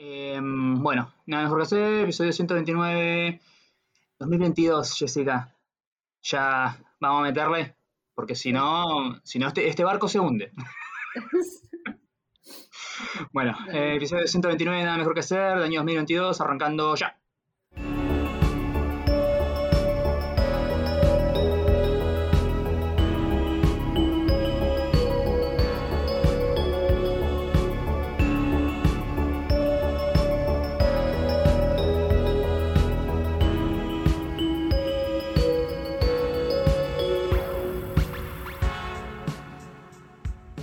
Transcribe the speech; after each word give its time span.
Em, 0.00 0.80
bueno, 0.80 1.12
nada 1.26 1.42
mejor 1.42 1.58
que 1.58 1.64
hacer, 1.64 2.02
episodio 2.04 2.32
129, 2.32 3.40
2022, 4.20 4.96
Jessica. 4.96 5.52
Ya 6.22 6.78
vamos 7.00 7.20
a 7.20 7.22
meterle, 7.24 7.74
porque 8.14 8.36
si 8.36 8.52
no, 8.52 9.20
si 9.24 9.40
no 9.40 9.48
este, 9.48 9.66
este 9.66 9.82
barco 9.82 10.06
se 10.06 10.20
hunde. 10.20 10.52
bueno, 13.32 13.58
eh, 13.72 13.96
episodio 13.96 14.28
129, 14.28 14.84
nada 14.84 14.98
mejor 14.98 15.14
que 15.14 15.20
hacer, 15.20 15.56
del 15.56 15.64
año 15.64 15.80
2022, 15.80 16.40
arrancando 16.42 16.94
ya. 16.94 17.18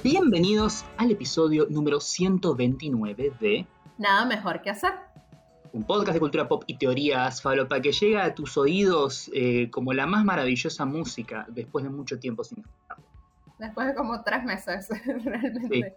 Bienvenidos 0.05 0.86
al 0.98 1.09
episodio 1.09 1.66
número 1.68 2.00
129 2.00 3.34
de 3.40 3.66
Nada 3.98 4.23
mejor 4.28 4.62
que 4.62 4.70
hacer. 4.70 4.91
Un 5.73 5.84
podcast 5.84 6.14
de 6.14 6.20
cultura 6.20 6.48
pop 6.48 6.64
y 6.68 6.78
teorías, 6.78 7.41
falopa, 7.41 7.81
que 7.81 7.91
llega 7.91 8.23
a 8.23 8.36
tus 8.36 8.55
oídos 8.55 9.31
eh, 9.34 9.72
como 9.72 9.94
la 9.94 10.05
más 10.05 10.23
maravillosa 10.23 10.86
música 10.86 11.48
después 11.50 11.84
de 11.84 11.90
mucho 11.90 12.20
tiempo 12.20 12.44
sin 12.44 12.59
escucharla. 12.59 13.04
Después 13.58 13.88
de 13.88 13.95
como 13.95 14.22
tres 14.22 14.44
meses, 14.44 14.90
realmente. 15.23 15.95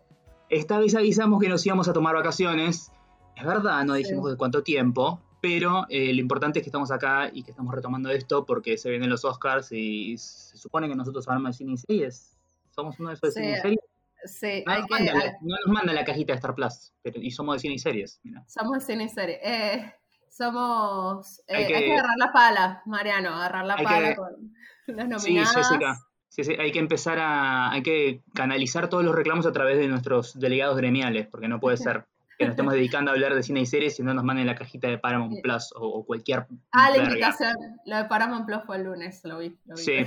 Esta 0.49 0.79
vez 0.79 0.95
avisamos 0.95 1.39
que 1.39 1.51
nos 1.51 1.67
íbamos 1.67 1.87
a 1.87 1.93
tomar 1.93 2.15
vacaciones. 2.15 2.91
Es 3.37 3.45
verdad, 3.45 3.85
no 3.85 3.93
dijimos 3.93 4.31
de 4.31 4.39
cuánto 4.39 4.63
tiempo, 4.63 5.21
pero 5.43 5.85
eh, 5.91 6.15
lo 6.15 6.21
importante 6.21 6.61
es 6.61 6.63
que 6.63 6.71
estamos 6.71 6.91
acá 6.91 7.29
y 7.31 7.43
que 7.43 7.51
estamos 7.51 7.75
retomando 7.75 8.09
esto 8.09 8.47
porque 8.47 8.79
se 8.79 8.89
vienen 8.89 9.11
los 9.11 9.27
Oscars 9.27 9.71
y 9.71 10.17
se 10.17 10.57
supone 10.57 10.89
que 10.89 10.97
nosotros 10.97 11.29
hablamos 11.29 11.51
de 11.51 11.59
cine 11.59 11.73
y 11.75 11.77
series. 11.77 12.39
Somos 12.71 12.99
uno 13.01 13.11
de 13.11 13.17
esos 13.17 13.35
de 13.35 13.43
cine 13.43 13.53
y 13.53 13.61
series. 13.61 13.88
Sí, 14.25 14.65
no, 14.67 14.73
hay 14.73 14.81
nos 14.81 14.89
que. 14.89 14.95
manda 14.95 15.13
la, 15.15 15.21
hay- 15.25 15.31
no 15.43 15.57
nos 15.67 15.75
manda 15.75 15.93
la 15.93 16.05
cajita 16.05 16.33
de 16.33 16.37
Star 16.37 16.55
Plus, 16.55 16.93
pero, 17.03 17.21
y 17.21 17.31
somos 17.31 17.57
de 17.57 17.61
cine 17.61 17.75
y 17.75 17.79
series. 17.79 18.21
mira. 18.25 18.45
somos 18.49 18.79
de 18.79 18.81
cine 18.93 19.05
y 19.05 19.09
serie. 19.09 19.39
Eh, 19.43 19.95
somos. 20.31 21.41
eh, 21.47 21.55
Hay 21.57 21.65
hay, 21.65 21.85
que- 21.85 21.93
agarrar 21.93 22.17
la 22.19 22.33
pala, 22.33 22.83
Mariano, 22.87 23.31
agarrar 23.35 23.65
la 23.67 23.77
pala 23.77 24.09
que- 24.11 24.17
con 24.17 24.53
las 24.87 25.23
Sí, 25.23 25.35
nominadas. 25.35 25.55
Jessica. 25.57 25.99
Sí, 26.29 26.45
sí, 26.45 26.55
hay 26.59 26.71
que 26.73 26.79
empezar 26.79 27.19
a. 27.19 27.71
Hay 27.73 27.83
que 27.83 28.23
canalizar 28.35 28.89
todos 28.89 29.03
los 29.05 29.15
reclamos 29.15 29.47
a 29.47 29.53
través 29.53 29.79
de 29.79 29.89
nuestros 29.89 30.39
delegados 30.39 30.77
gremiales, 30.77 31.27
porque 31.27 31.49
no 31.49 31.59
puede 31.59 31.77
ser 32.03 32.07
que 32.39 32.45
nos 32.45 32.53
estemos 32.53 32.73
dedicando 32.75 33.11
a 33.11 33.15
hablar 33.15 33.35
de 33.35 33.43
cine 33.43 33.61
y 33.63 33.67
series 33.67 33.99
y 33.99 34.03
no 34.05 34.15
nos 34.15 34.23
manden 34.23 34.47
la 34.47 34.55
cajita 34.55 34.87
de 34.89 34.99
Paramount. 34.99 35.41
Plus 35.43 35.73
o, 35.75 35.87
o 35.89 36.05
cualquier. 36.07 36.47
Ah, 36.71 36.91
la 36.91 36.99
invitación. 36.99 37.55
Lo 37.87 37.97
de 37.97 38.05
Paramount 38.05 38.47
Plus 38.47 38.63
fue 38.65 38.77
el 38.77 38.85
lunes, 38.85 39.21
lo 39.25 39.39
vi. 39.39 39.59
Lo 39.65 39.75
vi, 39.75 39.83
Sí, 39.83 40.07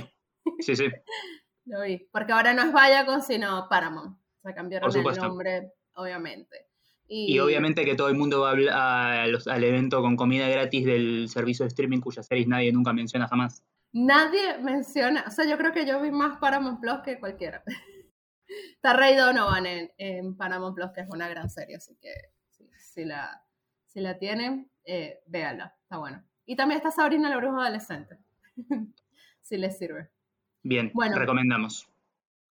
sí, 0.60 0.76
sí. 0.76 0.86
Lo 1.66 1.82
vi. 1.82 2.08
Porque 2.12 2.32
ahora 2.32 2.52
no 2.54 2.62
es 2.62 2.72
Viacom, 2.72 3.20
sino 3.20 3.68
Paramount. 3.68 4.16
O 4.18 4.40
sea, 4.42 4.54
cambiaron 4.54 4.88
el 4.96 5.04
nombre, 5.28 5.72
obviamente. 5.94 6.66
Y 7.08 7.38
obviamente 7.40 7.84
que 7.84 7.94
todo 7.94 8.08
el 8.08 8.16
mundo 8.16 8.40
va 8.40 8.52
a 9.22 9.26
los- 9.26 9.46
al 9.46 9.62
evento 9.64 10.00
con 10.00 10.16
comida 10.16 10.48
gratis 10.48 10.86
del 10.86 11.28
servicio 11.28 11.64
de 11.64 11.68
streaming 11.68 12.00
cuyas 12.00 12.26
series 12.26 12.48
nadie 12.48 12.72
nunca 12.72 12.92
menciona 12.92 13.28
jamás. 13.28 13.62
Nadie 13.92 14.56
menciona, 14.58 15.24
o 15.26 15.30
sea, 15.30 15.44
yo 15.44 15.58
creo 15.58 15.72
que 15.72 15.84
yo 15.84 16.00
vi 16.00 16.10
más 16.10 16.38
Paramount 16.38 16.80
Plus 16.80 17.00
que 17.04 17.20
cualquiera. 17.20 17.62
Está 18.76 18.94
Ray 18.94 19.16
Donovan 19.16 19.66
en, 19.66 19.92
en 19.98 20.36
Paramount 20.36 20.74
Plus, 20.74 20.90
que 20.94 21.02
es 21.02 21.08
una 21.10 21.28
gran 21.28 21.50
serie, 21.50 21.76
así 21.76 21.96
que 22.00 22.12
si, 22.78 23.04
la, 23.04 23.44
si 23.86 24.00
la 24.00 24.18
tienen, 24.18 24.70
eh, 24.84 25.20
véanla, 25.26 25.76
está 25.82 25.98
bueno. 25.98 26.24
Y 26.46 26.56
también 26.56 26.78
está 26.78 26.90
Sabrina 26.90 27.28
la 27.28 27.36
Bruja 27.36 27.62
Adolescente, 27.62 28.18
si 29.42 29.58
les 29.58 29.76
sirve. 29.78 30.10
Bien, 30.62 30.90
Bueno. 30.94 31.16
recomendamos. 31.18 31.88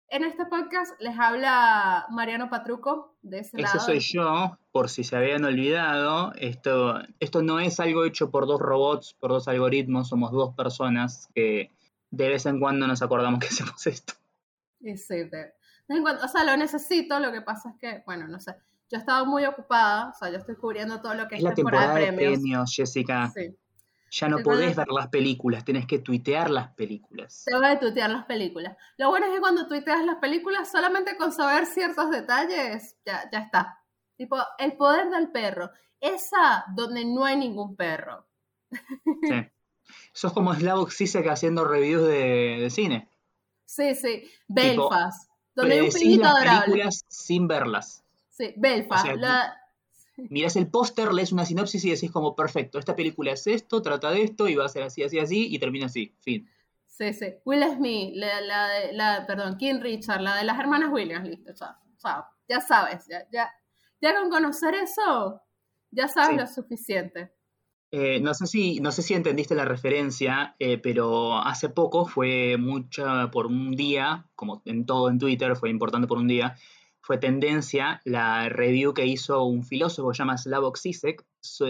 En 0.08 0.24
este 0.24 0.44
podcast 0.46 1.00
les 1.00 1.16
habla 1.16 2.06
Mariano 2.10 2.50
Patruco, 2.50 3.14
de 3.22 3.40
ese 3.40 3.60
Ese 3.60 3.78
soy 3.78 4.00
yo, 4.00 4.58
por 4.72 4.88
si 4.88 5.04
se 5.04 5.16
habían 5.16 5.44
olvidado. 5.44 6.32
Esto, 6.34 6.98
esto 7.20 7.42
no 7.42 7.60
es 7.60 7.78
algo 7.78 8.04
hecho 8.04 8.28
por 8.32 8.46
dos 8.48 8.60
robots, 8.60 9.14
por 9.14 9.30
dos 9.30 9.46
algoritmos, 9.46 10.08
somos 10.08 10.32
dos 10.32 10.52
personas 10.56 11.28
que 11.34 11.70
de 12.10 12.28
vez 12.28 12.44
en 12.46 12.58
cuando 12.58 12.88
nos 12.88 13.02
acordamos 13.02 13.38
que 13.38 13.46
hacemos 13.76 13.86
esto. 13.86 14.14
Sí, 14.80 15.14
de, 15.14 15.24
de 15.26 15.30
vez 15.30 15.54
en 15.88 16.02
cuando- 16.02 16.24
o 16.24 16.28
sea, 16.28 16.42
lo 16.42 16.56
necesito, 16.56 17.20
lo 17.20 17.30
que 17.30 17.42
pasa 17.42 17.70
es 17.70 17.76
que, 17.78 18.02
bueno, 18.04 18.26
no 18.26 18.40
sé, 18.40 18.56
yo 18.90 18.96
he 18.96 19.00
estado 19.00 19.26
muy 19.26 19.44
ocupada, 19.44 20.08
o 20.10 20.14
sea, 20.18 20.28
yo 20.30 20.38
estoy 20.38 20.56
cubriendo 20.56 21.00
todo 21.00 21.14
lo 21.14 21.28
que 21.28 21.36
Es 21.36 21.40
es, 21.42 21.44
la 21.44 21.54
temporada 21.54 21.94
de 21.94 22.06
premios. 22.08 22.32
premios, 22.40 22.74
Jessica. 22.74 23.30
Sí. 23.32 23.54
Ya 24.10 24.28
no 24.28 24.38
podés 24.38 24.74
ver 24.74 24.88
las 24.88 25.08
películas, 25.08 25.64
tenés 25.64 25.86
que 25.86 26.00
tuitear 26.00 26.50
las 26.50 26.68
películas. 26.74 27.44
Te 27.46 27.54
voy 27.56 27.66
a 27.66 27.78
tuitear 27.78 28.10
las 28.10 28.24
películas. 28.24 28.76
Lo 28.96 29.08
bueno 29.08 29.26
es 29.26 29.32
que 29.32 29.40
cuando 29.40 29.68
tuiteas 29.68 30.04
las 30.04 30.16
películas, 30.16 30.70
solamente 30.70 31.16
con 31.16 31.32
saber 31.32 31.66
ciertos 31.66 32.10
detalles, 32.10 32.96
ya, 33.04 33.28
ya 33.30 33.38
está. 33.38 33.78
Tipo, 34.16 34.36
el 34.58 34.72
poder 34.76 35.10
del 35.10 35.30
perro. 35.30 35.70
Esa 36.00 36.64
donde 36.74 37.04
no 37.04 37.24
hay 37.24 37.36
ningún 37.36 37.76
perro. 37.76 38.26
Sí. 38.70 39.46
Sos 40.12 40.32
como 40.32 40.54
Slavoj 40.54 40.90
Zizek 40.92 41.26
haciendo 41.28 41.64
reviews 41.64 42.06
de, 42.06 42.58
de 42.60 42.70
cine. 42.70 43.08
Sí, 43.64 43.94
sí. 43.94 44.28
Belfast. 44.48 45.30
donde 45.54 45.74
hay 45.74 45.80
un 45.80 46.20
las 46.20 46.30
adorable. 46.34 46.60
películas 46.64 47.04
sin 47.08 47.46
verlas. 47.46 48.04
Sí, 48.30 48.54
Belfast. 48.56 49.04
O 49.04 49.06
sea, 49.06 49.16
la- 49.16 49.59
Mirás 50.28 50.56
el 50.56 50.68
póster, 50.68 51.12
lees 51.12 51.32
una 51.32 51.44
sinopsis 51.46 51.84
y 51.84 51.90
decís 51.90 52.10
como, 52.10 52.34
perfecto, 52.36 52.78
esta 52.78 52.94
película 52.96 53.32
es 53.32 53.46
esto, 53.46 53.80
trata 53.80 54.10
de 54.10 54.22
esto 54.22 54.48
y 54.48 54.54
va 54.56 54.66
a 54.66 54.68
ser 54.68 54.82
así, 54.82 55.02
así, 55.02 55.18
así 55.18 55.48
y 55.54 55.58
termina 55.58 55.86
así, 55.86 56.14
fin. 56.20 56.48
Sí, 56.86 57.14
sí. 57.14 57.26
Will 57.44 57.62
Smith, 57.76 58.12
la, 58.16 58.40
la, 58.42 58.68
de- 58.68 58.92
la- 58.92 59.24
perdón, 59.26 59.56
King 59.56 59.80
Richard, 59.80 60.20
la 60.20 60.36
de 60.36 60.44
las 60.44 60.58
hermanas 60.58 60.90
Williams, 60.92 61.26
listo, 61.28 61.52
chao. 61.54 61.74
chao. 61.98 62.24
Ya 62.48 62.60
sabes, 62.60 63.06
ya, 63.08 63.26
ya, 63.32 63.50
ya 64.00 64.14
con 64.20 64.28
conocer 64.28 64.74
eso, 64.74 65.40
ya 65.90 66.08
sabes 66.08 66.30
Sí. 66.30 66.36
lo 66.36 66.46
suficiente. 66.46 67.32
Eh, 67.92 68.20
no, 68.20 68.34
sé 68.34 68.46
si, 68.46 68.78
no 68.80 68.92
sé 68.92 69.02
si 69.02 69.14
entendiste 69.14 69.54
la 69.54 69.64
referencia, 69.64 70.54
eh, 70.58 70.78
pero 70.78 71.38
hace 71.38 71.68
poco 71.70 72.06
fue 72.06 72.56
mucha 72.56 73.30
por 73.32 73.46
un 73.46 73.72
día, 73.72 74.28
como 74.36 74.62
en 74.64 74.86
todo 74.86 75.08
en 75.08 75.18
Twitter, 75.18 75.56
fue 75.56 75.70
importante 75.70 76.06
por 76.06 76.18
un 76.18 76.28
día, 76.28 76.56
fue 77.10 77.18
tendencia 77.18 78.00
la 78.04 78.48
review 78.48 78.94
que 78.94 79.04
hizo 79.04 79.42
un 79.42 79.64
filósofo 79.64 80.10
que 80.10 80.14
se 80.14 80.18
llama 80.20 80.38
Slavoj 80.38 80.78
Zizek 80.78 81.26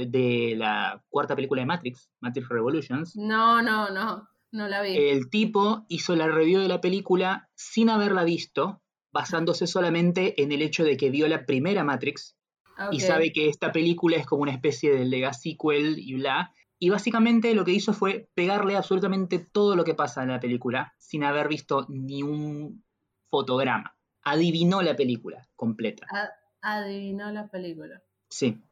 de 0.07 0.53
la 0.55 1.03
cuarta 1.09 1.35
película 1.35 1.63
de 1.63 1.67
Matrix, 1.67 2.11
Matrix 2.21 2.47
Revolutions. 2.51 3.17
No, 3.17 3.63
no, 3.63 3.89
no, 3.89 4.29
no 4.53 4.69
la 4.69 4.83
vi. 4.83 4.95
El 4.95 5.31
tipo 5.31 5.87
hizo 5.89 6.15
la 6.15 6.29
review 6.29 6.61
de 6.61 6.69
la 6.69 6.83
película 6.83 7.49
sin 7.55 7.89
haberla 7.89 8.25
visto, 8.25 8.83
basándose 9.13 9.67
solamente 9.67 10.43
en 10.43 10.53
el 10.53 10.61
hecho 10.61 10.85
de 10.85 10.99
que 10.99 11.09
vio 11.09 11.27
la 11.27 11.47
primera 11.47 11.85
Matrix 11.85 12.37
y 12.93 13.01
sabe 13.01 13.33
que 13.33 13.49
esta 13.49 13.73
película 13.73 14.19
es 14.19 14.27
como 14.27 14.43
una 14.43 14.53
especie 14.53 14.95
de 14.95 15.07
lega 15.07 15.33
sequel 15.33 15.99
y 16.01 16.17
bla. 16.17 16.53
Y 16.79 16.91
básicamente 16.91 17.55
lo 17.55 17.65
que 17.65 17.73
hizo 17.73 17.95
fue 17.95 18.29
pegarle 18.35 18.77
absolutamente 18.77 19.39
todo 19.39 19.75
lo 19.75 19.85
que 19.85 19.95
pasa 19.95 20.23
en 20.23 20.29
la 20.29 20.39
película 20.39 20.93
sin 20.99 21.25
haber 21.25 21.49
visto 21.49 21.87
ni 21.89 22.23
un 22.23 22.85
fotograma. 23.31 23.97
Adivinó 24.23 24.83
la 24.83 24.97
película 24.97 25.47
completa. 25.57 26.07
Adivinó 26.63 27.31
la 27.31 27.49
película. 27.49 28.03
Sí. 28.29 28.63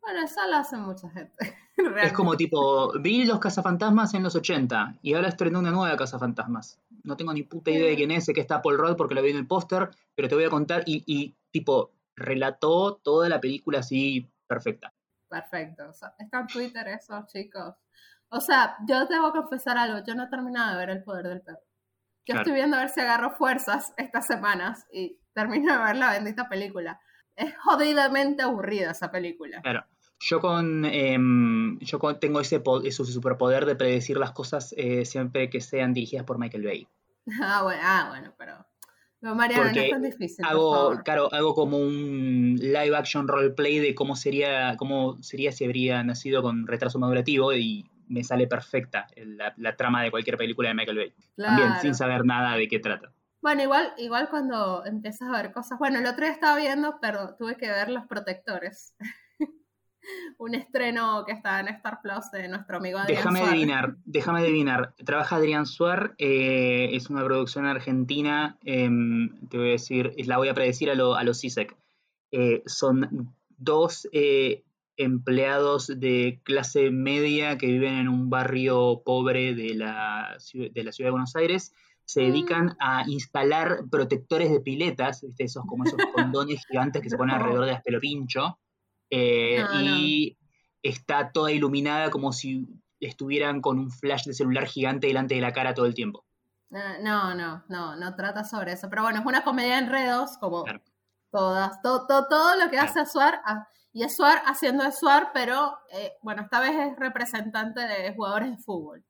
Bueno, 0.00 0.22
eso 0.24 0.40
lo 0.48 0.56
hace 0.56 0.76
mucha 0.76 1.08
gente. 1.10 1.34
Es 2.02 2.12
como 2.12 2.36
tipo, 2.36 2.92
vi 3.00 3.24
los 3.24 3.40
cazafantasmas 3.40 4.12
en 4.14 4.22
los 4.22 4.36
80 4.36 4.98
y 5.02 5.14
ahora 5.14 5.28
estrenó 5.28 5.58
una 5.58 5.70
nueva 5.70 5.96
cazafantasmas. 5.96 6.78
No 7.02 7.16
tengo 7.16 7.32
ni 7.32 7.42
puta 7.44 7.70
idea 7.70 7.88
de 7.88 7.96
quién 7.96 8.10
es, 8.10 8.26
sé 8.26 8.34
que 8.34 8.42
está 8.42 8.60
Paul 8.60 8.78
Rudd 8.78 8.96
porque 8.96 9.14
lo 9.14 9.22
vi 9.22 9.30
en 9.30 9.38
el 9.38 9.46
póster, 9.46 9.88
pero 10.14 10.28
te 10.28 10.34
voy 10.34 10.44
a 10.44 10.50
contar 10.50 10.82
y, 10.86 11.02
y, 11.06 11.34
tipo, 11.50 11.90
relató 12.14 12.96
toda 12.96 13.28
la 13.28 13.40
película 13.40 13.78
así 13.80 14.30
perfecta. 14.46 14.92
Perfecto. 15.28 15.88
O 15.88 15.92
sea, 15.94 16.14
está 16.18 16.40
en 16.40 16.46
Twitter 16.46 16.86
eso, 16.88 17.24
chicos. 17.26 17.74
O 18.28 18.40
sea, 18.40 18.76
yo 18.86 19.06
debo 19.06 19.32
confesar 19.32 19.78
algo. 19.78 20.04
Yo 20.06 20.14
no 20.14 20.24
he 20.24 20.28
terminado 20.28 20.72
de 20.72 20.78
ver 20.78 20.90
El 20.90 21.02
Poder 21.02 21.28
del 21.28 21.40
Perro. 21.40 21.60
Yo 22.24 22.34
Claro. 22.34 22.40
estoy 22.42 22.54
viendo 22.54 22.76
a 22.76 22.80
ver 22.80 22.88
si 22.90 23.00
agarro 23.00 23.30
fuerzas 23.32 23.92
estas 23.96 24.26
semanas 24.26 24.86
y 24.92 25.18
termino 25.34 25.72
de 25.72 25.84
ver 25.84 25.96
la 25.96 26.12
bendita 26.12 26.48
película. 26.48 27.00
Es 27.36 27.54
jodidamente 27.58 28.42
aburrida 28.42 28.90
esa 28.92 29.10
película. 29.10 29.60
Claro. 29.62 29.84
Yo 30.20 30.40
con 30.40 30.84
em, 30.84 31.78
yo 31.80 31.98
con- 31.98 32.20
tengo 32.20 32.40
ese, 32.40 32.62
ese 32.84 33.04
superpoder 33.04 33.66
de 33.66 33.74
predecir 33.74 34.18
las 34.18 34.30
cosas 34.32 34.72
eh, 34.76 35.04
siempre 35.04 35.50
que 35.50 35.60
sean 35.60 35.92
dirigidas 35.94 36.24
por 36.24 36.38
Michael 36.38 36.64
Bay. 36.64 36.88
Ah, 37.42 37.62
bueno, 37.62 37.80
ah, 37.82 38.06
bueno 38.10 38.34
pero... 38.38 38.66
No, 39.20 39.36
Mariana, 39.36 39.62
no 39.66 39.68
Porque 39.70 39.84
es 39.84 39.90
tan 39.92 40.02
difícil, 40.02 40.42
por 40.44 40.46
Hago, 40.52 40.74
favor. 40.74 41.04
claro, 41.04 41.28
hago 41.32 41.54
como 41.54 41.78
un 41.78 42.56
live 42.60 42.96
action 42.96 43.28
roleplay 43.28 43.78
de 43.78 43.94
cómo 43.94 44.16
sería, 44.16 44.76
cómo 44.76 45.22
sería 45.22 45.52
si 45.52 45.64
habría 45.64 46.02
nacido 46.02 46.42
con 46.42 46.66
retraso 46.66 46.98
madurativo 46.98 47.52
y 47.54 47.88
me 48.12 48.22
sale 48.22 48.46
perfecta 48.46 49.06
la, 49.16 49.54
la 49.56 49.76
trama 49.76 50.02
de 50.02 50.10
cualquier 50.10 50.36
película 50.36 50.68
de 50.68 50.74
Michael 50.74 50.96
Bay. 50.96 51.14
También, 51.36 51.80
sin 51.80 51.94
saber 51.94 52.24
nada 52.24 52.56
de 52.56 52.68
qué 52.68 52.78
trata. 52.78 53.12
Bueno, 53.40 53.62
igual, 53.62 53.92
igual 53.98 54.28
cuando 54.30 54.84
empiezas 54.86 55.28
a 55.28 55.42
ver 55.42 55.52
cosas. 55.52 55.78
Bueno, 55.78 55.98
el 55.98 56.06
otro 56.06 56.24
día 56.24 56.32
estaba 56.32 56.56
viendo, 56.56 56.98
pero 57.00 57.34
tuve 57.34 57.56
que 57.56 57.68
ver 57.68 57.90
Los 57.90 58.06
Protectores. 58.06 58.94
un 60.38 60.54
estreno 60.54 61.24
que 61.26 61.32
está 61.32 61.60
en 61.60 61.68
Star 61.68 62.00
Plus 62.02 62.30
de 62.32 62.48
nuestro 62.48 62.76
amigo 62.76 62.98
Adrián 62.98 63.16
Déjame 63.16 63.40
adivinar, 63.40 63.96
déjame 64.04 64.40
adivinar. 64.40 64.94
Trabaja 65.04 65.36
Adrián 65.36 65.66
Suar, 65.66 66.14
eh, 66.18 66.90
es 66.92 67.10
una 67.10 67.24
producción 67.24 67.66
argentina, 67.66 68.58
em, 68.64 69.30
te 69.48 69.58
voy 69.58 69.68
a 69.68 69.72
decir, 69.72 70.12
la 70.26 70.38
voy 70.38 70.48
a 70.48 70.54
predecir 70.54 70.90
a, 70.90 70.94
lo, 70.94 71.14
a 71.14 71.24
los 71.24 71.40
CISEC. 71.40 71.76
Eh, 72.30 72.62
son 72.66 73.34
dos 73.58 74.08
eh, 74.12 74.64
empleados 74.96 75.86
de 75.98 76.40
clase 76.44 76.90
media 76.90 77.58
que 77.58 77.66
viven 77.66 77.94
en 77.94 78.08
un 78.08 78.28
barrio 78.30 79.02
pobre 79.04 79.54
de 79.54 79.74
la, 79.74 80.36
de 80.54 80.84
la 80.84 80.92
ciudad 80.92 81.08
de 81.08 81.12
Buenos 81.12 81.34
Aires. 81.36 81.72
Se 82.04 82.22
Mm. 82.22 82.26
dedican 82.26 82.76
a 82.80 83.04
instalar 83.08 83.84
protectores 83.90 84.50
de 84.50 84.60
piletas, 84.60 85.22
¿viste? 85.22 85.44
Esos, 85.44 85.64
como 85.66 85.84
esos 85.84 85.98
condones 86.14 86.64
gigantes 86.66 87.00
que 87.02 87.08
se 87.10 87.16
ponen 87.16 87.36
alrededor 87.36 87.64
de 87.66 87.72
las 87.72 87.82
pelopincho. 87.82 88.58
Eh, 89.10 89.62
No, 89.62 89.82
no. 89.82 89.96
y 89.98 90.36
está 90.82 91.30
toda 91.32 91.52
iluminada 91.52 92.10
como 92.10 92.32
si 92.32 92.66
estuvieran 93.00 93.60
con 93.60 93.78
un 93.78 93.90
flash 93.90 94.24
de 94.26 94.34
celular 94.34 94.66
gigante 94.66 95.06
delante 95.06 95.34
de 95.34 95.40
la 95.40 95.52
cara 95.52 95.74
todo 95.74 95.86
el 95.86 95.94
tiempo. 95.94 96.24
Eh, 96.70 96.98
No, 97.02 97.34
no, 97.34 97.64
no, 97.68 97.96
no 97.96 98.14
trata 98.16 98.44
sobre 98.44 98.72
eso. 98.72 98.88
Pero 98.90 99.02
bueno, 99.02 99.20
es 99.20 99.26
una 99.26 99.44
comedia 99.44 99.76
de 99.76 99.82
enredos, 99.84 100.38
como 100.38 100.64
Claro. 100.64 100.80
Todas. 101.32 101.82
Todo, 101.82 102.06
todo, 102.06 102.28
todo 102.28 102.56
lo 102.56 102.70
que 102.70 102.78
hace 102.78 103.04
Suar, 103.06 103.40
ah, 103.44 103.66
y 103.92 104.04
es 104.04 104.16
Suar 104.16 104.40
haciendo 104.46 104.84
de 104.84 104.92
Suar, 104.92 105.30
pero 105.34 105.78
eh, 105.92 106.12
bueno, 106.22 106.42
esta 106.42 106.60
vez 106.60 106.72
es 106.76 106.96
representante 106.96 107.80
de 107.80 108.14
jugadores 108.14 108.50
de 108.50 108.58
fútbol. 108.58 109.04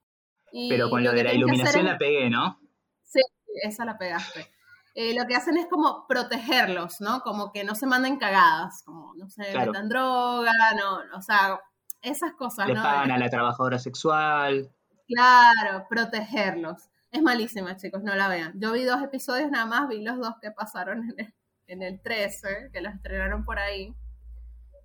Y 0.52 0.68
Pero 0.70 0.88
con 0.88 1.02
lo 1.04 1.12
de 1.12 1.24
la 1.24 1.32
iluminación 1.34 1.86
es- 1.86 1.92
la 1.92 1.98
pegué, 1.98 2.30
¿no? 2.30 2.58
Sí, 3.02 3.20
esa 3.62 3.84
la 3.84 3.98
pegaste. 3.98 4.50
Eh, 4.94 5.14
lo 5.18 5.26
que 5.26 5.34
hacen 5.34 5.56
es 5.56 5.66
como 5.68 6.06
protegerlos, 6.06 7.00
¿no? 7.00 7.20
Como 7.22 7.50
que 7.52 7.64
no 7.64 7.74
se 7.74 7.86
manden 7.86 8.18
cagadas, 8.18 8.82
como 8.84 9.14
no 9.14 9.28
se 9.30 9.50
Claro. 9.50 9.72
metan 9.72 9.88
droga, 9.88 10.52
no, 10.76 11.18
o 11.18 11.22
sea, 11.22 11.58
esas 12.02 12.32
cosas, 12.34 12.68
Le 12.68 12.74
¿no? 12.74 12.82
pagan 12.82 13.10
a 13.10 13.16
la 13.18 13.30
trabajadora 13.30 13.78
sexual. 13.78 14.70
Claro, 15.08 15.86
protegerlos. 15.88 16.88
Es 17.10 17.22
malísima, 17.22 17.76
chicos, 17.76 18.02
no 18.02 18.14
la 18.14 18.28
vean. 18.28 18.52
Yo 18.60 18.72
vi 18.72 18.84
dos 18.84 19.02
episodios 19.02 19.50
nada 19.50 19.66
más, 19.66 19.88
vi 19.88 20.02
los 20.02 20.18
dos 20.18 20.34
que 20.40 20.50
pasaron 20.50 21.04
en 21.10 21.14
el, 21.18 21.34
en 21.66 21.82
el 21.82 22.00
13, 22.02 22.70
que 22.72 22.80
los 22.80 22.94
estrenaron 22.94 23.44
por 23.44 23.58
ahí. 23.58 23.94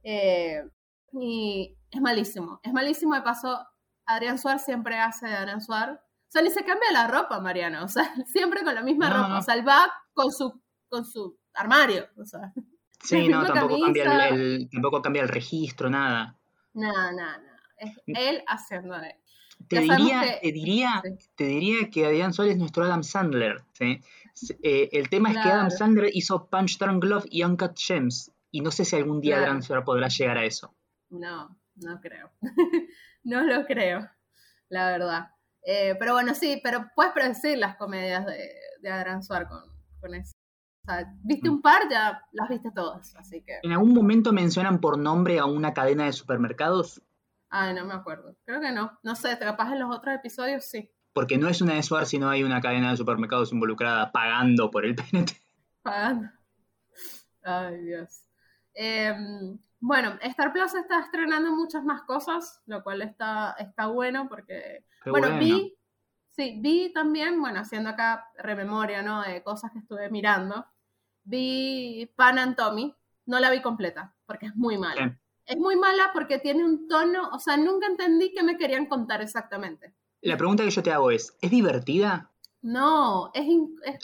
Eh, 0.04 0.64
y 1.14 1.76
es 1.92 2.02
malísimo. 2.02 2.60
Es 2.64 2.74
malísimo. 2.74 3.16
De 3.16 3.22
paso, 3.22 3.60
Adrián 4.06 4.38
Suar 4.38 4.60
siempre 4.60 4.98
hace 5.00 5.28
de 5.28 5.36
Adrián 5.36 5.62
Suar. 5.62 5.92
O 6.02 6.30
sea, 6.32 6.42
ni 6.42 6.50
se 6.50 6.64
cambia 6.66 6.92
la 6.92 7.08
ropa, 7.08 7.40
Mariano. 7.40 7.84
O 7.84 7.88
sea, 7.88 8.04
siempre 8.28 8.64
con 8.64 8.76
la 8.76 8.82
misma 8.82 9.10
No, 9.10 9.16
ropa. 9.18 9.28
no. 9.30 9.40
O 9.40 9.42
sea, 9.42 9.56
él 9.56 9.68
va 9.68 9.92
con 10.14 10.32
su, 10.32 10.62
con 10.90 11.06
su 11.06 11.38
armario. 11.54 12.08
O 12.18 12.26
sea, 12.26 12.54
Sí, 13.04 13.28
no, 13.30 13.46
tampoco 13.46 13.80
cambia 13.80 14.28
el, 14.30 14.34
el- 14.42 14.70
tampoco 14.72 15.02
cambia 15.04 15.22
el 15.22 15.30
registro, 15.30 15.88
nada. 15.90 16.36
nada, 16.74 17.12
nada, 17.12 17.38
nada. 17.38 17.62
Es 17.78 17.92
él 18.08 18.44
haciendo 18.48 18.98
de 19.00 19.10
él. 19.10 19.16
Te 19.70 19.80
diría, 19.82 20.22
que- 20.22 20.40
te 20.42 20.52
diría, 20.52 21.02
sí. 21.04 21.30
te 21.36 21.44
diría 21.46 21.90
que 21.92 22.06
Adrián 22.08 22.34
Suárez 22.34 22.54
es 22.54 22.60
nuestro 22.60 22.84
Adam 22.86 23.04
Sandler. 23.04 23.64
¿sí? 23.74 24.02
Eh, 24.62 24.90
el 24.92 25.10
tema 25.10 25.30
es 25.30 25.36
que 25.36 25.50
Adam. 25.50 25.72
Sandler 25.72 26.10
hizo 26.14 26.50
Punch 26.50 26.78
Drunk 26.78 27.04
Glove 27.04 27.26
y 27.30 27.44
Uncut 27.44 27.78
Gems. 27.78 28.32
Y 28.52 28.62
no 28.62 28.72
sé 28.72 28.86
si 28.86 28.96
algún 28.96 29.22
día 29.22 29.38
Claro. 29.38 29.62
Suárez 29.62 29.86
podrá 29.86 30.08
llegar 30.08 30.38
a 30.38 30.46
eso. 30.46 30.74
No, 31.10 31.58
no 31.76 32.00
creo. 32.02 32.32
no 33.24 33.44
lo 33.44 33.66
creo, 33.66 34.10
la 34.70 34.90
verdad. 34.92 35.28
Eh, 35.64 35.96
pero 36.00 36.14
bueno, 36.14 36.34
sí, 36.34 36.62
pero 36.64 36.88
puedes 36.96 37.14
predecir 37.14 37.58
las 37.58 37.76
comedias 37.76 38.26
de, 38.26 38.56
de 38.82 39.22
Suar 39.22 39.48
con, 39.48 39.62
con 40.00 40.14
eso. 40.16 40.34
O 40.84 40.90
sea, 40.92 41.14
viste 41.24 41.50
un 41.50 41.62
par, 41.62 41.84
ya 41.92 42.22
las 42.32 42.48
viste 42.48 42.72
todas, 42.74 43.14
así 43.18 43.44
que... 43.44 43.60
¿En 43.62 43.74
algún 43.74 43.94
momento 43.94 44.32
mencionan 44.32 44.80
por 44.80 44.98
nombre 44.98 45.40
a 45.40 45.46
una 45.46 45.74
cadena 45.74 46.06
de 46.06 46.14
supermercados? 46.14 47.02
Ay, 47.50 47.74
no 47.74 47.86
me 47.86 47.94
acuerdo. 47.94 48.36
Creo 48.46 48.62
que 48.62 48.72
no. 48.72 48.98
No 49.04 49.16
sé, 49.16 49.38
capaz 49.38 49.74
en 49.74 49.80
los 49.80 49.96
otros 49.96 50.16
episodios 50.16 50.66
sí. 50.66 50.90
Porque 51.18 51.40
no 51.40 51.50
es 51.50 51.62
una 51.62 51.74
de 51.74 51.82
Suárez, 51.82 52.10
sino 52.10 52.30
hay 52.30 52.44
una 52.44 52.62
cadena 52.62 52.92
de 52.92 52.98
supermercados 52.98 53.52
involucrada 53.52 54.12
pagando 54.12 54.70
por 54.70 54.86
el 54.86 54.94
PNT. 54.96 55.32
Pagando. 55.82 56.30
Ay, 57.42 57.82
Dios. 57.82 58.22
Em, 58.76 59.58
bueno, 59.80 60.14
Star 60.22 60.54
Plus 60.54 60.76
está 60.76 61.00
estrenando 61.00 61.50
muchas 61.56 61.84
más 61.84 62.04
cosas, 62.04 62.62
lo 62.68 62.84
cual 62.84 63.02
está, 63.02 63.56
está 63.58 63.88
bueno 63.88 64.30
porque 64.30 64.86
Qué 65.04 65.10
bueno, 65.10 65.30
bueno. 65.30 65.40
vi, 65.40 65.76
sí, 66.36 66.60
vi 66.62 66.94
también, 66.94 67.42
bueno, 67.42 67.62
haciendo 67.62 67.90
acá 67.90 68.30
rememoria, 68.38 69.02
¿no? 69.02 69.24
De 69.24 69.42
cosas 69.42 69.72
que 69.72 69.80
estuve 69.80 70.12
mirando. 70.12 70.68
Vi 71.24 72.14
Pan 72.16 72.38
and 72.38 72.56
Tommy, 72.56 72.96
no 73.26 73.40
la 73.40 73.50
vi 73.50 73.64
completa, 73.64 74.14
porque 74.28 74.46
es 74.46 74.56
muy 74.56 74.78
mala. 74.78 75.18
Es 75.48 75.58
muy 75.58 75.78
mala 75.78 76.12
porque 76.14 76.38
tiene 76.38 76.64
un 76.64 76.88
tono, 76.88 77.30
o 77.30 77.40
sea, 77.40 77.58
nunca 77.58 77.88
entendí 77.88 78.32
qué 78.36 78.44
me 78.44 78.56
querían 78.56 78.86
contar 78.86 79.24
exactamente. 79.24 79.96
La 80.22 80.38
pregunta 80.38 80.64
que 80.64 80.72
yo 80.72 80.84
te 80.84 80.92
hago 80.92 81.12
es, 81.12 81.36
¿es 81.42 81.52
divertida? 81.52 82.32
No, 82.62 83.32
es, 83.34 83.46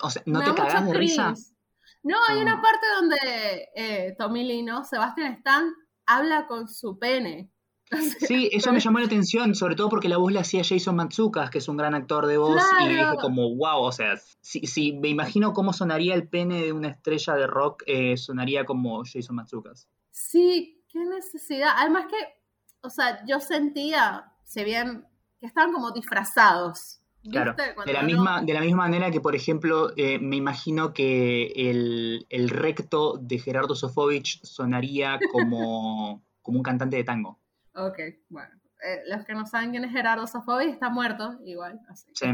O 0.01 0.09
sea, 0.09 0.21
¿no 0.25 0.43
te 0.43 0.53
cagás 0.53 0.85
de 0.85 0.93
risa? 0.93 1.33
No, 2.03 2.17
hay 2.27 2.39
Ah. 2.39 2.41
una 2.41 2.61
parte 2.61 2.85
donde 2.99 3.69
eh, 3.75 4.15
Tommy 4.17 4.43
Lee, 4.43 4.61
¿no? 4.63 4.83
Sebastian 4.83 5.33
Stan 5.33 5.73
habla 6.05 6.47
con 6.47 6.67
su 6.67 6.97
pene. 6.99 7.49
Sí, 8.19 8.49
eso 8.51 8.71
me 8.73 8.79
llamó 8.79 8.99
la 8.99 9.05
atención, 9.05 9.53
sobre 9.53 9.75
todo 9.75 9.87
porque 9.89 10.09
la 10.09 10.17
voz 10.17 10.31
la 10.33 10.41
hacía 10.41 10.63
Jason 10.63 10.95
Matsukas, 10.95 11.49
que 11.51 11.59
es 11.59 11.67
un 11.67 11.77
gran 11.77 11.93
actor 11.93 12.25
de 12.25 12.37
voz, 12.37 12.61
y 12.83 12.87
dije 12.89 13.03
como, 13.21 13.55
wow, 13.55 13.81
o 13.83 13.91
sea, 13.91 14.15
si, 14.41 14.65
si 14.65 14.93
me 14.93 15.09
imagino 15.09 15.53
cómo 15.53 15.73
sonaría 15.73 16.15
el 16.15 16.27
pene 16.27 16.61
de 16.63 16.73
una 16.73 16.87
estrella 16.89 17.35
de 17.35 17.45
rock, 17.47 17.83
eh, 17.85 18.17
sonaría 18.17 18.65
como 18.65 19.03
Jason 19.05 19.35
Matsukas. 19.35 19.87
Sí, 20.09 20.83
qué 20.89 20.99
necesidad. 21.05 21.69
Además 21.77 22.05
que, 22.09 22.17
o 22.81 22.89
sea, 22.89 23.23
yo 23.27 23.39
sentía, 23.39 24.31
se 24.43 24.63
bien, 24.63 25.05
que 25.43 25.47
estaban 25.47 25.73
como 25.73 25.91
disfrazados. 25.91 27.01
Claro, 27.29 27.53
de 27.85 27.91
la, 27.93 27.99
uno- 27.99 28.07
misma, 28.07 28.41
de 28.43 28.53
la 28.53 28.61
misma 28.61 28.77
manera 28.83 29.11
que, 29.11 29.19
por 29.19 29.35
ejemplo, 29.35 29.91
eh, 29.97 30.19
me 30.19 30.37
imagino 30.37 30.93
que 30.93 31.47
el, 31.55 32.25
el 32.29 32.49
recto 32.49 33.17
de 33.17 33.39
Gerardo 33.39 33.75
Sofovich 33.75 34.41
sonaría 34.43 35.19
como, 35.33 36.23
como 36.41 36.57
un 36.59 36.63
cantante 36.63 36.95
de 36.95 37.03
tango. 37.03 37.39
Ok, 37.75 37.99
bueno. 38.29 38.51
Eh, 38.85 39.01
los 39.09 39.25
que 39.25 39.33
no 39.33 39.45
saben 39.45 39.71
quién 39.71 39.83
es 39.83 39.91
Gerardo 39.91 40.25
Safovi 40.27 40.65
está 40.67 40.89
muerto, 40.89 41.37
igual, 41.45 41.79
así. 41.89 42.09
Sí. 42.13 42.27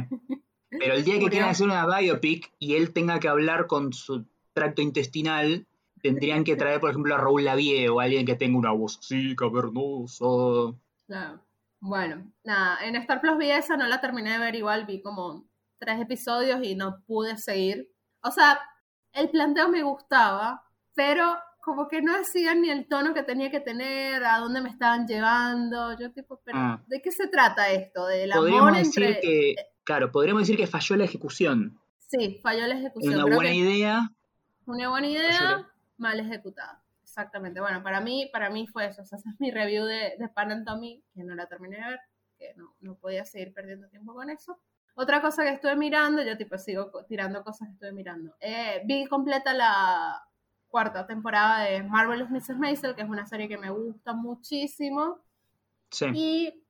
Pero 0.69 0.93
el 0.93 1.03
día 1.03 1.17
que 1.17 1.29
quieran 1.29 1.49
hacer 1.49 1.65
una 1.65 1.85
biopic 1.87 2.51
y 2.59 2.75
él 2.75 2.93
tenga 2.93 3.19
que 3.19 3.27
hablar 3.27 3.65
con 3.65 3.91
su 3.91 4.25
tracto 4.53 4.83
intestinal, 4.83 5.65
tendrían 6.03 6.43
que 6.43 6.55
traer, 6.55 6.79
por 6.79 6.91
ejemplo, 6.91 7.15
a 7.15 7.17
Raúl 7.19 7.43
Lavie 7.45 7.89
o 7.89 7.99
alguien 7.99 8.25
que 8.25 8.35
tenga 8.35 8.57
una 8.59 8.71
voz 8.71 8.99
así 8.99 9.35
cavernosa. 9.35 10.25
Claro. 11.07 11.41
Bueno, 11.81 12.31
nada, 12.43 12.83
en 12.85 12.95
Star 12.97 13.21
Plus 13.21 13.37
vi 13.37 13.51
esa, 13.51 13.77
no 13.77 13.87
la 13.87 14.01
terminé 14.01 14.31
de 14.33 14.39
ver 14.39 14.55
igual, 14.55 14.85
vi 14.85 15.01
como 15.01 15.45
tres 15.77 16.01
episodios 16.01 16.59
y 16.63 16.75
no 16.75 17.01
pude 17.07 17.37
seguir. 17.37 17.89
O 18.21 18.31
sea, 18.31 18.59
el 19.13 19.29
planteo 19.29 19.69
me 19.69 19.81
gustaba, 19.83 20.61
pero 20.93 21.37
como 21.61 21.87
que 21.87 22.01
no 22.01 22.17
decían 22.17 22.61
ni 22.61 22.69
el 22.69 22.87
tono 22.87 23.13
que 23.13 23.23
tenía 23.23 23.49
que 23.49 23.59
tener, 23.61 24.23
a 24.25 24.39
dónde 24.39 24.59
me 24.61 24.69
estaban 24.69 25.07
llevando. 25.07 25.97
Yo 25.97 26.11
tipo, 26.11 26.41
pero 26.43 26.57
Ah. 26.57 26.83
¿de 26.87 27.01
qué 27.01 27.11
se 27.11 27.27
trata 27.27 27.69
esto? 27.69 28.05
Del 28.07 28.31
Podríamos 28.31 28.67
amor 28.69 28.77
decir 28.77 29.03
entre... 29.03 29.21
que, 29.21 29.55
claro, 29.83 30.11
podríamos 30.11 30.41
decir 30.43 30.57
que 30.57 30.67
falló 30.67 30.95
la 30.97 31.05
ejecución. 31.05 31.79
Sí, 32.09 32.39
falló 32.43 32.65
la 32.67 32.75
ejecución. 32.75 33.13
una 33.13 33.23
Creo 33.23 33.35
buena 33.37 33.53
idea. 33.53 34.09
una 34.65 34.89
buena 34.89 35.07
idea, 35.07 35.67
mal 35.97 36.19
ejecutada. 36.19 36.81
Exactamente. 37.19 37.59
Bueno, 37.59 37.83
para 37.83 37.99
mí, 37.99 38.29
para 38.31 38.49
mí 38.49 38.65
fue 38.67 38.87
eso. 38.87 39.01
O 39.01 39.05
sea, 39.05 39.17
esa 39.17 39.29
es 39.29 39.35
mi 39.39 39.51
review 39.51 39.85
de, 39.85 40.15
de 40.17 40.29
Pan 40.29 40.51
and 40.51 40.65
Tommy, 40.65 41.03
que 41.13 41.23
no 41.23 41.35
la 41.35 41.47
terminé 41.47 41.77
de 41.77 41.83
ver, 41.83 41.99
que 42.37 42.53
no, 42.55 42.75
no 42.79 42.95
podía 42.95 43.25
seguir 43.25 43.53
perdiendo 43.53 43.87
tiempo 43.89 44.13
con 44.13 44.29
eso. 44.29 44.59
Otra 44.95 45.21
cosa 45.21 45.43
que 45.43 45.49
estuve 45.49 45.75
mirando, 45.75 46.21
yo 46.23 46.37
tipo 46.37 46.57
sigo 46.57 46.91
tirando 47.07 47.43
cosas 47.43 47.67
que 47.67 47.73
estuve 47.73 47.91
mirando. 47.93 48.35
Eh, 48.39 48.81
vi 48.85 49.05
completa 49.05 49.53
la 49.53 50.23
cuarta 50.67 51.07
temporada 51.07 51.63
de 51.63 51.83
Marvelous 51.83 52.29
Mrs. 52.29 52.57
Maisel, 52.57 52.95
que 52.95 53.03
es 53.03 53.09
una 53.09 53.25
serie 53.25 53.47
que 53.47 53.57
me 53.57 53.69
gusta 53.69 54.13
muchísimo. 54.13 55.19
Sí. 55.89 56.05
Y 56.13 56.63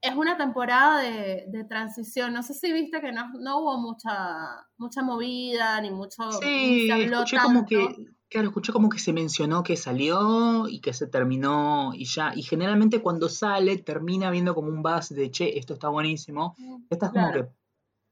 es 0.00 0.14
una 0.14 0.36
temporada 0.36 1.00
de, 1.00 1.44
de 1.48 1.64
transición. 1.64 2.32
No 2.32 2.42
sé 2.42 2.54
si 2.54 2.72
viste 2.72 3.00
que 3.00 3.12
no, 3.12 3.30
no 3.38 3.58
hubo 3.58 3.78
mucha, 3.78 4.66
mucha 4.76 5.02
movida, 5.02 5.80
ni 5.80 5.90
mucho... 5.90 6.28
ni 6.28 6.32
Sí, 6.40 6.86
se 6.86 6.92
habló 6.92 7.22
escuché 7.22 7.38
como 7.38 7.66
que, 7.66 8.10
claro, 8.30 8.48
escuché 8.48 8.72
como 8.72 8.88
que 8.88 8.98
se 8.98 9.12
mencionó 9.12 9.62
que 9.62 9.76
salió 9.76 10.68
y 10.68 10.80
que 10.80 10.92
se 10.92 11.06
terminó 11.06 11.92
y 11.94 12.04
ya. 12.04 12.32
Y 12.34 12.42
generalmente 12.42 13.02
cuando 13.02 13.28
sale 13.28 13.78
termina 13.78 14.30
viendo 14.30 14.54
como 14.54 14.68
un 14.68 14.82
buzz 14.82 15.10
de, 15.10 15.30
che, 15.30 15.58
esto 15.58 15.74
está 15.74 15.88
buenísimo. 15.88 16.54
Esta 16.88 17.06
es 17.06 17.12
como 17.12 17.32
que 17.32 17.48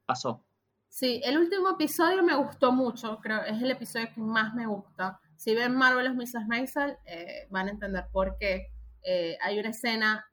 pasó. 0.05 0.45
Sí, 0.89 1.21
el 1.25 1.39
último 1.39 1.71
episodio 1.71 2.23
me 2.25 2.35
gustó 2.35 2.73
mucho, 2.73 3.19
creo, 3.21 3.43
es 3.43 3.63
el 3.63 3.71
episodio 3.71 4.09
que 4.13 4.21
más 4.21 4.55
me 4.55 4.67
gusta. 4.67 5.21
Si 5.37 5.55
ven 5.55 5.77
Marvelous 5.77 6.17
Mrs. 6.17 6.47
Maisel, 6.49 6.99
eh, 7.05 7.47
van 7.51 7.69
a 7.69 7.71
entender 7.71 8.07
por 8.11 8.37
qué. 8.39 8.73
Eh, 9.03 9.39
hay 9.41 9.59
una 9.61 9.69
escena 9.69 10.27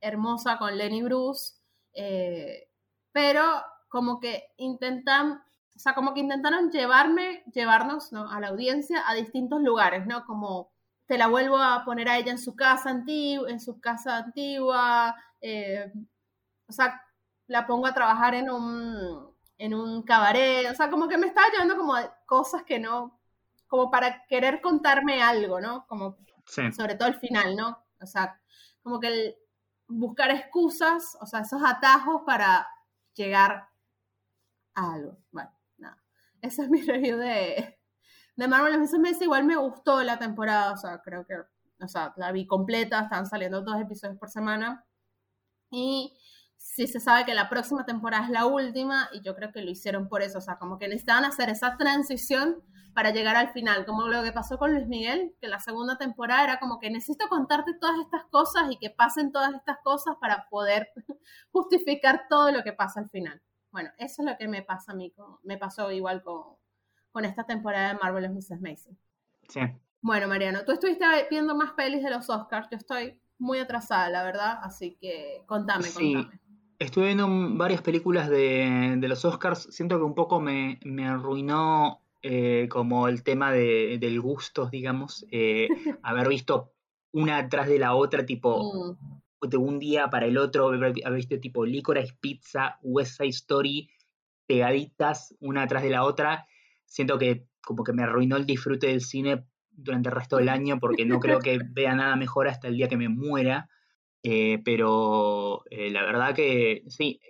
hermosa 0.00 0.58
con 0.58 0.76
Lenny 0.76 1.02
Bruce, 1.02 1.54
eh, 1.92 2.68
pero 3.12 3.44
como 3.88 4.18
que 4.18 4.48
intentan, 4.56 5.42
o 5.78 5.80
sea, 5.80 5.94
como 5.94 6.12
que 6.12 6.18
intentaron 6.18 6.72
llevarme, 6.72 7.44
llevarnos 7.54 8.10
¿no? 8.10 8.28
a 8.28 8.40
la 8.40 8.48
audiencia 8.48 9.08
a 9.08 9.14
distintos 9.14 9.62
lugares, 9.62 10.08
¿no? 10.08 10.26
Como 10.26 10.72
te 11.06 11.16
la 11.16 11.28
vuelvo 11.28 11.56
a 11.56 11.84
poner 11.84 12.08
a 12.08 12.18
ella 12.18 12.32
en 12.32 12.38
su 12.40 12.56
casa 12.56 12.90
antigua, 12.90 13.48
en 13.48 13.60
su 13.60 13.80
casa 13.80 14.16
antigua, 14.16 15.14
eh, 15.40 15.92
o 16.66 16.72
sea, 16.72 17.00
la 17.46 17.64
pongo 17.68 17.86
a 17.86 17.94
trabajar 17.94 18.34
en 18.34 18.50
un, 18.50 19.32
en 19.56 19.72
un 19.72 20.02
cabaret, 20.02 20.68
o 20.68 20.74
sea, 20.74 20.90
como 20.90 21.06
que 21.06 21.16
me 21.16 21.28
estaba 21.28 21.46
llevando 21.52 21.76
como 21.76 21.94
cosas 22.26 22.64
que 22.64 22.80
no, 22.80 23.16
como 23.68 23.88
para 23.88 24.26
querer 24.26 24.60
contarme 24.60 25.22
algo, 25.22 25.60
¿no? 25.60 25.86
Como 25.86 26.16
sobre 26.44 26.96
todo 26.96 27.06
el 27.06 27.20
final, 27.20 27.54
¿no? 27.54 27.84
O 28.00 28.06
sea, 28.06 28.40
como 28.82 28.98
que 28.98 29.06
el 29.06 29.36
buscar 29.86 30.32
excusas, 30.32 31.16
o 31.20 31.26
sea, 31.26 31.42
esos 31.42 31.62
atajos 31.64 32.22
para 32.26 32.66
llegar 33.14 33.68
a 34.74 34.92
algo. 34.94 35.16
Bueno, 35.30 35.52
Esa 36.42 36.64
es 36.64 36.70
mi 36.70 36.82
review 36.82 37.18
de, 37.18 37.78
de 38.36 38.48
Marvel 38.48 38.78
Meses. 38.78 39.22
Igual 39.22 39.44
me 39.44 39.56
gustó 39.56 40.02
la 40.02 40.18
temporada, 40.18 40.72
o 40.72 40.76
sea, 40.76 41.00
creo 41.02 41.26
que, 41.26 41.34
o 41.82 41.88
sea, 41.88 42.14
la 42.16 42.32
vi 42.32 42.46
completa, 42.46 43.00
están 43.00 43.26
saliendo 43.26 43.62
dos 43.62 43.80
episodios 43.80 44.18
por 44.18 44.30
semana. 44.30 44.84
Y 45.70 46.16
sí 46.56 46.86
se 46.86 47.00
sabe 47.00 47.24
que 47.24 47.34
la 47.34 47.48
próxima 47.48 47.84
temporada 47.84 48.24
es 48.24 48.30
la 48.30 48.46
última, 48.46 49.08
y 49.12 49.20
yo 49.22 49.34
creo 49.34 49.52
que 49.52 49.62
lo 49.62 49.70
hicieron 49.70 50.08
por 50.08 50.22
eso, 50.22 50.38
o 50.38 50.40
sea, 50.40 50.58
como 50.58 50.78
que 50.78 50.88
necesitaban 50.88 51.24
hacer 51.24 51.50
esa 51.50 51.76
transición 51.76 52.62
para 52.94 53.10
llegar 53.10 53.36
al 53.36 53.52
final, 53.52 53.86
como 53.86 54.08
lo 54.08 54.24
que 54.24 54.32
pasó 54.32 54.58
con 54.58 54.74
Luis 54.74 54.88
Miguel, 54.88 55.34
que 55.40 55.46
la 55.46 55.60
segunda 55.60 55.98
temporada 55.98 56.42
era 56.44 56.58
como 56.58 56.80
que 56.80 56.90
necesito 56.90 57.28
contarte 57.28 57.74
todas 57.80 57.96
estas 58.00 58.24
cosas 58.24 58.64
y 58.70 58.78
que 58.78 58.90
pasen 58.90 59.30
todas 59.30 59.54
estas 59.54 59.78
cosas 59.84 60.16
para 60.20 60.48
poder 60.48 60.88
justificar 61.52 62.26
todo 62.28 62.50
lo 62.50 62.64
que 62.64 62.72
pasa 62.72 63.00
al 63.00 63.08
final. 63.10 63.40
Bueno, 63.70 63.90
eso 63.98 64.22
es 64.22 64.28
lo 64.30 64.36
que 64.38 64.48
me 64.48 64.62
pasa 64.62 64.92
a 64.92 64.94
mí, 64.94 65.12
me 65.42 65.58
pasó 65.58 65.90
igual 65.92 66.22
con, 66.22 66.56
con 67.10 67.24
esta 67.24 67.44
temporada 67.44 67.92
de 67.92 67.98
Marvel 68.00 68.30
Mrs. 68.30 68.60
Mason. 68.60 68.98
Sí. 69.48 69.60
Bueno, 70.00 70.28
Mariano, 70.28 70.64
tú 70.64 70.72
estuviste 70.72 71.04
viendo 71.30 71.54
más 71.54 71.72
pelis 71.72 72.02
de 72.02 72.10
los 72.10 72.30
Oscars, 72.30 72.68
yo 72.70 72.76
estoy 72.76 73.20
muy 73.38 73.58
atrasada, 73.58 74.08
la 74.10 74.22
verdad, 74.22 74.58
así 74.62 74.96
que 75.00 75.42
contame, 75.46 75.84
sí. 75.84 76.14
contame. 76.14 76.40
Estuve 76.78 77.06
viendo 77.06 77.26
varias 77.56 77.82
películas 77.82 78.28
de, 78.28 78.94
de, 78.98 79.08
los 79.08 79.24
Oscars, 79.24 79.68
siento 79.70 79.98
que 79.98 80.04
un 80.04 80.14
poco 80.14 80.40
me, 80.40 80.78
me 80.84 81.08
arruinó 81.08 82.02
eh, 82.22 82.68
como 82.70 83.08
el 83.08 83.22
tema 83.22 83.50
de, 83.52 83.98
del 84.00 84.20
gusto, 84.20 84.66
digamos, 84.66 85.26
eh, 85.30 85.68
haber 86.02 86.28
visto 86.28 86.72
una 87.12 87.38
atrás 87.38 87.68
de 87.68 87.78
la 87.78 87.94
otra, 87.94 88.26
tipo, 88.26 88.72
mm. 88.72 89.20
De 89.40 89.56
un 89.56 89.78
día 89.78 90.08
para 90.10 90.26
el 90.26 90.38
otro, 90.38 90.68
haber, 90.68 90.92
visto 90.92 91.38
tipo 91.40 91.64
Licorice 91.64 92.16
Pizza, 92.20 92.78
West 92.82 93.18
Side 93.18 93.28
Story, 93.28 93.90
pegaditas 94.46 95.34
una 95.40 95.62
atrás 95.62 95.82
de 95.82 95.90
la 95.90 96.04
otra, 96.04 96.46
siento 96.86 97.18
que 97.18 97.46
como 97.60 97.84
que 97.84 97.92
me 97.92 98.02
arruinó 98.02 98.36
el 98.36 98.46
disfrute 98.46 98.88
del 98.88 99.02
cine 99.02 99.44
durante 99.70 100.08
el 100.08 100.14
resto 100.14 100.36
del 100.38 100.48
año 100.48 100.78
porque 100.80 101.04
no 101.04 101.20
creo 101.20 101.38
que 101.38 101.58
vea 101.70 101.94
nada 101.94 102.16
mejor 102.16 102.48
hasta 102.48 102.68
el 102.68 102.76
día 102.76 102.88
que 102.88 102.96
me 102.96 103.08
muera. 103.08 103.68
Eh, 104.24 104.60
pero 104.64 105.62
la 105.70 106.02
verdad 106.02 106.34
que 106.34 106.82
sí, 106.88 107.20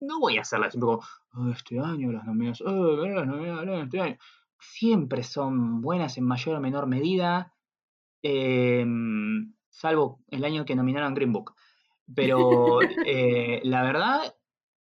no 0.00 0.20
voy 0.20 0.38
a 0.38 0.42
hacerla 0.42 0.70
siempre 0.70 0.86
como, 0.86 1.02
oh, 1.34 1.50
este 1.50 1.78
año 1.78 2.12
las 2.12 2.24
nominaciones, 2.24 2.74
oh, 2.74 3.06
las 3.06 3.26
nominaciones 3.26 3.84
este 3.84 4.00
año. 4.00 4.16
Siempre 4.58 5.22
son 5.22 5.80
buenas 5.80 6.18
en 6.18 6.24
mayor 6.24 6.56
o 6.56 6.60
menor 6.60 6.86
medida, 6.86 7.54
em, 8.22 9.54
salvo 9.70 10.20
el 10.28 10.44
año 10.44 10.64
que 10.64 10.76
nominaron 10.76 11.14
Green 11.14 11.32
Book. 11.32 11.54
Pero 12.14 12.80
eh, 13.06 13.60
la 13.64 13.82
verdad, 13.82 14.34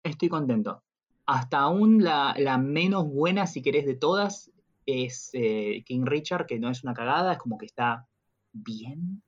estoy 0.04 0.30
contento. 0.30 0.84
Hasta 1.26 1.60
aún 1.60 2.04
la, 2.04 2.58
menos 2.58 3.06
buena, 3.06 3.48
si 3.48 3.62
querés, 3.62 3.86
de 3.86 3.96
todas 3.96 4.52
es 4.86 5.30
eh, 5.34 5.84
King 5.86 6.06
Richard, 6.06 6.46
que 6.46 6.60
no 6.60 6.70
es 6.70 6.84
una 6.84 6.94
cagada, 6.94 7.34
es 7.34 7.40
como 7.40 7.58
que 7.58 7.66
está 7.66 8.08
bien. 8.54 9.22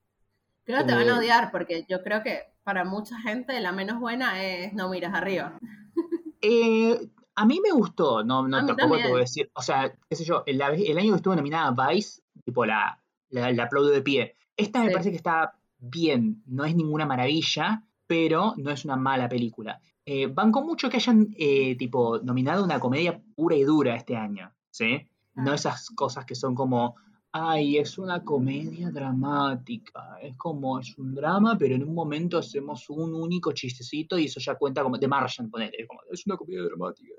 Creo 0.63 0.79
que 0.79 0.85
te 0.85 0.93
van 0.95 1.09
a 1.09 1.15
eh, 1.15 1.19
odiar, 1.19 1.51
porque 1.51 1.85
yo 1.89 2.01
creo 2.01 2.23
que 2.23 2.43
para 2.63 2.85
mucha 2.85 3.19
gente 3.19 3.59
la 3.59 3.71
menos 3.71 3.99
buena 3.99 4.43
es 4.43 4.73
No 4.73 4.89
miras 4.89 5.13
arriba. 5.13 5.59
Eh, 6.41 6.97
a 7.35 7.45
mí 7.45 7.59
me 7.61 7.71
gustó, 7.71 8.23
no, 8.23 8.47
no 8.47 8.65
tampoco 8.65 8.95
te 8.95 9.11
a 9.11 9.17
decir, 9.17 9.51
o 9.53 9.61
sea, 9.61 9.93
qué 10.09 10.15
sé 10.15 10.23
yo, 10.23 10.43
el, 10.45 10.61
año 10.61 10.77
que 10.77 11.15
estuvo 11.17 11.35
nominada 11.35 11.75
Vice, 11.89 12.21
tipo 12.45 12.65
la, 12.65 12.97
la, 13.29 13.63
aplaudo 13.63 13.89
de 13.89 14.01
pie. 14.01 14.37
Esta 14.59 14.83
me 14.83 14.91
parece 14.91 15.11
que 15.11 15.17
está 15.17 15.53
bien, 15.77 16.43
no 16.45 16.65
es 16.65 16.75
ninguna 16.75 17.05
maravilla, 17.05 17.83
pero 18.05 18.53
no 18.57 18.71
es 18.71 18.83
una 18.83 18.97
mala 18.97 19.29
película. 19.29 19.79
Eh, 20.05 20.27
van 20.27 20.51
con 20.51 20.65
mucho 20.65 20.89
que 20.89 20.97
hayan, 20.97 21.27
eh, 21.37 21.75
tipo, 21.77 22.19
nominado 22.19 22.63
una 22.63 22.79
comedia 22.79 23.21
pura 23.35 23.55
y 23.55 23.63
dura 23.63 23.95
este 23.95 24.15
año, 24.15 24.51
¿sí? 24.69 25.07
No 25.35 25.51
ah. 25.51 25.55
esas 25.55 25.89
cosas 25.91 26.25
que 26.25 26.35
son 26.35 26.55
como, 26.55 26.95
ay, 27.31 27.77
es 27.77 27.97
una 27.97 28.23
comedia 28.23 28.89
dramática, 28.89 30.17
es 30.21 30.35
como, 30.35 30.79
es 30.79 30.97
un 30.97 31.13
drama, 31.13 31.57
pero 31.57 31.75
en 31.75 31.83
un 31.83 31.93
momento 31.93 32.39
hacemos 32.39 32.89
un 32.89 33.13
único 33.13 33.51
chistecito 33.53 34.17
y 34.17 34.25
eso 34.25 34.39
ya 34.39 34.55
cuenta 34.55 34.83
como, 34.83 34.97
de 34.97 35.07
Martian, 35.07 35.49
como, 35.49 36.01
es 36.11 36.25
una 36.25 36.37
comedia 36.37 36.63
dramática, 36.63 37.13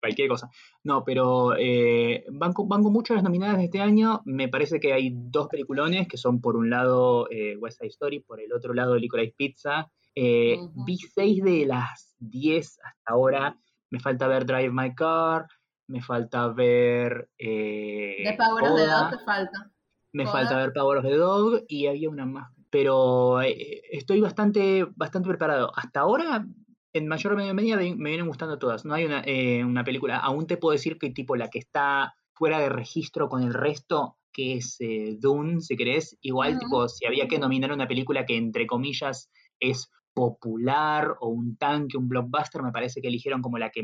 cualquier 0.00 0.28
cosa. 0.28 0.48
No, 0.82 1.04
pero 1.04 1.56
eh, 1.58 2.24
van, 2.30 2.52
con, 2.52 2.68
mucho 2.92 3.14
las 3.14 3.22
nominadas 3.22 3.58
de 3.58 3.64
este 3.64 3.80
año, 3.80 4.22
me 4.24 4.48
parece 4.48 4.80
que 4.80 4.92
hay 4.92 5.12
dos 5.14 5.48
peliculones, 5.48 6.08
que 6.08 6.16
son 6.16 6.40
por 6.40 6.56
un 6.56 6.70
lado 6.70 7.28
eh, 7.30 7.56
West 7.56 7.78
Side 7.78 7.90
Story, 7.90 8.20
por 8.20 8.40
el 8.40 8.52
otro 8.52 8.74
lado 8.74 8.96
Licorice 8.96 9.34
Pizza, 9.36 9.90
eh, 10.14 10.58
vi 10.86 10.98
seis 10.98 11.42
de 11.42 11.66
las 11.66 12.14
diez 12.18 12.78
hasta 12.82 13.12
ahora, 13.12 13.58
me 13.90 14.00
falta 14.00 14.26
ver 14.26 14.44
Drive 14.44 14.70
My 14.70 14.94
Car, 14.94 15.46
me 15.86 16.02
falta 16.02 16.48
ver... 16.48 17.28
Eh, 17.38 18.22
de 18.24 18.36
Power 18.36 18.64
of 18.64 18.76
the 18.76 18.86
Dog 18.86 19.10
te 19.10 19.24
falta. 19.24 19.70
Me 20.12 20.26
falta 20.26 20.56
ver 20.56 20.72
Power 20.72 20.98
of 20.98 21.04
the 21.04 21.16
Dog 21.16 21.64
y 21.68 21.86
había 21.86 22.10
una 22.10 22.26
más. 22.26 22.52
Pero 22.70 23.40
estoy 23.42 24.20
bastante, 24.22 24.86
bastante 24.96 25.28
preparado. 25.28 25.72
Hasta 25.76 26.00
ahora, 26.00 26.46
en 26.92 27.08
mayor 27.08 27.32
o 27.32 27.36
menor 27.36 27.54
medida, 27.54 27.76
me, 27.76 28.10
vienen 28.10 28.26
gustando 28.26 28.58
todas. 28.58 28.84
No 28.84 28.94
hay 28.94 29.04
una, 29.04 29.22
eh, 29.24 29.64
una, 29.64 29.84
película, 29.84 30.18
aún 30.18 30.46
te 30.46 30.56
puedo 30.56 30.72
decir 30.72 30.98
que 30.98 31.10
tipo 31.10 31.36
la 31.36 31.48
que 31.48 31.58
está 31.58 32.14
fuera 32.32 32.58
de 32.58 32.68
registro 32.68 33.28
con 33.28 33.42
el 33.42 33.54
resto, 33.54 34.16
que 34.32 34.54
es 34.54 34.78
Dune, 35.20 35.60
si 35.60 35.76
querés. 35.76 36.16
Igual, 36.20 36.58
tipo, 36.58 36.88
si 36.88 37.06
había 37.06 37.28
que 37.28 37.38
nominar 37.38 37.72
una 37.72 37.86
película 37.86 38.24
que 38.26 38.36
entre 38.36 38.66
comillas 38.66 39.30
es 39.60 39.90
popular 40.14 41.16
o 41.20 41.28
un 41.28 41.56
tanque, 41.56 41.96
un 41.96 42.08
blockbuster, 42.08 42.62
me 42.62 42.72
parece 42.72 43.00
que 43.00 43.08
eligieron 43.08 43.42
como 43.42 43.58
la 43.58 43.70
que 43.70 43.82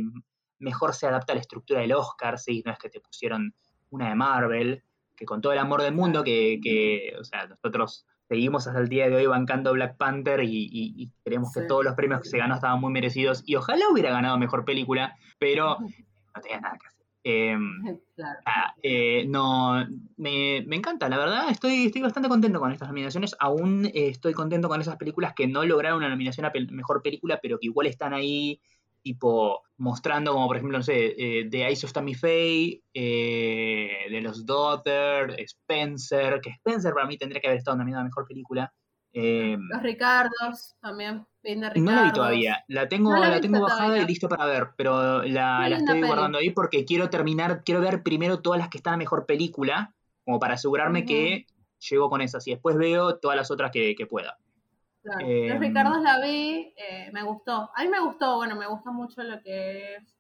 mejor 0.59 0.95
se 0.95 1.07
adapta 1.07 1.33
a 1.33 1.37
la 1.37 1.41
estructura 1.41 1.81
del 1.81 1.93
Oscar, 1.93 2.39
¿sí? 2.39 2.63
No 2.65 2.73
es 2.73 2.79
que 2.79 2.89
te 2.89 3.01
pusieron 3.01 3.55
una 3.91 4.09
de 4.09 4.15
Marvel, 4.15 4.83
que 5.17 5.25
con 5.25 5.41
todo 5.41 5.53
el 5.53 5.59
amor 5.59 5.83
del 5.83 5.95
mundo, 5.95 6.23
que, 6.23 7.15
o 7.19 7.25
sea, 7.25 7.47
nosotros 7.47 8.07
seguimos 8.29 8.67
hasta 8.67 8.81
el 8.81 8.89
día 8.89 9.09
de 9.09 9.17
hoy 9.17 9.27
bancando 9.27 9.73
Black 9.73 9.97
Panther 9.97 10.41
y, 10.45 11.11
creemos 11.25 11.53
que 11.53 11.63
todos 11.63 11.85
los 11.85 11.95
premios 11.95 12.21
que 12.21 12.29
se 12.29 12.39
ganó 12.39 12.55
estaban 12.55 12.81
muy 12.81 12.93
merecidos 12.93 13.43
y 13.47 13.57
ojalá 13.57 13.85
hubiera 13.91 14.11
ganado 14.11 14.39
mejor 14.39 14.65
película, 14.65 15.17
pero 15.39 15.79
no 15.81 16.43
tenía 16.43 16.61
nada 16.61 16.79
que 16.79 16.87
hacer. 16.87 16.99
Em, 17.25 17.83
ah, 18.47 18.75
eh, 18.83 19.25
no, 19.29 19.87
me, 20.17 20.59
encanta, 20.59 21.09
la 21.09 21.19
verdad, 21.19 21.51
estoy, 21.51 21.87
estoy 21.87 22.03
bastante 22.03 22.29
contento 22.29 22.61
con 22.61 22.73
estas 22.73 22.89
nominaciones. 22.89 23.35
Aún 23.39 23.87
eh, 23.87 24.09
estoy 24.09 24.35
contento 24.35 24.69
con 24.69 24.81
esas 24.81 24.97
películas 24.97 25.35
que 25.35 25.47
no 25.47 25.65
lograron 25.65 25.99
una 25.99 26.09
nominación 26.09 26.47
a 26.47 26.53
mejor 26.71 27.03
película, 27.03 27.39
pero 27.43 27.59
que 27.59 27.67
igual 27.67 27.87
están 27.87 28.15
ahí 28.15 28.61
tipo 29.03 29.63
mostrando 29.79 30.33
como 30.33 30.47
por 30.47 30.57
ejemplo, 30.57 30.79
no 30.79 30.83
sé, 30.83 31.15
eh, 31.17 31.49
The 31.49 31.67
Eyes 31.67 31.85
of 31.85 31.93
Tammy 31.93 32.15
Faye, 32.15 32.83
eh, 32.93 34.07
de 34.11 34.21
los 34.21 34.45
Daughter, 34.45 35.37
Spencer, 35.41 36.41
que 36.41 36.51
Spencer 36.51 36.93
para 36.93 37.07
mí 37.07 37.17
tendría 37.17 37.41
que 37.41 37.47
haber 37.47 37.59
estado 37.59 37.77
nominado 37.77 38.03
a 38.03 38.05
Mejor 38.05 38.27
Película. 38.27 38.73
Eh, 39.13 39.57
los 39.59 39.83
Ricardos 39.83 40.77
también, 40.81 41.27
No 41.77 41.93
la 41.93 42.03
vi 42.03 42.13
todavía, 42.13 42.65
la 42.69 42.89
tengo, 42.89 43.17
la, 43.17 43.41
tengo 43.41 43.61
bajada 43.61 43.99
y 43.99 44.07
listo 44.07 44.29
para 44.29 44.45
ver, 44.45 44.69
pero 44.77 45.23
la, 45.23 45.67
estoy 45.69 46.03
guardando 46.03 46.39
ahí 46.39 46.51
porque 46.51 46.85
quiero 46.85 47.09
terminar, 47.09 47.63
quiero 47.65 47.81
ver 47.81 48.03
primero 48.03 48.41
todas 48.41 48.59
las 48.59 48.69
que 48.69 48.79
están 48.79 48.95
a 48.95 48.99
Mejor 48.99 49.27
Película, 49.27 49.95
como 50.25 50.39
para 50.39 50.55
asegurarme 50.55 51.05
que 51.05 51.47
llego 51.89 52.11
con 52.11 52.21
esas 52.21 52.47
y 52.47 52.51
después 52.51 52.77
veo 52.77 53.19
todas 53.19 53.37
las 53.37 53.51
otras 53.51 53.71
que 53.71 54.07
pueda. 54.09 54.37
Claro. 55.03 55.27
Los 55.27 55.57
em, 55.57 55.61
Ricardos 55.61 56.03
la 56.03 56.21
vi, 56.21 56.75
eh, 56.77 57.11
me 57.13 57.23
gustó. 57.23 57.71
A 57.75 57.83
mí 57.83 57.89
me 57.89 58.01
gustó, 58.01 58.37
bueno, 58.37 58.57
me 58.57 58.67
gusta 58.67 58.91
mucho 58.91 59.23
lo 59.23 59.41
que 59.43 59.95
es, 59.95 60.17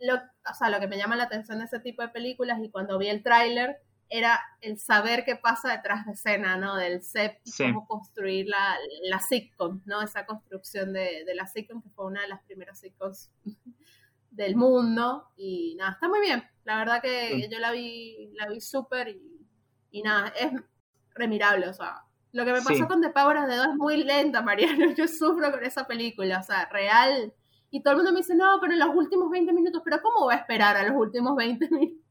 lo, 0.00 0.14
o 0.14 0.54
sea, 0.54 0.70
lo 0.70 0.78
que 0.80 0.86
me 0.86 0.96
llama 0.96 1.16
la 1.16 1.24
atención 1.24 1.58
de 1.58 1.64
ese 1.64 1.80
tipo 1.80 2.02
de 2.02 2.08
películas 2.08 2.58
y 2.62 2.70
cuando 2.70 2.98
vi 2.98 3.08
el 3.08 3.22
tráiler 3.22 3.78
era 4.10 4.40
el 4.60 4.78
saber 4.78 5.24
qué 5.24 5.36
pasa 5.36 5.70
detrás 5.70 6.06
de 6.06 6.12
escena, 6.12 6.56
¿no? 6.56 6.76
Del 6.76 7.02
set 7.02 7.40
y 7.44 7.52
cómo 7.52 7.86
construir 7.86 8.46
la, 8.48 8.76
la 9.02 9.20
sitcom, 9.20 9.82
¿no? 9.84 10.02
Esa 10.02 10.24
construcción 10.24 10.92
de, 10.92 11.24
de, 11.26 11.34
la 11.34 11.46
sitcom 11.46 11.82
que 11.82 11.90
fue 11.90 12.06
una 12.06 12.22
de 12.22 12.28
las 12.28 12.42
primeras 12.44 12.80
sitcoms 12.80 13.30
del 14.30 14.56
mundo 14.56 15.28
y 15.36 15.74
nada, 15.76 15.92
está 15.92 16.08
muy 16.08 16.20
bien. 16.20 16.42
La 16.64 16.78
verdad 16.78 17.02
que 17.02 17.48
yo 17.50 17.58
la 17.58 17.72
vi, 17.72 18.30
la 18.34 18.48
vi 18.48 18.60
súper 18.60 19.08
y, 19.08 19.46
y 19.90 20.02
nada, 20.02 20.28
es 20.28 20.52
remirable, 21.14 21.68
o 21.68 21.74
sea, 21.74 22.04
lo 22.32 22.44
que 22.44 22.52
me 22.52 22.62
pasó 22.62 22.86
con 22.86 23.00
The 23.00 23.10
Power 23.10 23.36
of 23.38 23.48
the 23.48 23.56
Dog 23.56 23.70
es 23.70 23.76
muy 23.76 24.04
lenta, 24.04 24.42
Mariano. 24.42 24.90
Yo 24.96 25.08
sufro 25.08 25.50
con 25.50 25.64
esa 25.64 25.86
película, 25.86 26.40
o 26.40 26.42
sea, 26.42 26.68
real. 26.70 27.32
Y 27.70 27.82
todo 27.82 27.92
el 27.92 27.96
mundo 27.98 28.12
me 28.12 28.18
dice, 28.18 28.34
no, 28.34 28.58
pero 28.60 28.72
en 28.72 28.78
los 28.78 28.90
últimos 28.94 29.30
20 29.30 29.52
minutos, 29.52 29.82
pero 29.84 30.00
¿cómo 30.02 30.20
voy 30.20 30.34
a 30.34 30.38
esperar 30.38 30.76
a 30.76 30.82
los 30.88 30.96
últimos 30.96 31.36
20 31.36 31.68
minutos? 31.70 32.04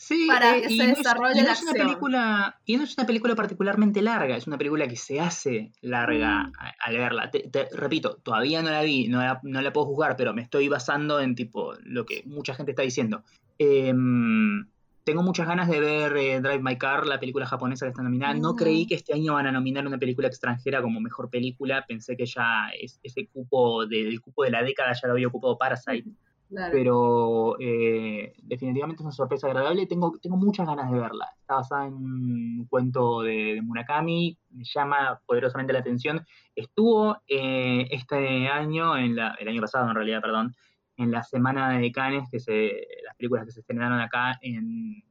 Sí, 0.00 0.26
para 0.28 0.56
eh, 0.56 0.62
que 0.62 0.72
y 0.72 0.76
se 0.78 0.84
no 0.86 0.92
es- 0.92 0.98
desarrolle 0.98 1.34
y 1.38 1.40
no 1.40 1.46
la 1.48 1.52
es 1.52 1.62
una 1.62 1.70
acción. 1.72 1.86
película 1.88 2.60
y 2.64 2.76
no 2.76 2.84
es 2.84 2.96
una 2.96 3.06
película 3.06 3.34
particularmente 3.34 4.00
larga, 4.00 4.36
es 4.36 4.46
una 4.46 4.56
película 4.56 4.86
que 4.86 4.94
se 4.94 5.20
hace 5.20 5.72
larga 5.80 6.44
Mm. 6.44 6.52
al 6.84 6.96
verla. 6.96 7.30
Te, 7.32 7.40
te- 7.48 7.68
repito, 7.72 8.16
todavía 8.22 8.62
no 8.62 8.70
la 8.70 8.82
vi, 8.82 9.08
no 9.08 9.18
la, 9.18 9.40
no 9.42 9.60
la 9.60 9.72
puedo 9.72 9.86
juzgar, 9.88 10.16
pero 10.16 10.32
me 10.34 10.42
estoy 10.42 10.68
basando 10.68 11.18
en 11.18 11.34
tipo 11.34 11.74
lo 11.82 12.06
que 12.06 12.22
mucha 12.26 12.54
gente 12.54 12.70
está 12.72 12.82
diciendo. 12.82 13.24
Em, 13.58 14.68
tengo 15.08 15.22
muchas 15.22 15.46
ganas 15.46 15.68
de 15.68 15.80
ver 15.80 16.16
eh, 16.18 16.40
Drive 16.40 16.60
My 16.60 16.76
Car, 16.76 17.06
la 17.06 17.18
película 17.18 17.46
japonesa 17.46 17.86
que 17.86 17.90
está 17.90 18.02
nominada. 18.02 18.34
No 18.34 18.54
creí 18.54 18.82
Ujú. 18.82 18.88
que 18.90 18.94
este 18.96 19.14
año 19.14 19.32
van 19.34 19.46
a 19.46 19.52
nominar 19.52 19.86
una 19.86 19.96
película 19.96 20.28
extranjera 20.28 20.82
como 20.82 21.00
mejor 21.00 21.30
película. 21.30 21.84
Pensé 21.88 22.14
que 22.14 22.26
ya 22.26 22.68
es- 22.78 23.00
ese 23.02 23.26
cupo 23.28 23.86
del 23.86 24.20
cupo 24.20 24.44
de 24.44 24.50
la 24.50 24.62
década 24.62 24.92
ya 24.92 25.08
lo 25.08 25.14
había 25.14 25.28
ocupado 25.28 25.56
Parasite 25.56 26.10
Claro. 26.50 26.72
pero 26.72 27.56
eh, 27.60 28.32
definitivamente 28.42 29.02
es 29.02 29.04
una 29.04 29.12
sorpresa 29.12 29.46
agradable. 29.48 29.86
Tengo, 29.86 30.12
tengo 30.20 30.36
muchas 30.36 30.66
ganas 30.66 30.90
de 30.90 30.98
verla. 30.98 31.26
Está 31.40 31.54
basada 31.56 31.86
en 31.86 31.94
un 31.94 32.66
cuento 32.70 33.20
de, 33.22 33.54
de 33.56 33.62
Murakami, 33.62 34.36
me 34.50 34.64
llama 34.64 35.20
poderosamente 35.26 35.72
la 35.74 35.78
atención. 35.80 36.24
Estuvo 36.54 37.18
eh, 37.28 37.86
este 37.90 38.48
año, 38.48 38.96
en 38.96 39.16
la, 39.16 39.36
el 39.38 39.48
año 39.48 39.60
pasado 39.60 39.88
en 39.90 39.94
realidad, 39.94 40.20
perdón, 40.22 40.54
en 40.98 41.10
la 41.10 41.22
semana 41.22 41.78
de 41.78 41.90
Cannes, 41.90 42.28
que 42.30 42.40
se, 42.40 42.86
las 43.04 43.16
películas 43.16 43.46
que 43.46 43.52
se 43.52 43.60
estrenaron 43.60 44.00
acá 44.00 44.38
en, 44.42 45.02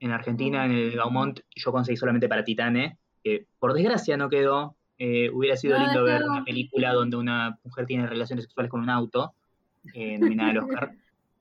en 0.00 0.10
Argentina, 0.10 0.64
en 0.64 0.72
el 0.72 0.92
Gaumont, 0.92 1.40
yo 1.54 1.72
conseguí 1.72 1.96
solamente 1.96 2.28
para 2.28 2.44
Titane, 2.44 2.96
que 3.22 3.46
por 3.58 3.74
desgracia 3.74 4.16
no 4.16 4.30
quedó. 4.30 4.76
Eh, 4.98 5.30
hubiera 5.30 5.56
sido 5.56 5.78
No 5.78 5.84
lindo 5.84 6.04
ver 6.04 6.22
una 6.22 6.44
película 6.44 6.92
donde 6.92 7.16
una 7.16 7.58
mujer 7.64 7.86
tiene 7.86 8.06
relaciones 8.06 8.44
sexuales 8.44 8.70
con 8.70 8.80
un 8.80 8.90
auto 8.90 9.34
eh, 9.94 10.16
nominada 10.16 10.50
al 10.50 10.58
Oscar. 10.58 10.92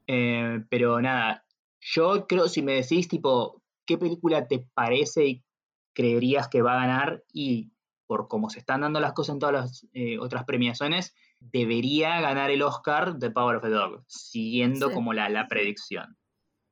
Eh, 0.08 0.63
pero 0.67 1.00
nada, 1.00 1.46
yo 1.79 2.25
creo, 2.27 2.48
si 2.48 2.63
me 2.63 2.74
decís, 2.74 3.08
tipo, 3.08 3.62
¿qué 3.86 3.98
película 3.98 4.48
te 4.48 4.65
parece 4.74 5.25
y 5.27 5.43
creerías 5.93 6.48
que 6.48 6.62
va 6.62 6.74
a 6.74 6.88
ganar? 6.88 7.24
Y 7.31 7.70
por 8.08 8.27
cómo 8.27 8.50
se 8.50 8.60
están 8.60 8.81
dando 8.81 9.00
las 9.00 9.13
cosas 9.13 9.36
en 9.36 9.39
todas 9.39 9.53
las 9.53 9.88
eh, 9.93 10.17
otras 10.20 10.43
premiaciones, 10.43 11.15
debería 11.41 12.21
ganar 12.21 12.50
el 12.51 12.62
Oscar 12.62 13.15
de 13.17 13.31
Power 13.31 13.57
of 13.57 13.63
the 13.63 13.69
Dog, 13.69 14.03
siguiendo 14.07 14.88
Sí. 14.89 14.93
como 14.93 15.12
la, 15.13 15.27
la 15.29 15.48
predicción. 15.48 16.15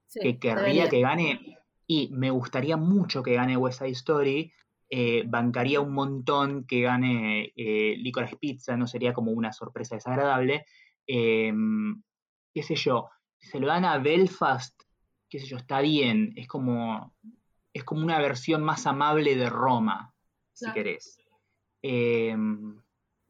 Sí, 0.08 0.20
que 0.22 0.40
querría 0.40 0.64
debería. 0.86 0.90
que 0.90 1.02
gane, 1.02 1.58
y 1.88 2.10
me 2.14 2.30
gustaría 2.32 2.78
mucho 2.78 3.22
que 3.24 3.34
gane 3.34 3.58
West 3.58 3.80
Side 3.80 3.92
Story. 3.92 4.52
eh, 4.92 5.24
bancaría 5.28 5.82
un 5.82 5.94
montón 5.94 6.66
que 6.66 6.82
gane 6.82 7.54
eh, 7.56 7.96
Licorice 8.00 8.38
Pizza, 8.38 8.76
no 8.76 8.88
sería 8.88 9.14
como 9.14 9.32
una 9.32 9.54
sorpresa 9.54 9.94
desagradable. 9.96 10.66
Em, 11.06 12.02
qué 12.54 12.64
sé 12.64 12.76
yo, 12.76 13.08
se 13.38 13.60
lo 13.60 13.68
dan 13.68 13.86
a 13.86 14.00
Belfast, 14.00 14.82
qué 15.30 15.40
sé 15.40 15.46
yo, 15.46 15.58
está 15.58 15.82
bien, 15.82 16.34
es 16.36 16.48
como, 16.48 17.14
es 17.72 17.84
como 17.84 18.02
una 18.04 18.18
versión 18.20 18.64
más 18.64 18.88
amable 18.88 19.36
de 19.36 19.48
Roma, 19.50 20.12
si 20.54 20.72
querés. 20.74 21.20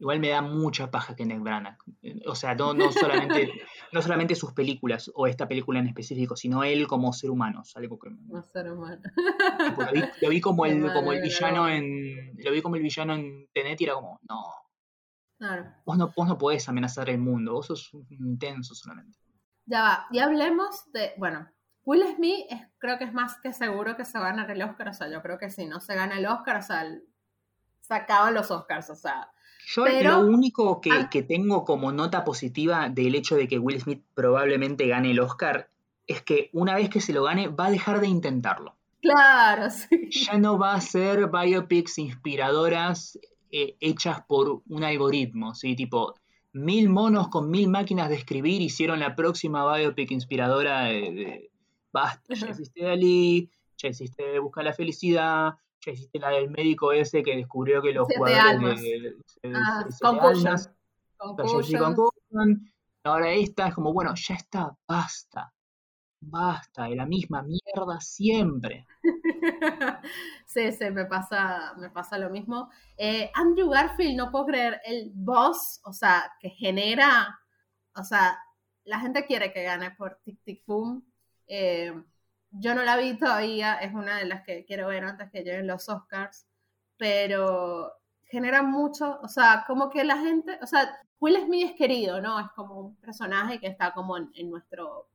Igual 0.00 0.18
me 0.18 0.30
da 0.30 0.40
mucha 0.40 0.90
paja 0.90 1.14
Kenneth 1.14 1.42
Branagh. 1.42 1.76
O 2.26 2.34
sea, 2.34 2.54
no, 2.54 2.72
no 2.74 2.90
solamente, 2.90 3.52
no 3.92 4.00
solamente 4.00 4.34
sus 4.34 4.52
películas 4.54 5.10
o 5.14 5.26
esta 5.26 5.46
película 5.46 5.78
en 5.78 5.88
específico, 5.88 6.34
sino 6.36 6.64
él 6.64 6.86
como 6.88 7.12
ser 7.12 7.30
humano. 7.30 7.62
algo 7.74 7.98
que- 7.98 8.10
No 8.10 8.42
ser 8.42 8.72
humano. 8.72 9.02
tipo, 9.68 9.82
lo, 9.82 9.92
vi, 9.92 10.02
lo 10.22 10.28
vi 10.30 10.40
como 10.40 10.64
el, 10.66 10.92
como 10.92 11.12
el 11.12 11.20
villano 11.20 11.68
en. 11.68 12.34
Lo 12.42 12.50
vi 12.50 12.62
como 12.62 12.76
el 12.76 12.82
villano 12.82 13.14
en 13.14 13.46
Tenet 13.52 13.78
y 13.80 13.84
era 13.84 13.94
como, 13.94 14.18
no, 14.28 14.42
Claro. 15.38 15.70
vos 15.86 15.96
no, 15.98 16.12
vos 16.16 16.28
no 16.28 16.36
podés 16.38 16.68
amenazar 16.68 17.08
el 17.10 17.18
mundo, 17.18 17.52
vos 17.52 17.66
sos 17.66 17.90
intenso 18.10 18.74
solamente. 18.74 19.18
Ya 19.66 19.82
va, 19.82 20.06
y 20.10 20.18
hablemos 20.18 20.90
de, 20.92 21.12
bueno, 21.18 21.46
Will 21.84 22.04
Smith 22.16 22.46
es- 22.50 22.66
creo 22.78 22.98
que 22.98 23.04
es 23.04 23.12
más 23.12 23.36
que 23.42 23.52
seguro 23.52 23.96
que 23.96 24.04
se 24.04 24.18
va 24.18 24.26
a 24.28 24.30
ganar 24.30 24.50
el 24.50 24.62
Oscar, 24.62 24.88
o 24.88 24.92
sea, 24.94 25.08
yo 25.10 25.20
creo 25.22 25.38
que 25.38 25.50
si 25.50 25.66
no 25.66 25.80
se 25.80 25.94
gana 25.94 26.18
el 26.18 26.26
Oscar, 26.26 26.56
o 26.56 26.62
sea, 26.62 26.82
el- 26.82 27.04
se 27.80 27.94
acaban 27.94 28.34
los 28.34 28.50
Oscars, 28.50 28.88
o 28.90 28.94
sea, 28.94 29.30
Yo 29.68 29.84
Pero- 29.84 30.22
lo 30.22 30.28
único 30.30 30.80
que, 30.80 30.90
Ah. 30.92 31.08
que 31.10 31.22
tengo 31.22 31.64
como 31.64 31.92
nota 31.92 32.24
positiva 32.24 32.88
del 32.88 33.14
hecho 33.14 33.36
de 33.36 33.46
que 33.48 33.58
Will 33.58 33.80
Smith 33.80 34.02
probablemente 34.14 34.86
gane 34.88 35.10
el 35.12 35.20
Oscar 35.20 35.70
es 36.06 36.22
que 36.22 36.50
una 36.52 36.74
vez 36.74 36.88
que 36.88 37.00
se 37.00 37.12
lo 37.12 37.22
gane 37.24 37.48
va 37.48 37.66
a 37.66 37.70
dejar 37.70 38.00
de 38.00 38.08
intentarlo. 38.08 38.76
claro, 39.00 39.70
sí. 39.70 40.10
Ya 40.10 40.38
no 40.38 40.58
va 40.58 40.74
a 40.74 40.80
ser 40.80 41.28
biopics 41.30 41.98
inspiradoras 41.98 43.18
eh, 43.52 43.76
hechas 43.80 44.22
por 44.28 44.62
un 44.68 44.84
algoritmo, 44.84 45.54
¿sí? 45.54 45.74
Tipo, 45.74 46.14
mil 46.52 46.88
monos 46.88 47.28
con 47.28 47.50
mil 47.50 47.68
máquinas 47.68 48.08
de 48.08 48.16
escribir 48.16 48.60
hicieron 48.62 49.00
la 49.00 49.14
próxima 49.16 49.76
biopic 49.76 50.10
inspiradora 50.10 50.82
de... 50.84 51.00
de- 51.12 51.50
Basta, 51.92 52.34
ya 52.34 52.46
existe 52.48 52.84
Dalí, 52.84 53.50
ya 53.76 53.88
existe 53.88 54.38
Busca 54.38 54.62
la 54.62 54.72
Felicidad, 54.72 55.54
existe 55.86 56.18
la 56.18 56.30
del 56.30 56.50
médico 56.50 56.92
ese 56.92 57.22
que 57.22 57.36
descubrió 57.36 57.80
que 57.80 57.92
los 57.92 58.06
Siete 58.06 58.18
jugadores 58.18 58.80
de... 58.82 59.16
Ah, 59.54 59.86
Concussion. 60.00 60.46
almas, 60.46 60.70
Concussion. 61.16 61.94
Concussion, 61.94 62.72
Ahora 63.02 63.32
esta 63.32 63.68
es 63.68 63.74
como, 63.74 63.92
bueno, 63.92 64.14
ya 64.14 64.34
está, 64.34 64.76
basta. 64.86 65.52
Basta, 66.22 66.84
de 66.84 66.96
la 66.96 67.06
misma 67.06 67.42
mierda 67.42 68.00
siempre. 68.00 68.86
Sí, 70.46 70.72
sí, 70.72 70.90
me 70.90 71.04
pasa, 71.04 71.74
me 71.78 71.90
pasa 71.90 72.18
lo 72.18 72.28
mismo. 72.28 72.70
Eh, 72.96 73.30
Andrew 73.34 73.70
Garfield, 73.70 74.16
no 74.16 74.32
puedo 74.32 74.46
creer, 74.46 74.80
el 74.84 75.12
boss, 75.14 75.80
o 75.84 75.92
sea, 75.92 76.32
que 76.40 76.50
genera, 76.50 77.38
o 77.94 78.02
sea, 78.02 78.36
la 78.82 78.98
gente 78.98 79.24
quiere 79.26 79.52
que 79.52 79.62
gane 79.62 79.92
por 79.92 80.18
Tic 80.24 80.40
Tic 80.42 80.66
Boom. 80.66 81.08
Eh, 81.46 81.94
yo 82.50 82.74
no 82.74 82.82
la 82.82 82.96
vi 82.96 83.16
todavía, 83.16 83.74
es 83.74 83.94
una 83.94 84.18
de 84.18 84.26
las 84.26 84.42
que 84.42 84.64
quiero 84.64 84.88
ver 84.88 85.04
antes 85.04 85.30
que 85.30 85.42
lleguen 85.42 85.66
los 85.66 85.88
Oscars, 85.88 86.46
pero 86.96 87.92
genera 88.24 88.62
mucho, 88.62 89.18
o 89.22 89.28
sea, 89.28 89.64
como 89.66 89.90
que 89.90 90.04
la 90.04 90.18
gente, 90.18 90.58
o 90.62 90.66
sea, 90.66 90.96
Will 91.20 91.36
Smith 91.44 91.70
es 91.70 91.76
querido, 91.76 92.20
¿no? 92.20 92.40
Es 92.40 92.46
como 92.54 92.80
un 92.80 92.96
personaje 92.96 93.60
que 93.60 93.66
está 93.66 93.92
como 93.92 94.16
en, 94.16 94.30
en 94.34 94.50
nuestro 94.50 95.08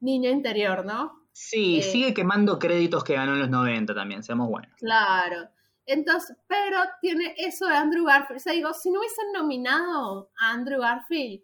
niño 0.00 0.30
interior, 0.30 0.84
¿no? 0.84 1.20
Sí, 1.32 1.78
Eh, 1.78 1.82
sigue 1.82 2.14
quemando 2.14 2.58
créditos 2.58 3.04
que 3.04 3.14
ganó 3.14 3.34
en 3.34 3.40
los 3.40 3.50
90 3.50 3.94
también, 3.94 4.22
seamos 4.22 4.48
buenos. 4.48 4.74
Claro. 4.76 5.48
Entonces, 5.86 6.36
pero 6.46 6.78
tiene 7.00 7.34
eso 7.36 7.66
de 7.66 7.74
Andrew 7.74 8.04
Garfield. 8.04 8.36
O 8.36 8.42
sea, 8.42 8.52
digo, 8.52 8.72
si 8.74 8.90
no 8.90 9.00
hubiesen 9.00 9.32
nominado 9.32 10.30
a 10.40 10.50
Andrew 10.50 10.80
Garfield, 10.80 11.42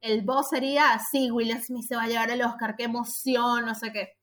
el 0.00 0.22
boss 0.22 0.50
sería 0.50 0.92
así, 0.92 1.30
Will 1.30 1.52
Smith 1.60 1.86
se 1.86 1.96
va 1.96 2.04
a 2.04 2.08
llevar 2.08 2.30
el 2.30 2.42
Oscar, 2.42 2.76
qué 2.76 2.84
emoción, 2.84 3.66
no 3.66 3.74
sé 3.74 3.92
qué. 3.92 4.17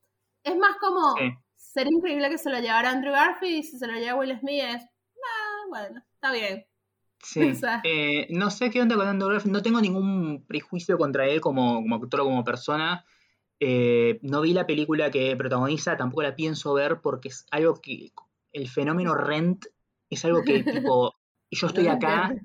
Es 0.45 0.55
más 0.57 0.77
como, 0.79 1.15
Sí. 1.17 1.33
sería 1.57 1.91
increíble 1.91 2.29
que 2.29 2.37
se 2.37 2.49
lo 2.49 2.59
llevara 2.59 2.91
Andrew 2.91 3.11
Garfield 3.11 3.57
y 3.57 3.63
si 3.63 3.77
se 3.77 3.87
lo 3.87 3.93
lleva 3.93 4.15
Will 4.17 4.39
Smith 4.39 4.63
es, 4.63 4.83
ah, 4.83 5.65
bueno, 5.69 6.01
está 6.13 6.31
bien. 6.31 6.65
Sí. 7.21 7.39
O 7.51 7.55
sea. 7.55 7.81
Eh, 7.83 8.27
no 8.29 8.49
sé 8.51 8.69
qué 8.69 8.81
onda 8.81 8.95
con 8.95 9.07
Andrew 9.07 9.29
Garfield, 9.29 9.53
no 9.53 9.61
tengo 9.61 9.81
ningún 9.81 10.45
prejuicio 10.47 10.97
contra 10.97 11.25
él 11.25 11.41
como, 11.41 11.81
como 11.81 11.95
actor 11.95 12.21
o 12.21 12.25
como 12.25 12.43
persona. 12.43 13.03
Eh, 13.59 14.19
no 14.21 14.41
vi 14.41 14.53
la 14.53 14.67
película 14.67 15.09
que 15.11 15.35
protagoniza, 15.35 15.97
tampoco 15.97 16.21
la 16.23 16.35
pienso 16.35 16.73
ver 16.73 17.01
porque 17.01 17.29
es 17.29 17.45
algo 17.51 17.81
que 17.81 18.11
el 18.51 18.69
fenómeno 18.69 19.15
Rent 19.15 19.65
es 20.09 20.23
algo 20.25 20.43
que 20.43 20.63
tipo, 20.63 21.15
yo 21.49 21.67
estoy 21.67 21.87
acá 21.87 22.35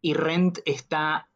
y 0.00 0.14
Rent 0.14 0.58
está 0.64 1.28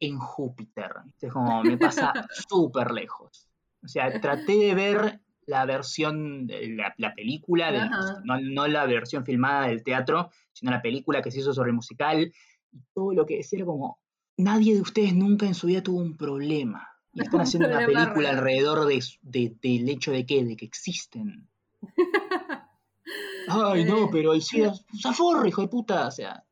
en 0.00 0.18
Júpiter. 0.18 0.92
Es 1.20 1.32
como, 1.32 1.62
me 1.62 1.76
pasa 1.78 2.12
súper 2.48 2.90
lejos. 2.90 3.48
O 3.82 3.88
sea, 3.88 4.20
traté 4.20 4.56
de 4.56 4.74
ver 4.74 5.20
la 5.50 5.66
versión, 5.66 6.46
la, 6.48 6.94
la 6.96 7.14
película, 7.14 7.70
de- 7.72 7.78
Ajá. 7.78 8.20
no, 8.24 8.40
no 8.40 8.66
la 8.68 8.86
versión 8.86 9.24
filmada 9.24 9.66
del 9.68 9.82
teatro, 9.82 10.30
sino 10.52 10.70
la 10.70 10.80
película 10.80 11.20
que 11.20 11.30
se 11.30 11.40
hizo 11.40 11.52
sobre 11.52 11.70
el 11.70 11.76
musical. 11.76 12.32
Y 12.72 12.78
todo 12.94 13.12
lo 13.12 13.26
que 13.26 13.36
decía 13.38 13.58
era 13.58 13.66
como, 13.66 13.98
nadie 14.36 14.74
de 14.74 14.80
ustedes 14.80 15.14
nunca 15.14 15.46
en 15.46 15.54
su 15.54 15.66
vida 15.66 15.82
tuvo 15.82 15.98
un 16.00 16.16
problema. 16.16 16.86
Y 17.12 17.20
están 17.22 17.40
haciendo 17.40 17.68
una 17.68 17.84
película 17.84 18.30
alrededor 18.30 18.86
de, 18.86 19.02
de- 19.22 19.56
del 19.60 19.88
hecho 19.88 20.12
de 20.12 20.24
que, 20.24 20.44
de 20.44 20.56
que 20.56 20.64
existen. 20.66 21.48
Ay, 23.48 23.84
no, 23.84 24.04
Eh, 24.04 24.08
pero 24.12 24.32
el 24.32 24.42
SIDA, 24.42 24.72
zaforro, 25.02 25.46
hijo 25.46 25.62
de 25.62 25.68
puta. 25.68 26.06
O 26.06 26.10
sea, 26.10 26.44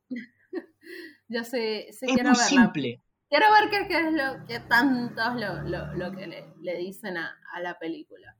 Yo 1.28 1.44
sí, 1.44 1.86
sí 1.92 2.06
es 2.06 2.14
quiero 2.14 2.30
muy 2.30 2.38
verla. 2.38 2.44
simple. 2.48 3.02
Quiero 3.28 3.46
ver 3.52 3.70
qué, 3.70 3.88
qué 3.88 4.08
es 4.08 4.12
lo 4.14 4.46
que 4.46 4.58
tantos 4.60 5.34
lo, 5.34 5.62
lo, 5.68 5.94
lo 5.94 6.16
que 6.16 6.26
le, 6.26 6.46
le 6.62 6.78
dicen 6.78 7.18
a, 7.18 7.36
a 7.52 7.60
la 7.60 7.78
película, 7.78 8.34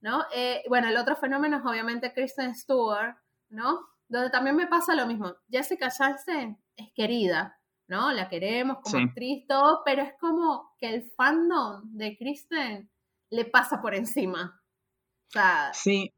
¿no? 0.00 0.24
Eh, 0.34 0.62
bueno, 0.68 0.88
el 0.88 0.96
otro 0.96 1.16
fenómeno 1.16 1.58
es 1.58 1.64
obviamente 1.64 2.12
Kristen 2.12 2.54
Stewart, 2.54 3.16
¿no? 3.50 3.80
Donde 4.08 4.30
también 4.30 4.56
me 4.56 4.66
pasa 4.66 4.94
lo 4.94 5.06
mismo. 5.06 5.34
Jessica 5.50 5.90
Chastain 5.90 6.56
es 6.76 6.88
querida, 6.94 7.58
¿no? 7.88 8.12
La 8.12 8.28
queremos 8.28 8.78
como 8.82 8.96
Sí. 8.98 9.04
actriz, 9.04 9.46
todo, 9.46 9.82
pero 9.84 10.02
es 10.02 10.12
como 10.20 10.74
que 10.78 10.94
el 10.94 11.02
fandom 11.16 11.82
de 11.92 12.16
Kristen 12.16 12.90
le 13.30 13.44
pasa 13.44 13.80
por 13.82 13.94
encima. 13.94 14.62
O 15.28 15.30
sea, 15.30 15.70
Sí, 15.74 16.14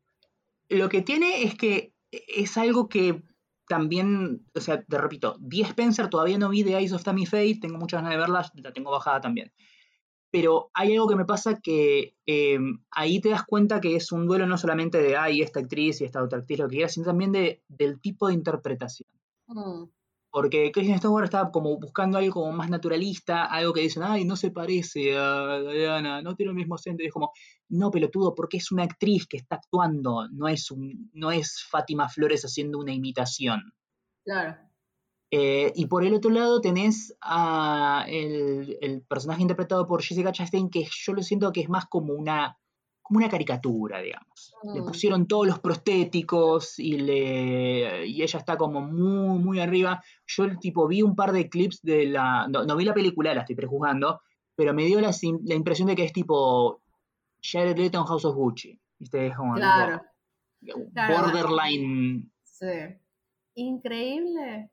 lo 0.68 0.88
que 0.88 1.02
tiene 1.02 1.42
es 1.42 1.56
que 1.56 1.94
es 2.10 2.56
algo 2.56 2.88
que 2.88 3.22
también, 3.66 4.46
o 4.54 4.60
sea, 4.60 4.82
te 4.82 4.98
repito, 4.98 5.36
Dee 5.40 5.62
Spencer 5.62 6.08
todavía 6.08 6.38
no 6.38 6.48
vi 6.48 6.64
The 6.64 6.76
Eyes 6.76 6.92
of 6.92 7.04
Tammy 7.04 7.24
Faye, 7.26 7.58
tengo 7.60 7.78
muchas 7.78 7.98
ganas 8.02 8.12
de 8.12 8.18
verla, 8.18 8.50
la 8.54 8.72
tengo 8.72 8.90
bajada 8.90 9.20
también. 9.20 9.52
Pero 10.30 10.70
hay 10.74 10.92
algo 10.94 11.08
que 11.08 11.16
me 11.16 11.24
pasa 11.24 11.60
que 11.60 12.14
em, 12.26 12.82
ahí 12.90 13.20
te 13.20 13.30
das 13.30 13.44
cuenta 13.44 13.80
que 13.80 13.96
es 13.96 14.12
un 14.12 14.26
duelo 14.26 14.46
no 14.46 14.56
solamente 14.56 15.02
de, 15.02 15.16
ay, 15.16 15.42
esta 15.42 15.60
actriz 15.60 16.00
y 16.00 16.04
esta 16.04 16.22
otra 16.22 16.38
actriz, 16.38 16.60
lo 16.60 16.68
que 16.68 16.76
quiera, 16.76 16.88
sino 16.88 17.06
también 17.06 17.32
de, 17.32 17.62
del 17.68 18.00
tipo 18.00 18.28
de 18.28 18.34
interpretación. 18.34 19.08
Mm. 19.48 19.84
Porque 20.32 20.70
Kristen 20.70 20.98
Stewart 20.98 21.24
estaba 21.24 21.50
como 21.50 21.76
buscando 21.80 22.16
algo 22.16 22.34
como 22.34 22.52
más 22.52 22.70
naturalista, 22.70 23.46
algo 23.46 23.72
que 23.72 23.80
dicen, 23.80 24.04
ay, 24.04 24.24
no 24.24 24.36
se 24.36 24.52
parece 24.52 25.18
a 25.18 25.60
Diana, 25.60 26.22
no 26.22 26.36
tiene 26.36 26.50
el 26.50 26.56
mismo 26.56 26.76
acento. 26.76 27.02
Y 27.02 27.06
es 27.06 27.12
como, 27.12 27.32
no, 27.68 27.90
pelotudo, 27.90 28.32
porque 28.36 28.58
es 28.58 28.70
una 28.70 28.84
actriz 28.84 29.26
que 29.26 29.38
está 29.38 29.56
actuando, 29.56 30.28
no 30.28 30.46
es, 30.46 30.70
un, 30.70 31.10
no 31.14 31.32
es 31.32 31.66
Fátima 31.68 32.08
Flores 32.08 32.44
haciendo 32.44 32.78
una 32.78 32.92
imitación. 32.92 33.72
Claro. 34.24 34.69
Eh, 35.32 35.72
y 35.76 35.86
por 35.86 36.04
el 36.04 36.14
otro 36.14 36.30
lado 36.30 36.60
tenés 36.60 37.16
a 37.20 38.04
el, 38.08 39.04
personaje 39.08 39.42
interpretado 39.42 39.86
por 39.86 40.02
Jessica 40.02 40.32
Chastain, 40.32 40.70
que 40.70 40.84
yo 40.90 41.12
lo 41.12 41.22
siento 41.22 41.52
que 41.52 41.60
es 41.60 41.68
más 41.68 41.86
como 41.86 42.14
una, 42.14 42.58
como 43.00 43.18
una 43.18 43.28
caricatura, 43.28 44.00
digamos. 44.00 44.54
Le 44.74 44.80
mm. 44.80 44.86
pusieron 44.86 45.28
todos 45.28 45.46
los 45.46 45.60
prostéticos 45.60 46.78
y, 46.80 46.98
le, 46.98 48.06
y 48.08 48.22
ella 48.22 48.38
está 48.40 48.56
como 48.56 48.80
muy, 48.80 49.38
muy 49.38 49.60
arriba. 49.60 50.02
Yo 50.26 50.58
tipo 50.58 50.88
vi 50.88 51.02
un 51.02 51.14
par 51.14 51.30
de 51.32 51.48
clips 51.48 51.80
de 51.82 52.06
la... 52.06 52.48
No, 52.48 52.76
vi 52.76 52.84
la 52.84 52.94
película, 52.94 53.32
la 53.32 53.42
estoy 53.42 53.54
prejuzgando, 53.54 54.20
pero 54.56 54.74
me 54.74 54.84
dio 54.86 55.00
la, 55.00 55.14
la 55.44 55.54
impresión 55.54 55.86
de 55.86 55.94
que 55.94 56.04
es 56.04 56.12
tipo 56.12 56.82
Jared 57.40 57.78
Leto 57.78 57.98
en 57.98 58.04
House 58.04 58.24
of 58.24 58.34
Gucci. 58.34 58.80
¿Viste? 58.98 59.32
como 59.34 59.54
claro. 59.54 60.02
borderline. 60.60 62.30
Sí. 62.42 62.66
Increíble 63.54 64.70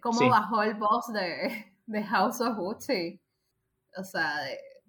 cómo 0.00 0.28
bajó 0.28 0.62
el 0.62 0.74
boss 0.74 1.12
de, 1.12 1.74
de, 1.86 2.04
House 2.04 2.40
of 2.40 2.56
Gucci. 2.56 3.20
O 3.96 4.04
sea, 4.04 4.40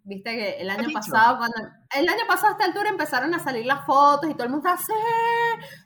viste 0.04 0.32
que 0.32 0.62
el 0.62 0.70
año 0.70 0.90
pasado, 0.94 1.38
cuando 1.38 1.58
el 1.96 2.08
año 2.08 2.24
pasado 2.28 2.50
a 2.50 2.52
esta 2.52 2.66
altura 2.66 2.90
empezaron 2.90 3.34
a 3.34 3.40
salir 3.40 3.66
las 3.66 3.86
fotos 3.86 4.30
y 4.30 4.34
todo 4.34 4.44
el 4.44 4.50
mundo 4.50 4.70
estaba, 4.70 4.98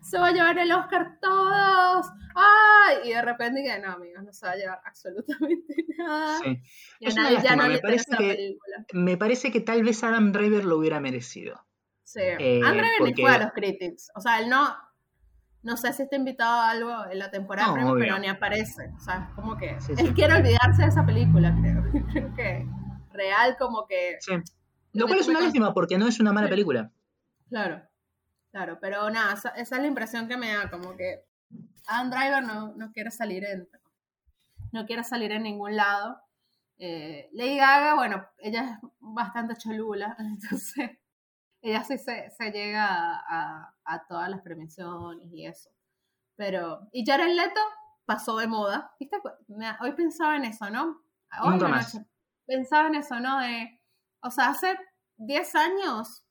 se 0.01 0.17
va 0.17 0.27
a 0.27 0.31
llevar 0.31 0.57
el 0.57 0.71
Oscar 0.71 1.17
todos, 1.21 2.07
¡ay! 2.35 2.97
Y 3.05 3.09
de 3.09 3.21
repente 3.21 3.63
que 3.63 3.79
no, 3.79 3.93
amigos, 3.93 4.23
no 4.23 4.33
se 4.33 4.45
va 4.45 4.53
a 4.53 4.55
llevar 4.55 4.81
absolutamente 4.85 5.75
nada. 5.97 6.39
Sí. 6.39 6.61
Ya 6.99 7.55
no 7.55 7.67
me, 7.67 7.79
parece 7.79 8.17
que, 8.17 8.57
me 8.93 9.17
parece 9.17 9.51
que 9.51 9.61
tal 9.61 9.83
vez 9.83 10.03
Adam 10.03 10.31
Driver 10.31 10.65
lo 10.65 10.77
hubiera 10.77 10.99
merecido. 10.99 11.65
Sí, 12.03 12.21
eh, 12.21 12.61
Adam 12.63 12.77
Driver 12.77 13.01
ni 13.01 13.13
fue 13.21 13.31
a 13.31 13.39
los 13.39 13.51
critics, 13.51 14.11
o 14.15 14.21
sea, 14.21 14.39
él 14.39 14.49
no, 14.49 14.75
no 15.67 15.75
sé 15.75 15.91
si 15.91 16.03
está 16.03 16.15
invitado 16.15 16.61
a 16.61 16.69
algo 16.69 17.11
en 17.11 17.19
la 17.19 17.29
temporada, 17.29 17.73
pero 17.99 18.17
ni 18.19 18.27
aparece. 18.27 18.89
O 18.95 18.99
sea, 19.01 19.29
como 19.35 19.57
que 19.57 19.77
él 19.97 20.13
quiere 20.13 20.35
olvidarse 20.35 20.83
de 20.83 20.87
esa 20.87 21.05
película, 21.05 21.53
creo. 21.59 21.83
creo 22.13 22.33
que 22.35 22.65
real 23.11 23.57
como 23.59 23.85
que... 23.85 24.15
Sí. 24.21 24.31
Lo 24.93 25.07
cual 25.07 25.19
es 25.19 25.27
una 25.27 25.41
lástima 25.41 25.73
porque 25.73 25.97
no 25.97 26.07
es 26.07 26.21
una 26.21 26.31
mala 26.31 26.47
película. 26.47 26.89
Claro, 27.49 27.83
claro, 28.49 28.77
pero 28.79 29.09
nada, 29.09 29.33
esa, 29.33 29.49
es 29.49 29.69
la 29.71 29.87
impresión 29.87 30.29
que 30.29 30.37
me 30.37 30.53
da, 30.53 30.69
como 30.69 30.95
que 30.95 31.25
Adam 31.85 32.11
Driver 32.11 32.43
no, 32.43 32.73
no 32.77 32.93
quiere 32.93 33.11
salir 33.11 33.43
en... 33.43 33.67
No 34.71 34.85
quiere 34.85 35.03
salir 35.03 35.33
en 35.33 35.43
ningún 35.43 35.75
lado. 35.75 36.21
Eh, 36.77 37.27
Lady 37.33 37.57
Gaga, 37.57 37.95
bueno, 37.95 38.25
ella 38.37 38.79
es 38.81 38.89
bastante 38.99 39.57
cholula, 39.57 40.15
entonces 40.19 40.91
ella 41.61 41.83
sí 41.83 41.97
se, 41.97 42.51
llega 42.51 42.85
a, 42.85 44.05
todas 44.07 44.29
las 44.29 44.41
premiaciones 44.41 45.27
y 45.31 45.45
eso. 45.45 45.69
Pero, 46.35 46.87
y 46.91 47.05
Jared 47.05 47.35
Leto 47.35 47.59
pasó 48.05 48.37
de 48.37 48.47
moda, 48.47 48.93
¿viste? 48.99 49.17
hoy 49.81 49.91
pensaba 49.93 50.37
en 50.37 50.45
eso, 50.45 50.69
¿no? 50.69 51.01
Hoy 51.43 51.59
pensaba 52.45 52.87
en 52.87 52.95
eso, 52.95 53.19
¿no? 53.19 53.39
De, 53.39 53.81
o 54.21 54.29
sea, 54.29 54.49
hace 54.49 54.77
10 55.17 55.55
años, 55.55 56.25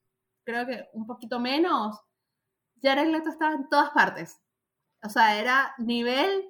creo 0.44 0.66
que 0.66 0.88
un 0.92 1.06
poquito 1.06 1.40
menos, 1.40 2.00
Jared 2.82 3.08
Leto 3.08 3.30
estaba 3.30 3.54
en 3.54 3.68
todas 3.68 3.90
partes. 3.90 4.40
O 5.02 5.08
sea, 5.08 5.38
era 5.38 5.74
nivel 5.78 6.44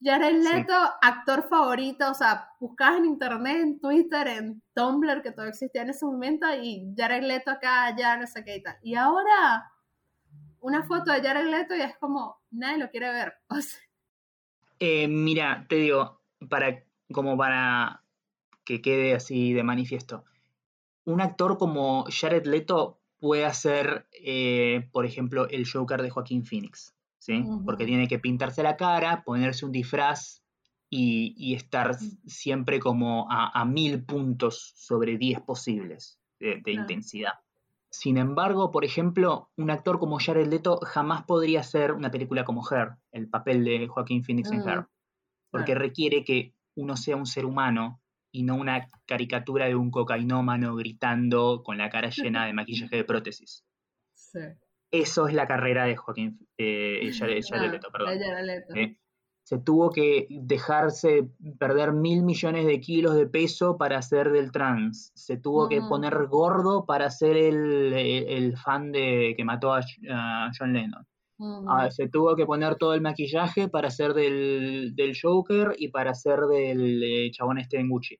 Jared 0.00 0.42
Leto, 0.42 0.74
actor 1.00 1.48
favorito, 1.48 2.10
o 2.10 2.14
sea, 2.14 2.50
buscabas 2.60 2.98
en 2.98 3.06
internet, 3.06 3.56
en 3.62 3.80
Twitter, 3.80 4.28
en 4.28 4.62
Tumblr, 4.74 5.22
que 5.22 5.32
todo 5.32 5.46
existía 5.46 5.82
en 5.82 5.90
ese 5.90 6.04
momento, 6.04 6.46
y 6.62 6.92
Jared 6.96 7.22
Leto 7.22 7.50
acá, 7.50 7.86
allá, 7.86 8.16
no 8.16 8.26
sé 8.26 8.44
qué 8.44 8.56
y 8.56 8.62
tal. 8.62 8.76
Y 8.82 8.94
ahora, 8.94 9.72
una 10.60 10.84
foto 10.84 11.12
de 11.12 11.22
Jared 11.22 11.48
Leto 11.48 11.74
y 11.74 11.80
es 11.80 11.96
como, 11.98 12.40
nadie 12.50 12.78
lo 12.78 12.90
quiere 12.90 13.10
ver. 13.10 13.34
Eh, 14.78 15.08
mira, 15.08 15.64
te 15.70 15.76
digo, 15.76 16.20
para, 16.50 16.84
como 17.10 17.38
para 17.38 18.02
que 18.62 18.82
quede 18.82 19.14
así 19.14 19.54
de 19.54 19.62
manifiesto, 19.62 20.26
un 21.06 21.22
actor 21.22 21.56
como 21.56 22.04
Jared 22.10 22.44
Leto 22.44 23.00
puede 23.18 23.46
hacer, 23.46 24.06
eh, 24.12 24.88
por 24.92 25.06
ejemplo, 25.06 25.48
el 25.48 25.66
Joker 25.66 26.02
de 26.02 26.10
Joaquín 26.10 26.44
Phoenix. 26.44 26.95
Porque 27.64 27.86
tiene 27.86 28.08
que 28.08 28.18
pintarse 28.18 28.62
la 28.62 28.76
cara, 28.76 29.22
ponerse 29.24 29.64
un 29.64 29.72
disfraz 29.72 30.42
y, 30.88 31.54
estar 31.54 31.96
siempre 32.26 32.78
como 32.78 33.26
a, 33.30 33.64
mil 33.64 34.04
puntos 34.04 34.72
sobre 34.76 35.18
diez 35.18 35.40
posibles 35.40 36.20
de, 36.38 36.62
intensidad. 36.66 37.34
Sin 37.90 38.18
embargo, 38.18 38.70
por 38.70 38.84
ejemplo, 38.84 39.50
un 39.56 39.70
actor 39.70 39.98
como 39.98 40.18
Jared 40.18 40.48
Leto 40.48 40.78
jamás 40.82 41.24
podría 41.24 41.60
hacer 41.60 41.92
una 41.92 42.10
película 42.10 42.44
como 42.44 42.62
Her, 42.68 42.96
el 43.12 43.28
papel 43.28 43.64
de 43.64 43.88
Joaquín 43.88 44.22
Phoenix 44.22 44.50
en 44.50 44.68
Her, 44.68 44.80
mm, 44.80 44.86
porque 45.50 45.74
requiere 45.74 46.24
que 46.24 46.54
uno 46.74 46.96
sea 46.96 47.16
un 47.16 47.26
ser 47.26 47.46
humano 47.46 48.02
y 48.30 48.42
no 48.42 48.56
una 48.56 48.86
caricatura 49.06 49.66
de 49.66 49.76
un 49.76 49.90
cocainómano 49.90 50.76
gritando 50.76 51.62
con 51.64 51.78
la 51.78 51.88
cara 51.88 52.10
llena 52.10 52.44
de 52.44 52.52
maquillaje 52.88 52.96
de 52.96 53.04
prótesis. 53.04 53.64
Sí 54.14 54.40
eso 54.90 55.26
es 55.28 55.34
la 55.34 55.46
carrera 55.46 55.84
de 55.84 55.96
Joaquín 55.96 56.38
eh, 56.58 57.10
Leto, 57.20 57.88
perdón. 57.90 58.96
Se 59.46 59.58
tuvo 59.58 59.90
que 59.90 60.26
dejarse 60.28 61.30
perder 61.60 61.92
mil 61.92 62.24
millones 62.24 62.66
de 62.66 62.80
kilos 62.80 63.14
de 63.14 63.28
peso 63.28 63.76
para 63.78 63.98
hacer 63.98 64.32
del 64.32 64.50
trans. 64.50 65.12
Se 65.14 65.36
tuvo 65.36 65.68
que 65.68 65.80
poner 65.82 66.26
gordo 66.26 66.84
para 66.84 67.08
ser 67.10 67.36
el, 67.36 68.56
fan 68.56 68.90
de 68.90 69.34
que 69.36 69.44
mató 69.44 69.72
a, 69.72 69.82
John 70.58 70.72
Lennon. 70.72 71.06
Mm. 71.38 71.68
Ah, 71.68 71.90
se 71.92 72.08
tuvo 72.08 72.34
que 72.34 72.44
poner 72.44 72.74
todo 72.74 72.94
el 72.94 73.02
maquillaje 73.02 73.68
para 73.68 73.88
ser 73.88 74.14
del, 74.14 75.16
Joker 75.22 75.76
y 75.78 75.90
para 75.90 76.12
ser 76.14 76.40
del 76.40 77.02
eh, 77.04 77.30
chabón 77.30 77.58
este 77.58 77.78
en 77.78 77.88
Gucci. 77.88 78.18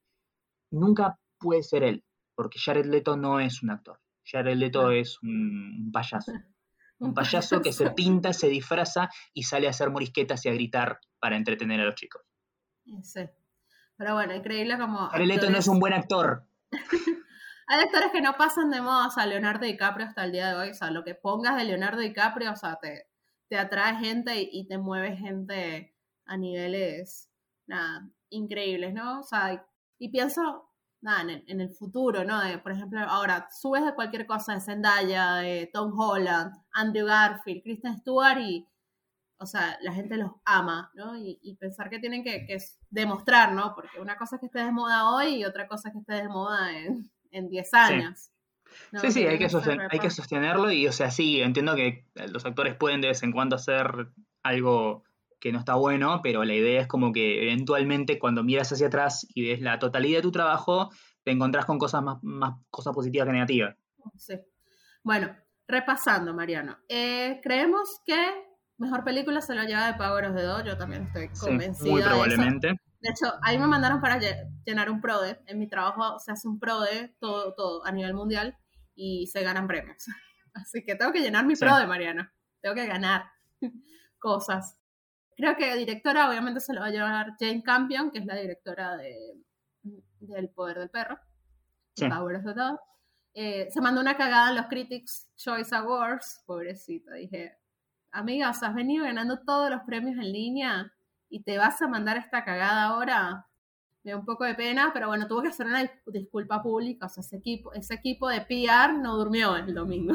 Nunca 0.71 1.19
puede 1.41 1.65
ser 1.65 1.83
él, 1.83 2.05
porque 2.37 2.61
Jared 2.61 2.87
Leto 2.87 3.17
no 3.17 3.41
es 3.41 3.65
un 3.65 3.71
actor. 3.71 3.99
Jared 4.25 4.57
Leto 4.57 4.93
es 4.93 5.21
un 5.23 5.91
payaso. 5.93 6.31
Un 6.99 7.15
payaso 7.15 7.61
que 7.61 7.73
se 7.73 7.91
pinta, 7.91 8.33
se 8.33 8.49
disfraza 8.49 9.09
y 9.33 9.43
sale 9.45 9.67
a 9.67 9.71
hacer 9.71 9.91
morisquetas 9.91 10.45
y 10.45 10.49
a 10.49 10.53
gritar 10.53 11.01
para 11.19 11.37
entretener 11.37 11.81
a 11.81 11.85
los 11.85 11.95
chicos. 11.95 12.23
Sí. 13.03 13.29
Pero 13.97 14.15
bueno, 14.15 14.35
increíble 14.35 14.79
como. 14.79 15.11
Leto 15.19 15.51
no 15.51 15.59
es 15.59 15.69
un 15.69 15.79
buen 15.79 15.93
actor. 15.93 16.47
Hay 17.69 17.81
actores 17.81 18.13
que 18.13 18.21
no 18.21 18.35
pasan 18.35 18.71
de 18.71 18.81
moda, 18.81 19.09
o 19.09 19.11
sea, 19.11 19.27
Leonardo 19.27 19.67
DiCaprio 19.67 20.07
hasta 20.07 20.25
el 20.25 20.31
día 20.31 20.49
de 20.49 20.55
hoy, 20.55 20.71
o 20.71 20.75
sea, 20.75 20.93
lo 20.93 21.03
que 21.03 21.17
pongas 21.17 21.57
de 21.57 21.65
Leonardo 21.65 21.99
DiCaprio, 21.99 22.53
o 22.53 22.57
sea, 22.57 22.79
te, 22.81 23.09
te 23.49 23.59
atrae 23.59 23.97
gente 23.97 24.49
y, 24.51 24.69
te 24.69 24.79
mueve 24.79 25.17
gente 25.17 25.93
a 26.27 26.37
niveles, 26.37 27.29
nada, 27.67 28.09
increíbles, 28.31 28.95
¿no? 28.95 29.19
O 29.19 29.23
sea, 29.25 29.67
y 29.99 30.09
pienso, 30.11 30.71
nada, 31.01 31.23
en 31.47 31.61
el, 31.61 31.71
futuro, 31.71 32.25
¿no? 32.25 32.41
por 32.63 32.73
ejemplo, 32.73 33.01
ahora 33.01 33.49
subes 33.51 33.85
de 33.85 33.95
cualquier 33.95 34.27
cosa 34.27 34.55
de 34.55 34.61
Zendaya, 34.61 35.37
de 35.37 35.71
Tom 35.73 35.99
Holland, 35.99 36.53
Andrew 36.73 37.07
Garfield, 37.07 37.63
Kristen 37.63 37.99
Stewart 37.99 38.39
y, 38.41 38.67
o 39.39 39.47
sea, 39.47 39.79
la 39.83 39.93
gente 39.93 40.17
los 40.17 40.33
ama, 40.45 40.91
¿no? 40.95 41.17
Y, 41.17 41.57
pensar 41.61 41.91
que 41.91 41.99
tienen 41.99 42.25
que, 42.25 42.47
demostrar, 42.91 43.53
¿no? 43.53 43.75
Porque 43.75 44.01
una 44.01 44.17
cosa 44.17 44.37
es 44.37 44.41
que 44.41 44.47
esté 44.47 44.61
de 44.61 44.73
moda 44.73 45.11
hoy 45.15 45.37
y 45.37 45.45
otra 45.45 45.69
cosa 45.69 45.89
es 45.89 45.95
que 45.95 46.01
esté 46.01 46.15
de 46.15 46.29
moda 46.29 46.71
en 47.31 47.49
10 47.49 47.75
años. 47.75 48.19
Sí. 48.21 48.31
Sí, 49.11 49.27
hay, 49.27 49.39
que 49.39 49.49
hay 49.91 49.99
que 49.99 50.11
sostenerlo 50.11 50.71
y, 50.71 50.87
o 50.87 50.93
sea, 50.93 51.11
sí, 51.11 51.41
entiendo 51.41 51.75
que 51.75 52.07
los 52.33 52.45
actores 52.45 52.75
pueden 52.75 53.01
de 53.01 53.09
vez 53.09 53.23
en 53.23 53.33
cuando 53.33 53.57
hacer 53.57 54.09
algo 54.43 55.05
que 55.41 55.53
no 55.53 55.59
está 55.59 55.75
bueno, 55.75 56.21
pero 56.23 56.45
la 56.45 56.55
idea 56.55 56.81
es 56.81 56.87
como 56.87 57.13
que 57.13 57.43
eventualmente 57.43 58.19
cuando 58.19 58.43
miras 58.43 58.73
hacia 58.73 58.87
atrás 58.87 59.27
y 59.35 59.49
ves 59.49 59.61
la 59.61 59.79
totalidad 59.79 60.19
de 60.19 60.23
tu 60.23 60.33
trabajo, 60.33 60.91
te 61.23 61.31
encontrás 61.31 61.65
con 61.65 61.79
cosas 61.79 62.03
más, 62.03 62.19
más 62.23 62.55
cosas 62.71 62.95
positivas 62.95 63.27
que 63.27 63.33
negativas. 63.33 63.77
Sí. 64.17 64.35
Bueno, 65.03 65.35
repasando, 65.69 66.35
Mariano. 66.35 66.79
Eh, 66.89 67.41
creemos 67.43 68.01
que 68.05 68.17
mejor 68.79 69.05
película 69.05 69.41
se 69.41 69.55
lo 69.55 69.63
lleva 69.65 69.87
de 69.87 69.95
Power 69.95 70.27
of 70.27 70.37
the 70.37 70.43
Dog, 70.43 70.65
yo 70.65 70.77
también 70.77 71.05
estoy 71.05 71.29
convencida. 71.39 71.91
muy 71.91 72.03
probablemente. 72.03 72.69
De, 72.69 73.11
hecho, 73.11 73.33
ahí 73.43 73.59
me 73.59 73.67
mandaron 73.67 74.01
para 74.01 74.19
llenar 74.65 74.91
un 74.91 75.01
PRODE. 75.01 75.41
En 75.47 75.59
mi 75.59 75.69
trabajo 75.69 76.19
se 76.19 76.33
hace 76.33 76.49
un 76.49 76.59
PRODE 76.59 77.15
todo, 77.21 77.55
todo 77.55 77.87
a 77.87 77.93
nivel 77.93 78.15
mundial 78.15 78.57
y 78.95 79.27
se 79.27 79.43
ganan 79.43 79.67
premios. 79.67 80.07
Así 80.55 80.85
que 80.85 80.95
tengo 80.95 81.13
que 81.13 81.21
llenar 81.21 81.47
mi 81.47 81.55
PRODE, 81.55 81.87
Mariano. 81.87 82.29
Tengo 82.61 82.75
que 82.75 82.87
ganar 82.87 83.27
cosas. 84.19 84.79
Creo 85.37 85.57
que 85.57 85.77
directora 85.77 86.29
obviamente 86.29 86.61
se 86.61 86.73
lo 86.73 86.81
va 86.81 86.87
a 86.87 86.91
llevar 86.91 87.35
Jane 87.39 87.63
Campion, 87.63 88.11
que 88.11 88.19
es 88.21 88.27
la 88.27 88.37
directora 88.37 88.97
de, 88.97 89.35
del 90.21 90.49
Poder 90.51 90.79
del 90.79 90.91
Perro. 90.91 91.19
Sí. 91.95 92.09
Power 92.09 92.37
of 92.37 92.45
the 92.45 92.55
Dog. 92.55 92.81
Eh, 93.35 93.69
se 93.71 93.81
mandó 93.83 94.01
una 94.01 94.17
cagada 94.17 94.51
en 94.51 94.57
los 94.57 94.67
Critics 94.67 95.31
Choice 95.37 95.75
Awards, 95.75 96.43
pobrecita, 96.47 97.13
dije, 97.15 97.55
amiga, 98.13 98.49
o 98.49 98.55
sea, 98.55 98.69
has 98.69 98.75
venido 98.75 99.05
ganando 99.05 99.41
todos 99.45 99.71
los 99.71 99.83
premios 99.83 100.17
en 100.17 100.33
línea 100.33 100.93
y 101.29 101.43
te 101.43 101.59
vas 101.59 101.81
a 101.83 101.89
mandar 101.89 102.17
esta 102.17 102.45
cagada 102.45 102.85
ahora. 102.85 103.47
Me 104.05 104.13
da 104.13 104.19
un 104.19 104.25
poco 104.25 104.45
de 104.45 104.55
pena, 104.55 104.91
pero 104.95 105.09
bueno, 105.09 105.27
tuvo 105.27 105.43
que 105.43 105.49
hacer 105.49 105.67
una 105.67 105.83
dis- 105.83 106.01
disculpa 106.07 106.63
pública, 106.63 107.07
o 107.07 107.09
sea, 107.11 107.21
ese 107.21 107.37
equipo, 107.37 107.73
ese 107.75 107.93
equipo 107.95 108.29
de 108.29 108.41
PR 108.41 108.95
no 108.95 109.17
durmió 109.17 109.57
el 109.57 109.75
domingo. 109.75 110.15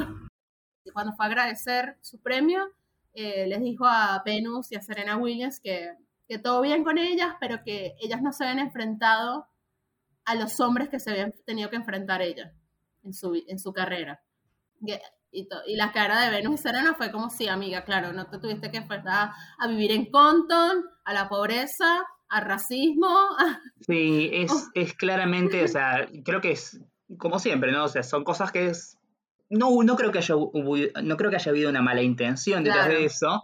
Y 0.84 0.90
cuando 0.92 1.12
fue 1.12 1.26
a 1.26 1.28
agradecer 1.28 1.96
su 2.00 2.20
premio, 2.20 2.72
eh, 3.14 3.46
les 3.46 3.60
dijo 3.62 3.84
a 3.86 4.22
Venus 4.24 4.70
y 4.72 4.76
a 4.76 4.82
Serena 4.82 5.16
Williams 5.16 5.60
que, 5.60 5.92
que 6.28 6.38
todo 6.38 6.60
bien 6.62 6.84
con 6.84 6.98
ellas, 6.98 7.34
pero 7.40 7.62
que 7.64 7.94
ellas 8.00 8.22
no 8.22 8.32
se 8.32 8.44
habían 8.44 8.58
enfrentado 8.60 9.46
a 10.24 10.34
los 10.34 10.60
hombres 10.60 10.88
que 10.88 11.00
se 11.00 11.10
habían 11.10 11.32
tenido 11.44 11.68
que 11.70 11.76
enfrentar 11.76 12.22
ellas 12.22 12.52
en 13.04 13.12
su, 13.12 13.42
en 13.46 13.58
su 13.58 13.72
carrera. 13.72 14.22
Y, 14.80 14.94
y, 15.32 15.48
to- 15.48 15.62
y 15.66 15.76
la 15.76 15.92
cara 15.92 16.20
de 16.20 16.30
Venus 16.30 16.60
y 16.60 16.62
Serena 16.62 16.94
fue 16.94 17.10
como, 17.10 17.28
sí, 17.30 17.48
amiga, 17.48 17.84
claro, 17.84 18.12
no 18.12 18.26
te 18.26 18.38
tuviste 18.38 18.70
que 18.70 18.78
enfrentar 18.78 19.30
a 19.58 19.66
vivir 19.66 19.90
en 19.92 20.10
Compton, 20.10 20.84
a 21.04 21.12
la 21.12 21.28
pobreza, 21.28 22.02
al 22.28 22.44
racismo. 22.44 23.08
Sí, 23.86 24.30
es, 24.32 24.52
es 24.74 24.94
claramente, 24.94 25.64
o 25.64 25.68
sea, 25.68 26.08
creo 26.24 26.40
que 26.40 26.52
es 26.52 26.80
como 27.18 27.40
siempre, 27.40 27.72
¿no? 27.72 27.84
O 27.84 27.88
sea, 27.88 28.04
son 28.04 28.22
cosas 28.22 28.52
que 28.52 28.68
es. 28.68 28.96
No, 29.52 29.82
no 29.82 29.96
creo 29.96 30.10
que 30.10 30.18
haya 30.18 30.34
no 30.34 31.16
creo 31.16 31.30
que 31.30 31.36
haya 31.36 31.50
habido 31.50 31.70
una 31.70 31.82
mala 31.82 32.02
intención 32.02 32.64
detrás 32.64 32.86
Claro. 32.86 33.00
de 33.00 33.04
eso. 33.06 33.42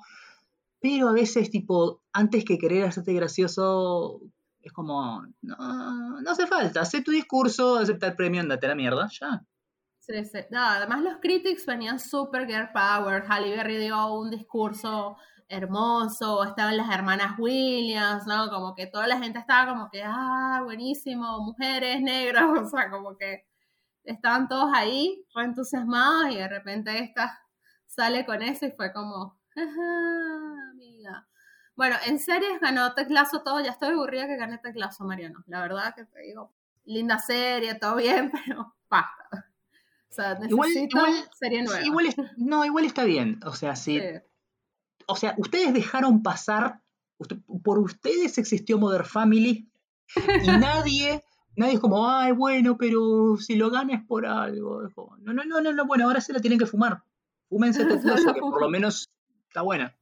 Pero 0.80 1.08
a 1.08 1.12
veces, 1.12 1.50
tipo, 1.50 2.02
antes 2.12 2.44
que 2.44 2.56
querer 2.56 2.84
hacerte 2.84 3.12
gracioso, 3.12 4.20
es 4.62 4.72
como. 4.72 5.22
No, 5.42 6.20
no 6.20 6.30
hace 6.30 6.46
falta. 6.46 6.80
Haz 6.82 6.92
tu 7.04 7.10
discurso, 7.10 7.76
acepta 7.78 8.06
el 8.08 8.16
premio, 8.16 8.40
andate 8.40 8.66
a 8.66 8.70
la 8.70 8.74
mierda, 8.74 9.08
ya. 9.20 9.42
Sí, 9.98 10.24
sí. 10.24 10.38
No, 10.50 10.60
además 10.64 11.02
los 11.02 11.16
critics 11.20 11.66
venían 11.66 11.98
super 11.98 12.46
girl 12.46 12.70
power. 12.72 13.24
Halle 13.28 13.56
Berry 13.56 13.76
dio 13.78 14.14
un 14.14 14.30
discurso 14.30 15.16
hermoso, 15.48 16.44
estaban 16.44 16.76
las 16.76 16.90
hermanas 16.94 17.38
Williams, 17.38 18.26
¿no? 18.26 18.48
Como 18.50 18.74
que 18.74 18.86
toda 18.86 19.06
la 19.06 19.18
gente 19.18 19.38
estaba 19.38 19.72
como 19.72 19.88
que, 19.90 20.02
ah, 20.04 20.60
buenísimo, 20.64 21.40
mujeres 21.40 22.00
negras, 22.02 22.44
o 22.66 22.68
sea, 22.68 22.90
como 22.90 23.16
que 23.16 23.44
estaban 24.10 24.48
todos 24.48 24.70
ahí, 24.74 25.24
re 25.34 25.44
entusiasmados 25.44 26.30
y 26.32 26.36
de 26.36 26.48
repente 26.48 26.98
esta 26.98 27.40
sale 27.86 28.24
con 28.26 28.42
eso 28.42 28.66
y 28.66 28.72
fue 28.72 28.92
como, 28.92 29.38
"Ajá, 29.56 30.70
amiga. 30.72 31.26
Bueno, 31.76 31.96
en 32.06 32.18
series 32.18 32.60
ganó 32.60 32.94
Teclazo 32.94 33.42
todo, 33.42 33.60
ya 33.60 33.70
estoy 33.70 33.90
aburrida 33.90 34.26
que 34.26 34.36
gane 34.36 34.58
Teclazo, 34.58 35.04
Mariano. 35.04 35.44
La 35.46 35.60
verdad 35.62 35.94
que 35.94 36.04
te 36.04 36.20
digo, 36.22 36.52
linda 36.84 37.18
serie, 37.18 37.74
todo 37.76 37.96
bien, 37.96 38.30
pero 38.46 38.74
basta. 38.90 39.46
O 40.10 40.12
sea, 40.12 40.34
necesito 40.34 40.54
Igual- 40.56 40.72
igual- 40.88 41.30
serie 41.38 41.62
nueva. 41.62 41.82
Igual 41.84 42.06
no, 42.36 42.64
igual 42.64 42.84
está 42.84 43.04
bien. 43.04 43.38
O 43.44 43.54
sea, 43.54 43.76
si. 43.76 44.00
Sí. 44.00 44.06
O 45.06 45.16
sea, 45.16 45.34
ustedes 45.38 45.72
dejaron 45.72 46.22
pasar. 46.22 46.80
por 47.64 47.78
ustedes 47.80 48.38
existió 48.38 48.78
Mother 48.78 49.04
Family. 49.04 49.68
Y 50.16 50.46
nadie. 50.86 51.24
Nadie 51.58 51.74
es 51.74 51.80
como, 51.80 52.08
ay, 52.08 52.30
bueno, 52.30 52.78
pero 52.78 53.36
si 53.36 53.56
lo 53.56 53.68
gana 53.68 53.94
es 53.94 54.04
por 54.04 54.24
algo. 54.24 54.82
No, 55.18 55.32
no, 55.32 55.42
no, 55.42 55.60
no, 55.60 55.72
no, 55.72 55.86
bueno, 55.86 56.04
ahora 56.04 56.20
se 56.20 56.32
la 56.32 56.38
tienen 56.38 56.56
que 56.56 56.66
fumar. 56.66 57.02
Fúmense 57.48 57.84
Tecloso, 57.84 58.32
que 58.32 58.40
por 58.40 58.60
lo 58.60 58.70
menos 58.70 59.08
está 59.48 59.62
buena. 59.62 59.92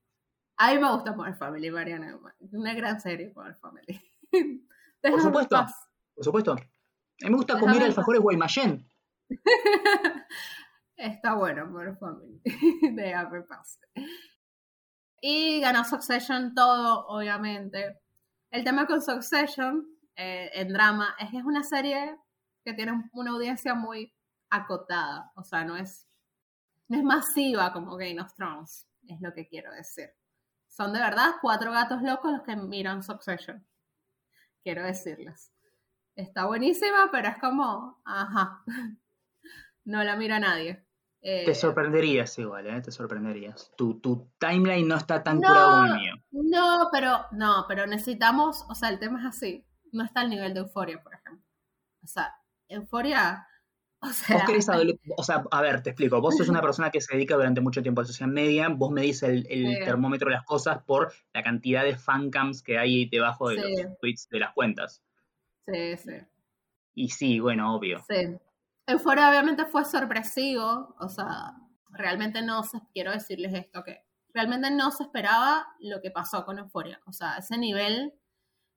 A 0.59 0.75
mí 0.75 0.79
me 0.79 0.93
gusta 0.93 1.15
Modern 1.15 1.39
Family, 1.39 1.71
Mariana. 1.71 2.19
Una 2.53 2.75
gran 2.75 3.01
serie, 3.01 3.33
Modern 3.35 3.57
Family. 3.57 4.03
Por 5.01 5.23
supuesto. 5.23 5.57
paz. 5.57 5.89
Por 6.15 6.25
supuesto. 6.25 6.53
A 6.53 6.57
mí 6.57 7.31
me 7.31 7.37
gusta 7.37 7.55
Déjame 7.55 7.73
comer 7.73 7.89
alfajores 7.89 8.21
Guaymallén. 8.21 8.91
Está 10.97 11.35
bueno, 11.37 11.67
Modern 11.67 11.97
Family. 11.97 12.43
Déjame 12.93 13.39
en 13.39 13.47
paz. 13.47 13.81
Y 15.23 15.61
ganó 15.61 15.85
Succession 15.85 16.55
todo, 16.55 17.07
obviamente. 17.07 17.99
El 18.51 18.63
tema 18.63 18.87
con 18.87 19.01
Succession 19.01 19.96
eh, 20.17 20.51
en 20.55 20.73
drama 20.73 21.15
es 21.19 21.31
que 21.31 21.39
es 21.39 21.45
una 21.45 21.63
serie 21.63 22.17
que 22.65 22.75
tiene 22.75 23.09
una 23.13 23.31
audiencia 23.33 23.75
muy 23.75 24.13
acotada. 24.51 25.31
O 25.37 25.45
sea, 25.45 25.65
no 25.65 25.77
es, 25.77 26.07
no 26.89 26.99
es 26.99 27.05
masiva 27.05 27.73
como 27.73 27.97
Game 27.97 28.21
of 28.21 28.35
Thrones, 28.35 28.89
es 29.09 29.21
lo 29.21 29.33
que 29.33 29.47
quiero 29.49 29.73
decir. 29.73 30.11
Son 30.69 30.93
de 30.93 30.99
verdad 31.01 31.37
cuatro 31.41 31.71
gatos 31.73 32.03
locos 32.03 32.33
los 32.33 32.43
que 32.43 32.57
miran 32.57 33.03
Succession. 33.03 33.67
Quiero 34.63 34.83
decirles. 34.85 35.53
Está 36.17 36.47
buenísima, 36.47 37.09
pero 37.13 37.29
es 37.29 37.39
como, 37.39 38.01
ajá, 38.05 38.63
no 39.85 40.03
la 40.03 40.17
mira 40.17 40.39
nadie. 40.41 40.83
Eh, 41.23 41.45
Te 41.45 41.55
sorprenderías 41.55 42.39
igual, 42.39 42.67
¿eh? 42.69 42.81
Te 42.81 42.93
sorprenderías. 42.93 43.73
Tu, 43.77 43.99
tu 44.01 44.31
timeline 44.39 44.87
no 44.87 44.97
está 44.97 45.23
tan 45.23 45.41
No. 45.41 45.49
curado 45.49 45.71
como 45.73 45.85
el 45.87 46.01
mío. 46.01 46.15
No, 46.31 46.89
pero 46.93 47.27
no, 47.33 47.65
pero 47.69 47.87
necesitamos, 47.87 48.65
o 48.69 48.75
sea, 48.75 48.91
el 48.91 48.99
tema 48.99 49.21
es 49.21 49.27
así. 49.27 49.66
No 49.93 50.05
está 50.05 50.21
al 50.21 50.31
nivel 50.31 50.55
de 50.55 50.61
euforia, 50.61 51.03
por 51.03 51.15
ejemplo. 51.15 51.45
O 52.03 52.07
sea, 52.07 52.35
euforia, 52.69 53.47
o 54.01 54.09
sea, 54.09 54.37
Vos 54.37 54.45
querés 54.47 54.69
adole- 54.69 55.01
o 55.17 55.23
sea, 55.23 55.45
a 55.51 55.61
ver, 55.63 55.83
te 55.83 55.91
explico. 55.91 56.21
Vos 56.21 56.37
sos 56.37 56.49
una 56.49 56.61
persona 56.61 56.91
que 56.91 57.01
se 57.01 57.15
dedica 57.15 57.35
durante 57.35 57.61
mucho 57.61 57.83
tiempo 57.83 58.01
a 58.01 58.05
la 58.05 58.09
social 58.09 58.31
media. 58.31 58.69
Vos 58.69 58.91
medís 58.91 59.23
el, 59.23 59.47
el 59.49 59.77
Sí. 59.79 59.85
termómetro 59.85 60.29
de 60.29 60.35
las 60.37 60.45
cosas 60.45 60.83
por 60.85 61.13
la 61.33 61.43
cantidad 61.43 61.83
de 61.85 61.97
fancams 61.97 62.63
que 62.63 62.79
hay 62.79 63.09
debajo 63.09 63.49
de 63.49 63.57
Sí. 63.63 63.83
los 63.83 63.99
tweets 63.99 64.29
de 64.29 64.39
las 64.41 64.53
cuentas. 64.53 65.03
sí, 65.67 65.97
sí, 65.97 66.13
Y 66.95 67.09
sí, 67.11 67.41
bueno, 67.41 67.75
obvio. 67.75 68.05
sí. 68.09 68.37
Euforia 68.87 69.29
obviamente 69.31 69.67
fue 69.67 69.85
sorpresivo, 69.85 70.95
o 71.01 71.09
sea, 71.09 71.55
realmente 71.91 72.41
no 72.43 72.63
se, 72.63 72.79
quiero 72.93 73.11
decirles 73.11 73.53
esto, 73.53 73.83
que 73.83 74.05
realmente 74.33 74.71
no 74.71 74.93
se 74.93 75.03
esperaba 75.03 75.67
lo 75.81 76.01
que 76.01 76.13
pasó 76.13 76.45
con 76.45 76.59
Euforia. 76.61 77.01
O 77.07 77.13
sea, 77.13 77.39
ese 77.39 77.59
nivel 77.59 78.15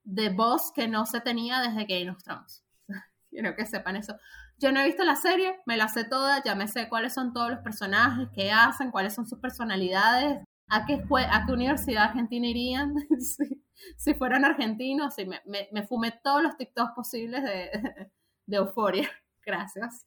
de 0.04 0.30
voz 0.30 0.72
que 0.74 0.88
no 0.88 1.06
se 1.06 1.22
tenía 1.22 1.62
desde 1.62 1.86
Game 1.86 2.10
of 2.10 2.24
Thrones. 2.24 2.64
Quiero 3.30 3.56
que 3.56 3.66
sepan 3.66 3.96
eso. 3.96 4.16
Yo 4.58 4.72
no 4.72 4.82
he 4.82 4.86
visto 4.86 5.04
la 5.04 5.16
serie, 5.16 5.60
me 5.66 5.78
la 5.78 5.88
sé 5.88 6.04
toda, 6.04 6.44
ya 6.44 6.56
me 6.56 6.68
sé 6.68 6.90
cuáles 6.90 7.14
son 7.14 7.32
todos 7.32 7.50
los 7.50 7.60
personajes, 7.60 8.28
qué 8.34 8.52
hacen, 8.52 8.92
cuáles 8.92 9.14
son 9.14 9.26
sus 9.26 9.40
personalidades, 9.40 10.44
a 10.68 10.86
qué, 10.86 11.02
a 11.30 11.46
qué 11.46 11.54
universidad 11.54 12.06
argentina 12.06 12.48
irían, 12.48 12.94
si, 13.20 13.64
si 13.98 14.14
fueran 14.14 14.46
argentinos, 14.46 15.18
y 15.18 15.26
me, 15.26 15.42
me, 15.46 15.70
me 15.72 15.88
fumé 15.88 16.20
todos 16.24 16.44
los 16.44 16.58
TikToks 16.58 16.94
posibles 16.94 17.44
de, 17.44 17.72
de 18.48 18.58
euforia. 18.58 19.10
Gracias. 19.46 20.06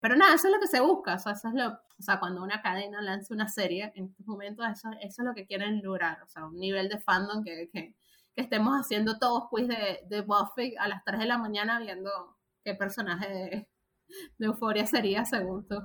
Pero 0.00 0.16
nada, 0.16 0.34
eso 0.34 0.48
es 0.48 0.54
lo 0.54 0.60
que 0.60 0.66
se 0.66 0.80
busca, 0.80 1.14
o 1.14 1.18
sea, 1.18 1.32
eso 1.32 1.48
es 1.48 1.54
lo, 1.54 1.68
o 1.68 2.02
sea, 2.02 2.20
cuando 2.20 2.42
una 2.42 2.60
cadena 2.60 3.00
lanza 3.00 3.32
una 3.32 3.48
serie, 3.48 3.90
en 3.94 4.06
estos 4.06 4.26
momentos 4.26 4.66
eso, 4.70 4.90
eso 5.00 5.22
es 5.22 5.26
lo 5.26 5.34
que 5.34 5.46
quieren 5.46 5.82
lograr, 5.82 6.22
o 6.22 6.28
sea, 6.28 6.44
un 6.44 6.58
nivel 6.58 6.88
de 6.88 6.98
fandom 6.98 7.42
que, 7.42 7.70
que, 7.72 7.96
que 8.34 8.42
estemos 8.42 8.74
haciendo 8.74 9.18
todos 9.18 9.48
quiz 9.50 9.68
de, 9.68 10.00
de 10.08 10.20
Buffy 10.22 10.74
a 10.78 10.88
las 10.88 11.04
3 11.04 11.20
de 11.20 11.26
la 11.26 11.38
mañana 11.38 11.78
viendo 11.80 12.10
qué 12.64 12.74
personaje 12.74 13.28
de, 13.28 13.68
de 14.38 14.46
euforia 14.46 14.86
sería 14.86 15.24
según 15.24 15.66
tú, 15.68 15.76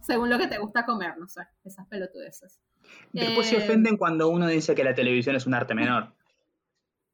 según 0.00 0.30
lo 0.30 0.38
que 0.38 0.48
te 0.48 0.58
gusta 0.58 0.84
comer, 0.84 1.16
no 1.18 1.28
sé, 1.28 1.42
esas 1.64 1.86
pelotudeces. 1.88 2.60
Después 3.12 3.48
se 3.48 3.56
Eh, 3.56 3.58
ofenden 3.58 3.96
cuando 3.96 4.28
uno 4.28 4.46
dice 4.48 4.74
que 4.74 4.84
la 4.84 4.94
televisión 4.94 5.36
es 5.36 5.46
un 5.46 5.54
arte 5.54 5.74
menor. 5.74 6.14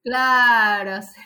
Claro, 0.05 1.03
sí. 1.03 1.21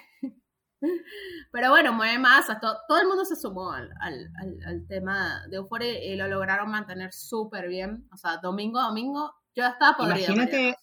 Pero 1.51 1.71
bueno, 1.71 1.93
mueve 1.93 2.19
masas, 2.19 2.61
todo, 2.61 2.79
todo 2.89 3.01
el 3.01 3.07
mundo 3.07 3.25
se 3.25 3.37
sumó 3.37 3.73
al, 3.73 3.91
al, 4.01 4.31
al, 4.41 4.59
al 4.67 4.87
tema 4.87 5.47
de 5.49 5.57
Euphoria 5.57 6.05
y 6.05 6.17
lo 6.17 6.27
lograron 6.29 6.71
mantener 6.71 7.13
súper 7.13 7.69
bien. 7.69 8.09
O 8.13 8.17
sea, 8.17 8.39
domingo 8.39 8.79
a 8.81 8.85
domingo, 8.89 9.35
yo 9.55 9.67
estaba 9.67 9.97
podrida. 9.97 10.33
Imagínate-. 10.33 10.77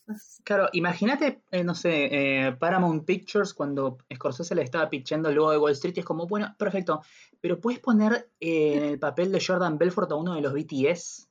Claro, 0.43 0.69
imagínate, 0.73 1.41
eh, 1.51 1.63
no 1.63 1.75
sé, 1.75 2.09
eh, 2.11 2.51
Paramount 2.53 3.05
Pictures 3.05 3.53
cuando 3.53 3.97
Scorsese 4.13 4.55
le 4.55 4.63
estaba 4.63 4.89
pitchando 4.89 5.31
luego 5.31 5.51
de 5.51 5.57
Wall 5.57 5.71
Street 5.73 5.93
y 5.97 5.99
es 6.01 6.05
como, 6.05 6.27
bueno, 6.27 6.55
perfecto, 6.57 7.01
pero 7.41 7.59
¿puedes 7.59 7.79
poner 7.79 8.31
eh, 8.39 8.75
en 8.75 8.83
el 8.83 8.99
papel 8.99 9.31
de 9.31 9.43
Jordan 9.45 9.77
Belfort 9.77 10.11
a 10.11 10.15
uno 10.15 10.35
de 10.35 10.41
los 10.41 10.53
BTS? 10.53 11.29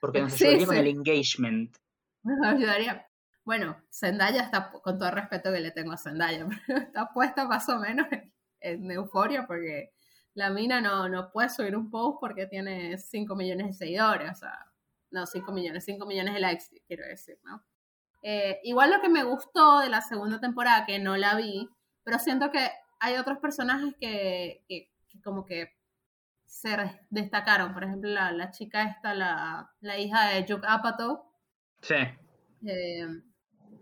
Porque 0.00 0.22
nos 0.22 0.32
Sí, 0.32 0.46
ayudaría 0.46 0.66
con 0.66 0.76
el 0.76 0.86
engagement. 0.88 1.76
Me 2.22 2.48
ayudaría. 2.48 3.06
Bueno, 3.44 3.76
Zendaya 3.90 4.42
está, 4.42 4.70
con 4.70 4.98
todo 4.98 5.08
el 5.08 5.14
respeto 5.14 5.52
que 5.52 5.60
le 5.60 5.72
tengo 5.72 5.92
a 5.92 5.96
Zendaya, 5.96 6.46
pero 6.66 6.78
está 6.78 7.12
puesta 7.12 7.46
más 7.46 7.68
o 7.68 7.78
menos 7.78 8.06
en, 8.10 8.32
en 8.60 8.90
euforia 8.90 9.46
porque 9.46 9.92
la 10.34 10.50
mina 10.50 10.80
no, 10.80 11.08
no 11.08 11.30
puede 11.30 11.48
subir 11.48 11.76
un 11.76 11.90
post 11.90 12.18
porque 12.20 12.46
tiene 12.46 12.96
5 12.96 13.34
millones 13.36 13.66
de 13.66 13.72
seguidores, 13.74 14.32
o 14.32 14.34
sea, 14.34 14.71
no 15.12 15.26
5 15.26 15.52
millones, 15.52 15.84
5 15.84 16.06
millones 16.06 16.34
de 16.34 16.40
likes, 16.40 16.64
quiero 16.86 17.04
decir, 17.06 17.38
¿no? 17.44 17.64
Eh, 18.22 18.60
igual 18.64 18.90
lo 18.90 19.00
que 19.00 19.08
me 19.08 19.24
gustó 19.24 19.80
de 19.80 19.88
la 19.88 20.00
segunda 20.00 20.40
temporada, 20.40 20.86
que 20.86 20.98
no 20.98 21.16
la 21.16 21.34
vi, 21.36 21.68
pero 22.04 22.18
siento 22.18 22.50
que 22.50 22.70
hay 23.00 23.16
otros 23.16 23.38
personajes 23.38 23.94
que, 24.00 24.64
que, 24.68 24.90
que 25.08 25.20
como 25.22 25.44
que 25.44 25.70
se 26.46 26.76
destacaron. 27.10 27.72
Por 27.74 27.84
ejemplo, 27.84 28.10
la, 28.10 28.30
la 28.32 28.50
chica 28.50 28.84
esta, 28.84 29.14
la, 29.14 29.70
la 29.80 29.98
hija 29.98 30.28
de 30.28 30.44
Judd 30.46 30.64
Apatow, 30.66 31.24
Sí. 31.80 31.94
eh, 32.66 33.06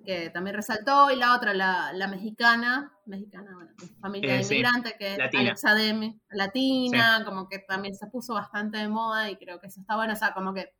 que 0.06 0.30
también 0.30 0.56
resaltó, 0.56 1.10
y 1.10 1.16
la 1.16 1.36
otra, 1.36 1.52
la, 1.52 1.92
la 1.92 2.06
mexicana, 2.08 2.90
mexicana, 3.04 3.50
bueno, 3.54 3.72
familia 4.00 4.36
Eh, 4.40 4.44
sí, 4.44 4.54
inmigrante, 4.54 4.96
que 4.98 5.12
es 5.12 5.18
latina. 5.18 5.42
Alexa 5.42 5.74
Demi, 5.74 6.18
latina, 6.30 7.22
como 7.26 7.46
que 7.48 7.58
también 7.58 7.94
se 7.94 8.06
puso 8.06 8.32
bastante 8.32 8.78
de 8.78 8.88
moda 8.88 9.28
y 9.30 9.36
creo 9.36 9.60
que 9.60 9.66
eso 9.66 9.80
está 9.82 9.96
bueno, 9.96 10.14
o 10.14 10.16
sea, 10.16 10.32
como 10.32 10.54
que 10.54 10.72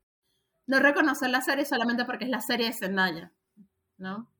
no 0.67 0.79
reconocer 0.81 1.31
la 1.31 1.41
serie 1.43 1.65
solamente 1.65 2.05
porque 2.05 2.25
es 2.25 2.31
la 2.31 2.41
serie 2.41 2.67
de 2.69 2.73
Zendaya, 2.73 3.33
¿no? 3.99 4.31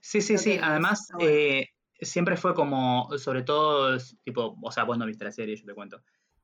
Sí, 0.00 0.20
sí, 0.20 0.36
Creo 0.36 0.38
sí. 0.38 0.58
Además, 0.62 1.08
bueno. 1.12 1.28
eh, 1.28 1.68
siempre 2.00 2.36
fue 2.36 2.54
como, 2.54 3.08
sobre 3.18 3.42
todo, 3.42 3.98
tipo, 4.24 4.56
o 4.62 4.72
sea, 4.72 4.84
vos 4.84 4.96
no 4.98 5.06
viste 5.06 5.24
la 5.24 5.32
serie, 5.32 5.56
yo 5.56 5.64
te 5.66 5.74
cuento. 5.74 6.02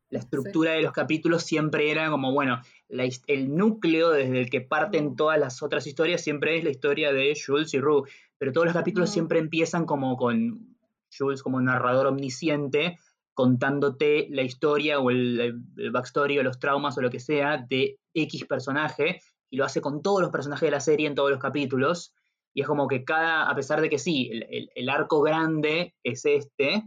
La 0.09 0.21
estructura 0.21 0.73
de 0.73 0.83
los 0.83 0.92
capítulos 0.92 1.42
siempre 1.42 1.90
era 1.90 2.11
como, 2.11 2.33
bueno, 2.33 2.61
la 2.88 3.09
el 3.27 3.57
núcleo 3.57 4.11
desde 4.11 4.40
el 4.40 4.51
que 4.51 4.61
parten 4.61 5.07
Mm. 5.12 5.16
todas 5.16 5.38
las 5.38 5.62
otras 5.62 5.87
historias 5.87 6.23
siempre 6.23 6.57
es 6.59 6.64
la 6.64 6.71
historia 6.71 7.12
de 7.12 7.35
Jules 7.45 7.75
y 7.75 7.81
Rue, 7.81 8.03
pero 8.38 8.53
todos 8.53 8.66
los 8.66 8.75
capítulos 8.75 9.11
Mm. 9.11 9.12
siempre 9.12 9.38
empiezan 9.40 9.85
como 9.85 10.16
con 10.16 10.77
Jules 11.16 11.42
como 11.42 11.61
narrador 11.61 12.07
omnisciente 12.07 12.99
contándote 13.37 14.29
la 14.31 14.40
historia 14.40 14.99
o 14.99 15.11
el, 15.11 15.61
backstory 15.92 16.38
o 16.38 16.42
los 16.42 16.59
traumas 16.59 16.96
o 16.96 17.03
lo 17.03 17.11
que 17.11 17.20
sea 17.20 17.59
de 17.68 17.99
X 18.14 18.46
personaje 18.46 19.20
y 19.51 19.59
lo 19.59 19.66
hace 19.66 19.83
con 19.83 20.01
todos 20.03 20.22
los 20.22 20.31
personajes 20.31 20.66
de 20.66 20.70
la 20.70 20.81
serie 20.81 21.07
en 21.07 21.14
todos 21.14 21.31
los 21.31 21.38
capítulos. 21.38 22.14
Y 22.55 22.62
es 22.62 22.66
como 22.66 22.88
que 22.88 23.05
cada, 23.05 23.49
a 23.51 23.55
pesar 23.55 23.83
de 23.83 23.90
que 23.90 23.99
sí, 23.99 24.31
el, 24.33 24.46
el- 24.51 24.70
el 24.75 24.88
arco 24.88 25.20
grande 25.20 25.94
es 26.03 26.25
este, 26.25 26.83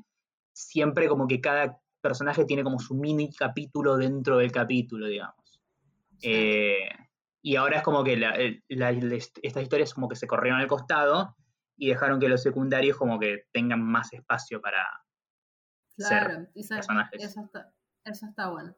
siempre 0.51 1.07
como 1.07 1.27
que 1.27 1.39
cada 1.39 1.79
personaje 2.01 2.45
tiene 2.45 2.63
como 2.63 2.79
su 2.79 2.95
mini 2.95 3.31
capítulo 3.31 3.95
dentro 3.97 4.37
del 4.37 4.51
capítulo, 4.51 5.05
digamos. 5.05 5.61
Sí. 6.17 6.29
Eh, 6.31 6.89
y 7.43 7.57
ahora 7.57 7.77
es 7.77 7.83
como 7.83 8.03
que 8.03 8.17
la- 8.17 8.35
el- 8.35 8.63
la- 8.69 8.91
la- 8.91 9.15
estas 9.15 9.61
historias 9.61 9.93
como 9.93 10.09
que 10.09 10.15
se 10.15 10.25
corrieron 10.25 10.59
al 10.59 10.67
costado 10.67 11.35
y 11.77 11.89
dejaron 11.89 12.19
que 12.19 12.27
los 12.27 12.41
secundarios 12.41 12.97
como 12.97 13.19
que 13.19 13.43
tengan 13.53 13.83
más 13.83 14.11
espacio 14.13 14.59
para... 14.59 14.83
Claro, 16.07 16.47
personajes. 16.53 17.23
Eso 17.23 17.41
está, 17.41 17.71
eso 18.05 18.25
está 18.27 18.49
bueno. 18.49 18.75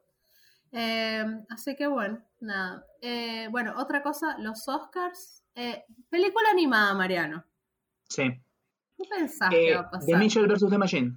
Eh, 0.72 1.24
así 1.50 1.76
que 1.76 1.86
bueno, 1.86 2.22
nada. 2.40 2.84
Eh, 3.00 3.48
bueno, 3.50 3.74
otra 3.76 4.02
cosa, 4.02 4.36
los 4.38 4.66
Oscars. 4.68 5.42
eh, 5.54 5.84
película 6.08 6.48
animada, 6.50 6.94
Mariano. 6.94 7.44
Sí. 8.08 8.22
¿Qué 8.96 9.04
pensás 9.08 9.50
que 9.50 9.70
Eh, 9.72 9.74
va 9.74 9.82
a 9.82 9.90
pasar? 9.90 10.06
The 10.06 10.16
Mitchell 10.16 10.46
vs. 10.46 10.70
The 10.70 10.78
Machine. 10.78 11.12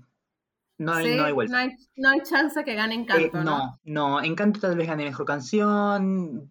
No 0.78 0.91
hay, 0.94 1.06
¿Sí? 1.06 1.15
no 1.15 1.24
hay 1.24 1.32
vuelta. 1.32 1.54
No 1.54 1.60
hay, 1.60 1.70
no 1.96 2.10
hay 2.10 2.22
chance 2.22 2.62
que 2.65 2.76
gane 2.76 2.96
Encanto, 2.96 3.38
¿no? 3.38 3.44
no, 3.44 3.80
no, 3.86 4.22
Encanto 4.22 4.60
tal 4.60 4.76
vez 4.76 4.88
gane 4.88 5.06
mejor 5.06 5.26
canción, 5.26 6.50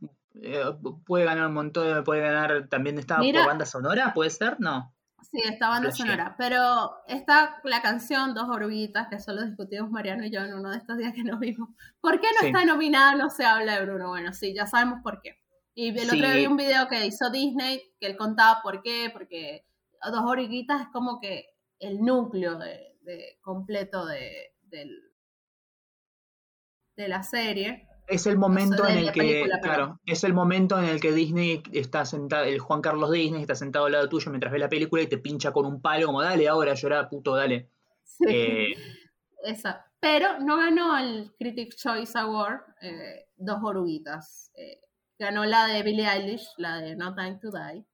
puede 1.05 1.27
ganar 1.27 1.47
un 1.49 1.53
montón, 1.53 2.03
puede 2.05 2.23
ganar, 2.23 2.69
también 2.69 2.99
estaba 2.99 3.21
por 3.23 3.47
banda 3.47 3.67
sonora, 3.67 4.15
¿puede 4.15 4.31
ser? 4.31 4.57
No. 4.61 4.94
Sí, 5.31 5.41
está 5.45 5.69
banda 5.69 5.91
sonora. 5.91 6.35
Pero 6.39 6.93
está 7.09 7.61
la 7.65 7.81
canción 7.83 8.35
Dos 8.35 8.49
Oruguitas, 8.49 9.09
que 9.09 9.19
solo 9.19 9.43
discutimos 9.45 9.91
Mariano 9.91 10.25
y 10.25 10.31
yo 10.31 10.41
en 10.43 10.55
uno 10.55 10.71
de 10.71 10.77
estos 10.79 10.97
días 10.99 11.13
que 11.15 11.25
nos 11.25 11.41
vimos. 11.41 11.71
¿Por 12.01 12.21
qué 12.21 12.29
no 12.35 12.41
Sí. 12.41 12.47
está 12.47 12.65
nominada 12.65 13.15
No 13.15 13.31
se 13.31 13.45
habla 13.45 13.75
de 13.79 13.85
Bruno? 13.87 14.09
Bueno, 14.09 14.33
sí, 14.33 14.55
ya 14.55 14.67
sabemos 14.67 15.01
por 15.03 15.21
qué. 15.23 15.41
Y 15.75 15.89
el 15.99 16.05
otro 16.07 16.17
día 16.17 16.33
Sí. 16.33 16.39
vi 16.39 16.47
un 16.47 16.57
video 16.57 16.87
que 16.89 17.05
hizo 17.07 17.31
Disney, 17.31 17.81
que 17.99 18.07
él 18.07 18.17
contaba 18.17 18.61
por 18.63 18.83
qué, 18.83 19.11
porque 19.13 19.67
Dos 20.11 20.23
Oruguitas 20.25 20.83
es 20.83 20.89
como 20.93 21.19
que 21.21 21.47
el 21.79 22.01
núcleo 22.03 22.57
de, 22.59 22.99
de- 23.01 23.39
completo 23.41 24.05
de, 24.07 24.55
del- 24.63 25.11
de 26.97 27.09
la 27.09 27.23
serie. 27.23 27.89
Es 28.07 28.27
el 28.27 28.37
momento 28.37 28.87
en 28.87 28.99
el 28.99 29.13
que, 29.13 29.21
película, 29.21 29.61
claro, 29.61 30.01
es 30.05 30.25
el 30.25 30.35
momento 30.35 30.79
en 30.79 30.85
el 30.85 31.01
que 31.01 31.13
Disney 31.13 31.63
está 31.73 32.05
sentado, 32.05 32.45
el 32.45 32.59
Juan 32.59 32.83
Carlos 32.83 33.11
Disney 33.11 33.41
está 33.41 33.55
sentado 33.55 33.87
al 33.87 33.93
lado 33.93 34.09
tuyo 34.09 34.31
mientras 34.31 34.53
ve 34.53 34.59
la 34.59 34.69
película 34.69 35.03
y 35.03 35.07
te 35.07 35.19
pincha 35.19 35.53
con 35.53 35.65
un 35.65 35.81
palo 35.81 36.07
como, 36.07 36.23
dale 36.23 36.47
ahora, 36.47 36.75
llorá, 36.75 37.09
puto, 37.09 37.35
dale. 37.35 37.71
Sí. 38.05 38.25
Eh, 38.29 38.75
Esa. 39.45 39.87
Pero 40.01 40.39
no 40.41 40.57
ganó 40.59 40.99
el 40.99 41.33
Critics' 41.39 41.77
Choice 41.77 42.19
Award 42.19 42.61
eh, 42.83 43.27
Dos 43.37 43.59
Oruguitas. 43.63 44.51
Eh, 44.55 44.81
ganó 45.19 45.45
la 45.45 45.67
de 45.67 45.83
Billie 45.83 46.07
Eilish, 46.07 46.47
la 46.59 46.77
de 46.79 46.97
No 46.97 47.15
Time 47.15 47.39
to 47.41 47.51
Die. 47.51 47.87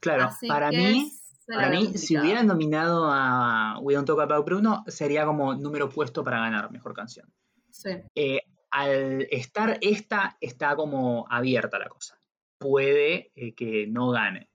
claro, 0.00 0.24
Así 0.24 0.46
para 0.46 0.70
mí, 0.70 1.10
para 1.46 1.68
mí, 1.68 1.94
si 1.94 2.16
hubieran 2.16 2.46
nominado 2.46 3.10
a 3.10 3.78
We 3.80 3.94
Don't 3.94 4.06
Talk 4.06 4.20
About 4.20 4.46
Bruno, 4.46 4.84
sería 4.86 5.24
como 5.24 5.54
número 5.54 5.88
puesto 5.88 6.22
para 6.22 6.38
ganar 6.38 6.70
mejor 6.70 6.94
canción. 6.94 7.28
Sí, 7.70 7.90
Eh, 8.14 8.42
al 8.72 9.28
estar 9.30 9.78
esta, 9.80 10.36
está 10.40 10.74
como 10.74 11.26
abierta 11.30 11.78
la 11.78 11.88
cosa. 11.88 12.18
Puede 12.58 13.30
eh, 13.36 13.54
que 13.54 13.86
no 13.86 14.10
gane. 14.10 14.48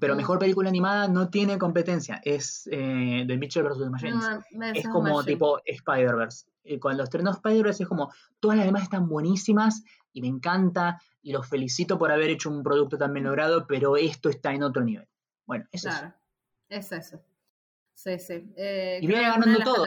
Pero 0.00 0.14
Mm. 0.14 0.16
mejor 0.16 0.38
película 0.38 0.68
animada 0.68 1.06
no 1.08 1.28
tiene 1.28 1.58
competencia. 1.58 2.20
Es 2.24 2.66
eh, 2.72 3.24
The 3.26 3.36
Mitchell 3.36 3.62
vs. 3.62 3.78
The 3.78 3.90
Machines. 3.90 4.16
No, 4.16 4.42
me 4.58 4.70
es 4.70 4.88
como 4.88 5.14
Machine. 5.16 5.24
tipo 5.34 5.60
Spider-Verse. 5.64 6.46
Cuando 6.80 7.02
estrenó 7.02 7.30
Spider-Verse 7.32 7.82
es 7.82 7.88
como, 7.88 8.12
todas 8.40 8.56
las 8.56 8.66
demás 8.66 8.84
están 8.84 9.08
buenísimas 9.08 9.82
y 10.12 10.20
me 10.22 10.28
encanta 10.28 11.00
y 11.22 11.32
los 11.32 11.46
felicito 11.46 11.98
por 11.98 12.10
haber 12.10 12.30
hecho 12.30 12.50
un 12.50 12.62
producto 12.62 12.96
tan 12.98 13.12
bien 13.12 13.24
logrado, 13.26 13.66
pero 13.66 13.96
esto 13.96 14.28
está 14.28 14.52
en 14.52 14.62
otro 14.62 14.82
nivel. 14.82 15.06
Bueno, 15.46 15.66
es 15.72 15.84
eso. 15.84 15.90
Claro, 15.98 16.14
es 16.68 16.92
eso. 16.92 17.20
Sí, 17.94 18.18
sí. 18.18 18.52
Eh, 18.56 18.98
Y 19.02 19.06
viene 19.06 19.22
es 19.24 19.28
ganando 19.28 19.58
todo. 19.62 19.84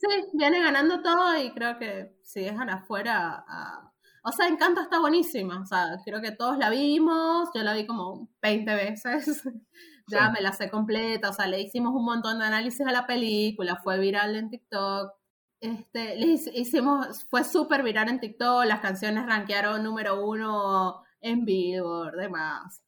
Sí, 0.00 0.06
viene 0.32 0.60
ganando 0.62 1.02
todo 1.02 1.36
y 1.42 1.50
creo 1.52 1.78
que 1.78 2.16
si 2.22 2.40
dejan 2.42 2.70
afuera 2.70 3.44
a... 3.48 3.92
O 4.22 4.32
sea, 4.32 4.46
Encanto 4.48 4.80
está 4.80 5.00
buenísima. 5.00 5.60
O 5.60 5.66
sea, 5.66 5.96
creo 6.04 6.20
que 6.20 6.32
todos 6.32 6.58
la 6.58 6.70
vimos. 6.70 7.48
Yo 7.54 7.62
la 7.62 7.72
vi 7.74 7.86
como 7.86 8.28
20 8.42 8.74
veces. 8.74 9.42
ya 10.08 10.26
Sí. 10.26 10.32
me 10.34 10.40
la 10.40 10.52
sé 10.52 10.70
completa. 10.70 11.30
O 11.30 11.32
sea, 11.32 11.46
le 11.46 11.60
hicimos 11.60 11.94
un 11.94 12.04
montón 12.04 12.38
de 12.38 12.44
análisis 12.46 12.86
a 12.86 12.92
la 12.92 13.06
película. 13.06 13.76
Fue 13.82 13.98
viral 13.98 14.36
en 14.36 14.50
TikTok. 14.50 15.12
Este, 15.60 16.16
le 16.16 16.26
hic- 16.26 16.52
hicimos, 16.54 17.24
fue 17.30 17.42
súper 17.44 17.82
viral 17.82 18.08
en 18.08 18.20
TikTok. 18.20 18.64
Las 18.66 18.80
canciones 18.80 19.26
rankearon 19.26 19.82
número 19.82 20.24
uno 20.24 21.02
en 21.20 21.44
Billboard, 21.44 22.16
demás. 22.16 22.82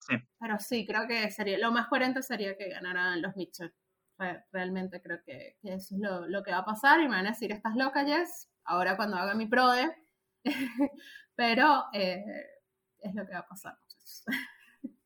Sí. 0.00 0.16
Pero 0.40 0.58
sí, 0.58 0.86
creo 0.86 1.06
que 1.08 1.30
sería 1.30 1.58
lo 1.58 1.70
más 1.72 1.86
coherente 1.88 2.22
sería 2.22 2.56
que 2.56 2.68
ganaran 2.70 3.22
los 3.22 3.36
Mitchell. 3.36 3.72
Re- 4.20 4.44
Realmente 4.52 5.00
creo 5.02 5.18
que, 5.24 5.56
que 5.60 5.74
eso 5.74 5.94
es 5.94 6.00
lo, 6.00 6.26
lo 6.28 6.42
que 6.44 6.52
va 6.52 6.58
a 6.58 6.64
pasar 6.64 7.00
y 7.00 7.04
me 7.08 7.16
van 7.16 7.26
a 7.26 7.30
decir, 7.30 7.50
estás 7.52 7.74
loca, 7.74 8.04
Jess, 8.04 8.48
ahora 8.64 8.96
cuando 8.96 9.16
haga 9.16 9.34
mi 9.34 9.46
prode. 9.46 9.90
Pero 11.34 11.84
eh, 11.92 12.22
es 12.98 13.14
lo 13.14 13.26
que 13.26 13.32
va 13.32 13.38
a 13.40 13.48
pasar. 13.48 13.78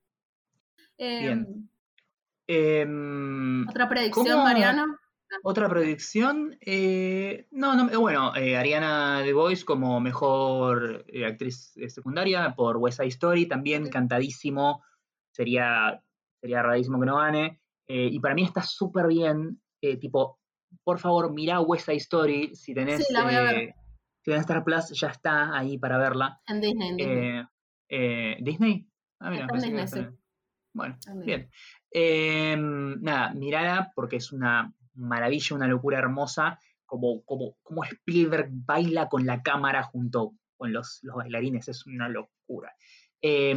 Bien. 0.98 1.46
Em, 1.46 1.68
Em, 2.46 3.66
Otra 3.68 3.88
predicción, 3.88 4.26
¿cómo- 4.26 4.44
Mariano. 4.44 4.98
Otra 5.42 5.68
predicción, 5.68 6.56
eh, 6.60 7.48
no, 7.50 7.74
no, 7.74 7.90
eh, 7.90 7.96
bueno, 7.96 8.36
eh, 8.36 8.56
Ariana 8.56 9.20
DeVoice 9.22 9.64
como 9.64 9.98
mejor 9.98 11.04
eh, 11.08 11.24
actriz 11.24 11.72
secundaria 11.88 12.54
por 12.54 12.76
West 12.76 12.98
Side 12.98 13.08
Story, 13.08 13.46
también 13.46 13.86
Sí. 13.86 13.90
cantadísimo, 13.90 14.84
sería, 15.32 16.00
sería 16.40 16.62
rarísimo 16.62 17.00
que 17.00 17.06
no 17.06 17.16
gane, 17.16 17.60
eh, 17.86 18.08
y 18.10 18.20
para 18.20 18.34
mí 18.34 18.44
está 18.44 18.62
súper 18.62 19.06
bien, 19.06 19.60
eh, 19.80 19.96
tipo, 19.96 20.38
por 20.82 20.98
favor, 20.98 21.32
mirá 21.32 21.60
West 21.60 21.86
Side 21.86 21.98
Story, 21.98 22.54
si 22.54 22.74
tenés, 22.74 23.06
Sí, 23.06 23.12
la 23.12 23.24
voy 23.24 23.34
a 23.34 23.40
ver. 23.42 23.54
eh, 23.56 23.74
si 24.22 24.30
tenés 24.30 24.40
Star 24.40 24.64
Plus, 24.64 24.90
ya 24.98 25.08
está 25.08 25.56
ahí 25.56 25.78
para 25.78 25.98
verla. 25.98 26.40
En 26.46 26.60
Disney, 26.60 26.88
en 26.90 26.96
Disney. 26.96 27.46
¿Disney? 28.40 28.88
Ah, 29.20 29.30
mira, 29.30 29.46
en 29.52 29.60
Disney, 29.60 29.88
sí. 29.88 30.06
Bueno, 30.72 30.96
bien. 31.24 31.48
Eh, 31.90 32.56
nada, 32.58 33.32
mirala 33.34 33.92
porque 33.94 34.16
es 34.16 34.32
una 34.32 34.74
maravilla, 34.94 35.54
una 35.54 35.68
locura 35.68 35.98
hermosa, 35.98 36.58
como, 36.86 37.22
como, 37.24 37.56
como 37.62 37.84
Spielberg 37.84 38.48
baila 38.50 39.08
con 39.08 39.24
la 39.26 39.42
cámara 39.42 39.82
junto 39.84 40.32
con 40.56 40.72
los, 40.72 40.98
los 41.02 41.16
bailarines, 41.16 41.68
es 41.68 41.86
una 41.86 42.08
locura. 42.08 42.74
Eh, 43.22 43.56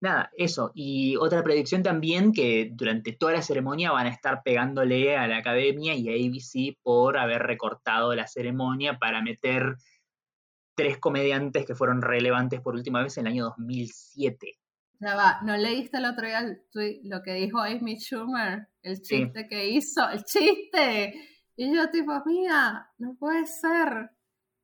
nada, 0.00 0.30
eso. 0.36 0.70
Y 0.74 1.16
otra 1.16 1.42
predicción 1.42 1.82
también 1.82 2.32
que 2.32 2.70
durante 2.72 3.12
toda 3.12 3.32
la 3.32 3.42
ceremonia 3.42 3.92
van 3.92 4.06
a 4.06 4.10
estar 4.10 4.42
pegándole 4.44 5.16
a 5.16 5.26
la 5.26 5.38
academia 5.38 5.94
y 5.94 6.08
a 6.08 6.12
ABC 6.12 6.76
por 6.82 7.18
haber 7.18 7.42
recortado 7.42 8.14
la 8.14 8.26
ceremonia 8.26 8.98
para 8.98 9.22
meter 9.22 9.76
tres 10.76 10.98
comediantes 10.98 11.64
que 11.64 11.74
fueron 11.74 12.02
relevantes 12.02 12.60
por 12.60 12.74
última 12.74 13.02
vez 13.02 13.16
en 13.16 13.26
el 13.26 13.32
año 13.32 13.44
2007. 13.44 14.58
Ya 15.00 15.14
va, 15.14 15.40
¿no 15.42 15.56
leíste 15.56 15.98
el 15.98 16.06
otro 16.06 16.26
día 16.26 16.38
el 16.40 16.62
tweet, 16.72 17.00
lo 17.04 17.22
que 17.22 17.34
dijo 17.34 17.60
Amy 17.60 17.96
Schumer? 17.96 18.68
El 18.82 18.96
Sí. 18.96 19.24
chiste 19.24 19.46
que 19.48 19.68
hizo, 19.68 20.08
el 20.10 20.22
chiste. 20.24 21.14
Y 21.56 21.74
yo 21.74 21.90
tipo, 21.90 22.12
amiga, 22.12 22.90
no 22.98 23.14
puede 23.18 23.46
ser. 23.46 24.10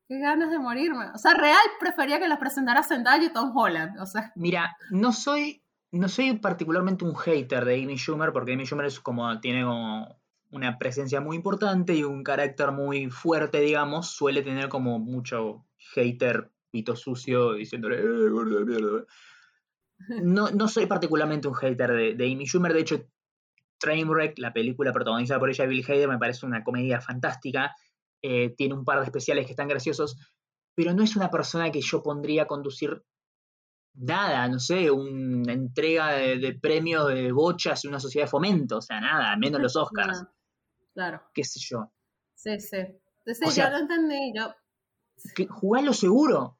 Qué 0.07 0.19
ganas 0.19 0.51
de 0.51 0.59
morirme. 0.59 1.05
O 1.13 1.17
sea, 1.17 1.33
real 1.33 1.61
prefería 1.79 2.19
que 2.19 2.27
los 2.27 2.37
presentara 2.37 2.83
Zendaya 2.83 3.25
y 3.25 3.33
Tom 3.33 3.55
Holland. 3.55 3.99
O 3.99 4.05
sea, 4.05 4.31
Mira, 4.35 4.75
no 4.89 5.13
soy, 5.13 5.63
no 5.91 6.09
soy 6.09 6.37
particularmente 6.37 7.05
un 7.05 7.15
hater 7.15 7.65
de 7.65 7.81
Amy 7.81 7.97
Schumer, 7.97 8.33
porque 8.33 8.53
Amy 8.53 8.65
Schumer 8.65 8.85
es 8.85 8.99
como, 8.99 9.39
tiene 9.39 9.63
como 9.63 10.19
una 10.51 10.77
presencia 10.77 11.19
muy 11.19 11.35
importante 11.35 11.95
y 11.95 12.03
un 12.03 12.23
carácter 12.23 12.71
muy 12.71 13.09
fuerte, 13.09 13.59
digamos, 13.59 14.11
suele 14.11 14.43
tener 14.43 14.69
como 14.69 14.99
mucho 14.99 15.65
hater 15.93 16.51
pito 16.69 16.95
sucio 16.95 17.53
diciéndole, 17.53 17.99
eh, 17.99 18.29
gordo 18.29 18.59
de 18.59 18.65
mierda. 18.65 19.05
no, 20.23 20.51
no 20.51 20.67
soy 20.67 20.85
particularmente 20.85 21.47
un 21.47 21.55
hater 21.55 22.15
de, 22.15 22.31
Amy 22.31 22.45
Schumer, 22.45 22.73
de 22.73 22.81
hecho, 22.81 23.05
Trainwreck, 23.79 24.37
la 24.37 24.53
película 24.53 24.93
protagonizada 24.93 25.39
por 25.39 25.49
ella, 25.49 25.65
Bill 25.65 25.85
Hader, 25.87 26.07
me 26.07 26.17
parece 26.17 26.45
una 26.45 26.63
comedia 26.63 27.01
fantástica, 27.01 27.75
eh, 28.23 28.55
tiene 28.55 28.73
un 28.73 28.85
par 28.85 28.99
de 28.99 29.05
especiales 29.05 29.45
que 29.45 29.51
están 29.51 29.67
graciosos, 29.67 30.17
pero 30.75 30.93
no 30.93 31.03
es 31.03 31.15
una 31.17 31.29
persona 31.29 31.71
que 31.71 31.81
yo 31.81 32.01
pondría 32.01 32.43
a 32.43 32.47
conducir 32.47 33.03
nada, 33.95 34.47
no 34.47 34.59
sé, 34.59 34.89
una 34.89 35.51
entrega 35.51 36.13
de, 36.13 36.57
premios 36.59 37.09
de 37.09 37.31
bochas 37.33 37.83
en 37.83 37.89
una 37.89 37.99
sociedad 37.99 38.25
de 38.25 38.31
fomento, 38.31 38.77
o 38.77 38.81
sea, 38.81 39.01
nada, 39.01 39.35
menos 39.37 39.61
los 39.61 39.75
Oscars. 39.75 40.23
claro. 40.93 41.21
¿Qué 41.33 41.43
sé 41.43 41.59
yo? 41.61 41.91
Sí, 42.33 42.59
sí. 42.59 42.77
Entonces, 43.25 43.55
yo 43.55 43.69
lo 43.69 43.77
entendí, 43.77 44.33
yo... 44.35 44.53
Que, 45.35 45.45
jugalo 45.45 45.93
seguro. 45.93 46.59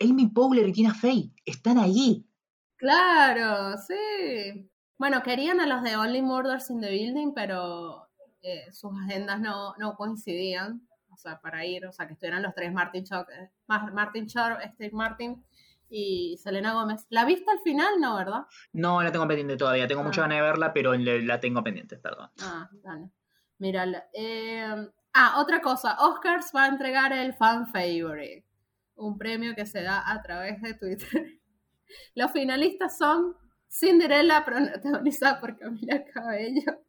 Amy 0.00 0.28
Powler 0.28 0.68
y 0.68 0.72
Tina 0.72 0.94
Fey 0.94 1.32
están 1.44 1.78
allí. 1.78 2.28
Claro, 2.76 3.76
sí. 3.78 4.70
Bueno, 4.98 5.22
querían 5.22 5.60
a 5.60 5.66
los 5.66 5.82
de 5.82 5.96
Only 5.96 6.22
Murders 6.22 6.70
in 6.70 6.80
the 6.80 6.90
Building, 6.90 7.32
pero 7.34 8.09
eh, 8.42 8.70
sus 8.72 8.92
agendas 9.04 9.40
no, 9.40 9.74
no 9.78 9.94
coincidían, 9.96 10.86
o 11.10 11.16
sea, 11.16 11.40
para 11.40 11.64
ir, 11.66 11.86
o 11.86 11.92
sea, 11.92 12.06
que 12.06 12.14
estuvieran 12.14 12.42
los 12.42 12.54
tres, 12.54 12.72
Martin 12.72 13.04
Short, 13.04 13.28
eh, 13.30 13.50
Martin 13.66 14.28
Steve 14.28 14.90
Martin 14.92 15.44
y 15.90 16.38
Selena 16.38 16.72
Gómez. 16.72 17.06
¿La 17.10 17.24
viste 17.24 17.50
al 17.50 17.58
final? 17.60 18.00
No, 18.00 18.16
¿verdad? 18.16 18.46
No, 18.72 19.02
la 19.02 19.10
tengo 19.12 19.26
pendiente 19.26 19.56
todavía. 19.56 19.88
Tengo 19.88 20.04
mucha 20.04 20.22
ah. 20.22 20.24
ganas 20.24 20.38
de 20.38 20.42
verla, 20.42 20.72
pero 20.72 20.94
la 20.94 21.40
tengo 21.40 21.62
pendiente, 21.62 21.98
perdón. 21.98 22.30
Ah, 22.40 22.70
dale. 22.82 23.10
Mírala. 23.58 24.08
Eh, 24.14 24.88
ah, 25.12 25.40
otra 25.40 25.60
cosa. 25.60 25.96
Oscars 26.00 26.52
va 26.54 26.64
a 26.64 26.68
entregar 26.68 27.12
el 27.12 27.34
Fan 27.34 27.66
Favorite, 27.66 28.46
un 28.94 29.18
premio 29.18 29.54
que 29.54 29.66
se 29.66 29.82
da 29.82 30.10
a 30.10 30.22
través 30.22 30.62
de 30.62 30.74
Twitter. 30.74 31.40
Los 32.14 32.30
finalistas 32.30 32.96
son 32.96 33.36
Cinderella, 33.68 34.44
protagonizada 34.46 35.40
por 35.40 35.58
Camila 35.58 36.04
Cabello. 36.04 36.80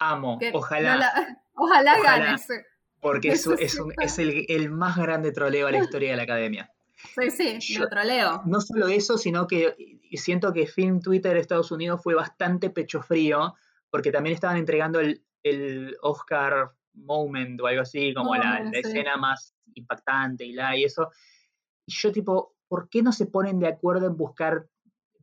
Amo, 0.00 0.38
ojalá. 0.54 1.38
ojalá, 1.54 2.02
gane. 2.02 2.36
Porque 3.00 3.28
es, 3.28 3.46
es, 3.46 4.18
el, 4.18 4.44
el, 4.48 4.70
más 4.70 4.96
grande 4.96 5.32
troleo 5.32 5.68
a 5.68 5.70
la 5.70 5.78
historia 5.78 6.10
de 6.10 6.16
la 6.16 6.24
academia. 6.24 6.70
Sí, 7.14 7.60
sí, 7.60 7.78
lo 7.78 7.88
troleo. 7.88 8.42
No 8.44 8.60
solo 8.60 8.88
eso, 8.88 9.16
sino 9.16 9.46
que 9.46 10.00
siento 10.12 10.52
que 10.52 10.66
Film 10.66 11.00
Twitter 11.00 11.32
de 11.34 11.40
Estados 11.40 11.70
Unidos 11.70 12.02
fue 12.02 12.14
bastante 12.14 12.68
pecho 12.68 13.00
frío, 13.00 13.54
porque 13.90 14.12
también 14.12 14.34
estaban 14.34 14.58
entregando 14.58 15.00
el, 15.00 15.22
el 15.42 15.96
Oscar 16.02 16.72
Moment 16.94 17.60
o 17.60 17.66
algo 17.66 17.82
así, 17.82 18.12
como 18.14 18.34
la, 18.34 18.70
escena 18.72 19.16
más 19.16 19.54
impactante 19.74 20.44
y 20.44 20.52
la 20.52 20.76
y 20.76 20.84
eso. 20.84 21.10
Y 21.86 21.92
yo 21.92 22.12
tipo, 22.12 22.56
¿por 22.68 22.88
qué 22.88 23.02
no 23.02 23.12
se 23.12 23.26
ponen 23.26 23.58
de 23.58 23.68
acuerdo 23.68 24.06
en 24.06 24.16
buscar 24.16 24.66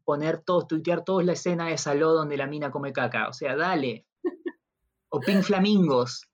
poner 0.04 0.40
todos, 0.40 0.68
tuitear 0.68 1.04
todos 1.04 1.24
la 1.26 1.34
escena 1.34 1.68
de 1.68 1.78
Saló 1.78 2.14
donde 2.14 2.38
la 2.38 2.48
mina 2.48 2.72
come 2.72 2.94
caca? 2.94 3.28
O 3.28 3.34
sea, 3.34 3.56
dale. 3.56 4.06
O 5.10 5.20
Pink 5.20 5.44
Flamingos. 5.44 6.28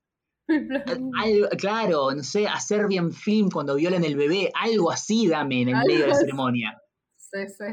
claro, 1.58 2.12
no 2.12 2.24
sé, 2.24 2.48
hacer 2.48 2.88
bien 2.88 3.12
film 3.12 3.50
cuando 3.50 3.76
violen 3.76 4.04
el 4.04 4.16
bebé, 4.16 4.52
algo 4.54 4.92
así 4.92 5.28
dame 5.28 5.62
en 5.62 5.70
el 5.70 5.76
medio 5.78 6.02
de 6.02 6.08
la 6.08 6.16
ceremonia. 6.16 6.78
Sí, 7.16 7.48
sí, 7.48 7.64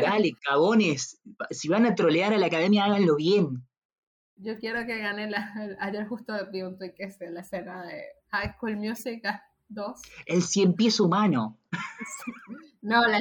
Dale, 0.00 0.32
cagones, 0.42 1.20
si 1.50 1.68
van 1.68 1.84
a 1.84 1.94
trolear 1.94 2.32
a 2.32 2.38
la 2.38 2.46
academia, 2.46 2.84
háganlo 2.84 3.16
bien. 3.16 3.66
Yo 4.36 4.58
quiero 4.58 4.86
que 4.86 4.98
gane 4.98 5.30
la. 5.30 5.52
Ayer 5.80 6.06
justo 6.08 6.32
vi 6.50 6.62
un 6.62 6.78
tweet 6.78 6.94
que 6.94 7.04
es 7.04 7.18
la 7.20 7.40
escena 7.40 7.84
de 7.84 8.02
High 8.30 8.54
School 8.56 8.76
Music 8.76 9.22
2. 9.68 10.02
El 10.26 10.42
cien 10.42 10.74
pies 10.74 11.00
humano. 11.00 11.58
No, 12.84 13.00
la, 13.06 13.18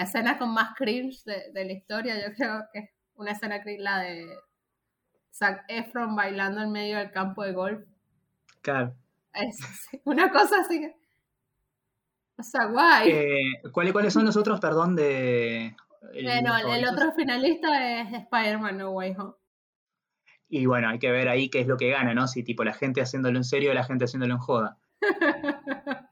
escena, 0.00 0.38
con 0.38 0.54
más 0.54 0.76
cringe 0.76 1.24
de, 1.24 1.50
de, 1.52 1.64
la 1.64 1.72
historia, 1.72 2.24
yo 2.24 2.32
creo 2.36 2.66
que 2.72 2.78
es 2.78 2.90
una 3.16 3.32
escena 3.32 3.60
cringe, 3.60 3.80
la 3.80 3.98
de 3.98 4.24
Zac 5.38 5.64
Efron 5.68 6.16
bailando 6.16 6.62
en 6.62 6.72
medio 6.72 6.98
del 6.98 7.10
campo 7.10 7.42
de 7.42 7.52
golf 7.52 7.80
es, 9.34 9.58
una 10.04 10.30
cosa 10.30 10.60
así. 10.60 10.90
O 12.38 12.42
sea, 12.42 12.66
guay. 12.66 13.10
Eh, 13.10 13.70
¿cuáles, 13.72 14.12
son 14.12 14.26
los 14.26 14.36
otros, 14.36 14.60
perdón, 14.60 14.94
de... 14.94 15.74
bueno, 16.22 16.56
el 16.56 16.86
otro 16.86 17.12
finalista 17.12 18.00
es 18.00 18.12
Spider-Man 18.12 18.78
No 18.78 18.90
Way 18.90 19.14
Home. 19.18 19.34
Y 20.48 20.66
bueno, 20.66 20.88
hay 20.90 20.98
que 20.98 21.10
ver 21.10 21.28
ahí 21.28 21.48
qué 21.48 21.60
es 21.60 21.66
lo 21.66 21.76
que 21.76 21.90
gana, 21.90 22.14
¿no? 22.14 22.28
Si 22.28 22.44
tipo 22.44 22.62
la 22.62 22.74
gente 22.74 23.00
haciéndolo 23.00 23.38
en 23.38 23.44
serio 23.44 23.70
o 23.70 23.74
la 23.74 23.84
gente 23.84 24.04
haciéndolo 24.04 24.34
en 24.34 24.40
joda. 24.40 24.78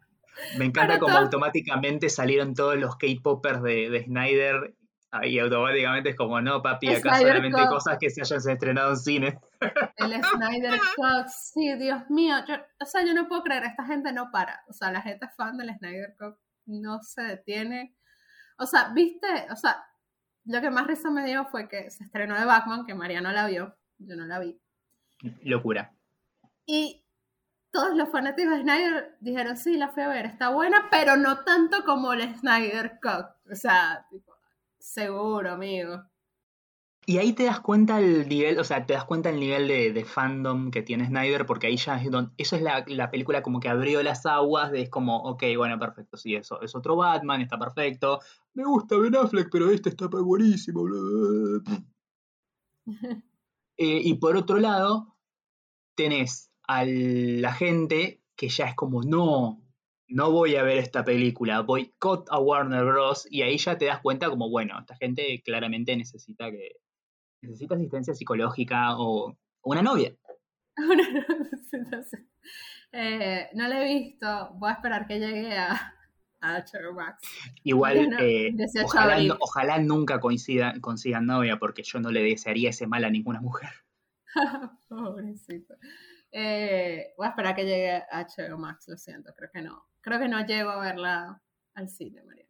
Me 0.58 0.64
encanta 0.64 0.98
cómo 0.98 1.16
automáticamente 1.16 2.08
salieron 2.08 2.54
todos 2.54 2.76
los 2.76 2.96
K-Poppers 2.96 3.62
de, 3.62 3.90
de 3.90 4.04
Snyder 4.04 4.74
Ahí 5.16 5.38
automáticamente 5.38 6.10
es 6.10 6.16
como, 6.16 6.40
no, 6.40 6.60
papi, 6.60 6.92
acá 6.92 7.20
solamente 7.20 7.66
cosas 7.68 7.98
que 8.00 8.10
se 8.10 8.22
hayan 8.22 8.52
estrenado 8.52 8.90
en 8.90 8.96
cine. 8.96 9.40
El 9.96 10.12
Snyder 10.24 10.80
Cut, 10.96 11.28
sí, 11.28 11.72
Dios 11.76 12.10
mío. 12.10 12.34
o 12.80 12.84
sea, 12.84 13.04
yo 13.04 13.14
no 13.14 13.28
puedo 13.28 13.44
creer, 13.44 13.62
esta 13.62 13.84
gente 13.84 14.12
no 14.12 14.32
para. 14.32 14.64
O 14.68 14.72
sea, 14.72 14.90
la 14.90 15.02
gente 15.02 15.28
fan 15.36 15.56
del 15.56 15.72
Snyder 15.78 16.16
Cut 16.18 16.34
no 16.66 17.00
se 17.04 17.22
detiene. 17.22 17.94
O 18.58 18.66
sea, 18.66 18.90
viste, 18.92 19.28
o 19.52 19.54
sea, 19.54 19.86
lo 20.46 20.60
que 20.60 20.70
más 20.70 20.88
risa 20.88 21.10
me 21.10 21.24
dio 21.24 21.44
fue 21.46 21.68
que 21.68 21.88
se 21.92 22.02
estrenó 22.02 22.36
de 22.36 22.44
Batman, 22.46 22.84
que 22.84 22.96
María 22.96 23.20
no 23.20 23.30
la 23.30 23.46
vio, 23.46 23.76
yo 23.98 24.16
no 24.16 24.26
la 24.26 24.40
vi. 24.40 24.60
Locura. 25.44 25.94
Y 26.66 27.06
todos 27.70 27.96
los 27.96 28.08
fanáticos 28.10 28.56
de 28.56 28.62
Snyder 28.62 29.16
dijeron, 29.20 29.56
sí, 29.56 29.76
la 29.76 29.90
fui 29.90 30.02
a 30.02 30.08
ver, 30.08 30.26
está 30.26 30.48
buena, 30.48 30.88
pero 30.90 31.16
no 31.16 31.44
tanto 31.44 31.84
como 31.84 32.14
el 32.14 32.34
Snyder 32.36 32.98
Cut. 33.00 33.52
O 33.52 33.54
sea, 33.54 34.08
tipo, 34.10 34.33
Seguro, 34.84 35.50
amigo. 35.50 36.02
Y 37.06 37.16
ahí 37.16 37.32
te 37.32 37.44
das 37.44 37.60
cuenta 37.60 37.98
el 38.00 38.28
nivel, 38.28 38.58
o 38.58 38.64
sea, 38.64 38.84
te 38.84 38.92
das 38.92 39.06
cuenta 39.06 39.30
el 39.30 39.40
nivel 39.40 39.66
de, 39.66 40.04
fandom 40.04 40.70
que 40.70 40.82
tiene 40.82 41.06
Snyder, 41.06 41.46
porque 41.46 41.68
ahí 41.68 41.76
ya 41.78 42.00
es 42.00 42.10
donde, 42.10 42.32
eso 42.36 42.54
es 42.56 42.62
la, 42.62 43.10
película 43.10 43.42
como 43.42 43.60
que 43.60 43.70
abrió 43.70 44.02
las 44.02 44.26
aguas, 44.26 44.70
de 44.70 44.82
es 44.82 44.90
como, 44.90 45.16
ok, 45.22 45.42
bueno, 45.56 45.78
perfecto, 45.78 46.18
sí, 46.18 46.34
eso 46.34 46.60
es 46.60 46.74
otro 46.74 46.96
Batman, 46.96 47.40
está 47.40 47.58
perfecto. 47.58 48.20
Me 48.52 48.64
gusta 48.64 48.98
Ben 48.98 49.16
Affleck, 49.16 49.48
pero 49.50 49.70
este 49.70 49.88
está 49.88 50.06
buenísimo. 50.06 50.84
Eh, 53.76 54.02
y 54.04 54.14
por 54.14 54.36
otro 54.36 54.58
lado, 54.58 55.16
tenés 55.96 56.52
a 56.68 56.84
la 56.84 57.52
gente 57.52 58.22
que 58.36 58.48
ya 58.48 58.66
es 58.66 58.76
como, 58.76 59.02
no, 59.02 59.63
no 60.14 60.30
voy 60.30 60.54
a 60.54 60.62
ver 60.62 60.78
esta 60.78 61.04
película, 61.04 61.62
boicot 61.62 62.28
a 62.30 62.38
Warner 62.38 62.84
Bros. 62.84 63.26
Y 63.28 63.42
ahí 63.42 63.58
ya 63.58 63.76
te 63.76 63.86
das 63.86 64.00
cuenta 64.00 64.30
como, 64.30 64.48
bueno, 64.48 64.78
esta 64.78 64.94
gente 64.94 65.42
claramente 65.44 65.96
necesita 65.96 66.52
que 66.52 66.76
necesita 67.42 67.74
asistencia 67.74 68.14
psicológica 68.14 68.96
o, 68.96 69.36
una 69.64 69.82
novia. 69.82 70.14
eh, 72.92 73.48
no 73.54 73.66
la 73.66 73.82
he 73.82 73.92
visto, 73.92 74.50
voy 74.54 74.70
a 74.70 74.74
esperar 74.74 75.08
que 75.08 75.18
llegue 75.18 75.58
a, 75.58 75.92
HBO 76.40 76.92
Max. 76.92 77.26
Igual, 77.64 78.16
eh, 78.20 78.54
ojalá, 79.40 79.78
nunca 79.80 80.20
coincida, 80.20 80.74
consigan 80.80 81.26
novia, 81.26 81.58
porque 81.58 81.82
yo 81.82 81.98
no 81.98 82.12
le 82.12 82.22
desearía 82.22 82.70
ese 82.70 82.86
mal 82.86 83.04
a 83.04 83.10
ninguna 83.10 83.40
mujer. 83.40 83.70
Pobrecito. 84.88 85.74
Eh, 86.30 87.14
voy 87.16 87.26
a 87.26 87.30
esperar 87.30 87.56
que 87.56 87.64
llegue 87.64 87.96
a 87.96 88.28
HBO 88.28 88.58
Max, 88.58 88.86
lo 88.86 88.96
siento, 88.96 89.34
creo 89.34 89.50
que 89.52 89.62
no. 89.62 89.88
Creo 90.04 90.20
que 90.20 90.28
no 90.28 90.44
llego 90.44 90.70
a 90.70 90.80
verla 90.80 91.42
al 91.74 91.88
cine, 91.88 92.22
María. 92.24 92.44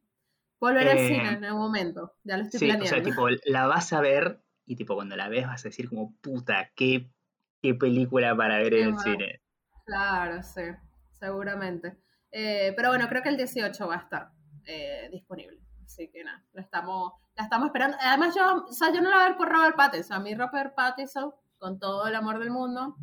Volveré 0.60 0.90
al 0.90 0.98
cine 0.98 1.24
eh, 1.24 1.34
en 1.34 1.44
algún 1.44 1.62
momento, 1.62 2.16
ya 2.24 2.36
lo 2.36 2.42
estoy 2.42 2.58
sí, 2.58 2.66
planeando. 2.66 2.86
O 2.86 2.88
sea, 2.88 3.02
tipo, 3.02 3.28
la 3.46 3.66
vas 3.66 3.92
a 3.92 4.00
ver 4.00 4.40
y 4.66 4.74
tipo 4.76 4.96
cuando 4.96 5.14
la 5.14 5.28
ves 5.28 5.46
vas 5.46 5.64
a 5.64 5.68
decir 5.68 5.88
como, 5.88 6.16
puta, 6.20 6.70
qué, 6.74 7.10
qué 7.62 7.74
película 7.74 8.34
para 8.36 8.58
ver 8.58 8.74
en 8.74 8.88
el 8.88 8.98
cine. 8.98 9.40
Claro, 9.84 10.42
sí, 10.42 10.62
seguramente. 11.12 11.96
Eh, 12.32 12.72
pero 12.74 12.88
bueno, 12.88 13.08
creo 13.08 13.22
que 13.22 13.28
el 13.28 13.36
18 13.36 13.86
va 13.86 13.94
a 13.94 13.98
estar 13.98 14.30
eh, 14.66 15.08
disponible. 15.12 15.60
Así 15.84 16.10
que 16.10 16.24
nada, 16.24 16.42
la 16.54 16.62
estamos, 16.62 17.12
la 17.36 17.44
estamos 17.44 17.66
esperando. 17.66 17.96
Además, 18.00 18.34
yo, 18.34 18.64
o 18.68 18.72
sea, 18.72 18.92
yo 18.92 19.00
no 19.00 19.10
la 19.10 19.16
voy 19.16 19.24
a 19.24 19.28
ver 19.28 19.36
por 19.36 19.48
Robert 19.48 19.76
Pattinson. 19.76 20.16
A 20.16 20.20
mí 20.20 20.34
Robert 20.34 20.74
Pattinson, 20.74 21.32
con 21.58 21.78
todo 21.78 22.08
el 22.08 22.16
amor 22.16 22.40
del 22.40 22.50
mundo, 22.50 22.96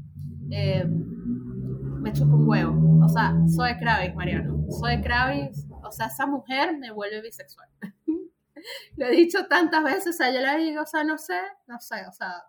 me 2.11 2.17
chupa 2.17 2.35
un 2.35 2.47
huevo. 2.47 3.05
O 3.05 3.07
sea, 3.07 3.33
soy 3.47 3.77
Kravitz, 3.77 4.15
Mariano. 4.15 4.65
Soy 4.69 5.01
Kravitz. 5.01 5.65
O 5.83 5.91
sea, 5.91 6.07
esa 6.07 6.27
mujer 6.27 6.77
me 6.77 6.91
vuelve 6.91 7.21
bisexual. 7.21 7.69
Lo 8.97 9.05
he 9.05 9.11
dicho 9.11 9.47
tantas 9.47 9.83
veces, 9.83 10.15
o 10.15 10.17
sea, 10.17 10.31
yo 10.31 10.41
le 10.41 10.57
digo, 10.57 10.81
o 10.81 10.85
sea, 10.85 11.03
no 11.03 11.17
sé, 11.17 11.39
no 11.67 11.79
sé, 11.79 11.95
o 12.07 12.11
sea, 12.11 12.43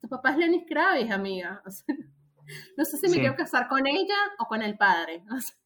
tu 0.00 0.08
papá 0.08 0.30
es 0.30 0.36
Lenny 0.36 0.64
Kravitz, 0.66 1.10
amiga. 1.10 1.62
no 2.76 2.84
sé 2.84 2.98
si 2.98 3.08
me 3.08 3.18
quiero 3.18 3.34
casar 3.34 3.68
con 3.68 3.86
ella 3.86 4.16
o 4.38 4.46
con 4.46 4.62
el 4.62 4.76
padre. 4.76 5.24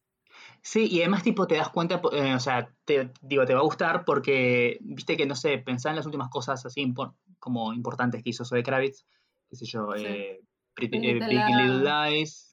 Sí, 0.61 0.87
y 0.91 0.99
además 0.99 1.23
tipo 1.23 1.47
te 1.47 1.55
das 1.55 1.69
cuenta, 1.69 2.01
eh, 2.11 2.33
o 2.33 2.39
sea, 2.39 2.69
te, 2.83 3.11
digo, 3.21 3.45
te 3.45 3.53
va 3.53 3.61
a 3.61 3.63
gustar 3.63 4.03
porque, 4.03 4.77
viste 4.81 5.15
que, 5.15 5.25
no 5.25 5.35
sé, 5.35 5.57
pensá 5.57 5.89
en 5.89 5.95
las 5.95 6.05
últimas 6.05 6.29
cosas 6.29 6.65
así 6.65 6.93
como 7.39 7.73
importantes 7.73 8.21
que 8.21 8.29
hizo 8.31 8.43
Zoe 8.43 8.61
Kravitz, 8.61 9.05
qué 9.49 9.55
sé 9.55 9.65
yo, 9.65 9.95
eh, 9.95 10.41
Pretty, 10.75 10.97
eh, 10.97 11.13
Big 11.13 11.21
Little 11.21 11.83
Lies, 11.83 12.48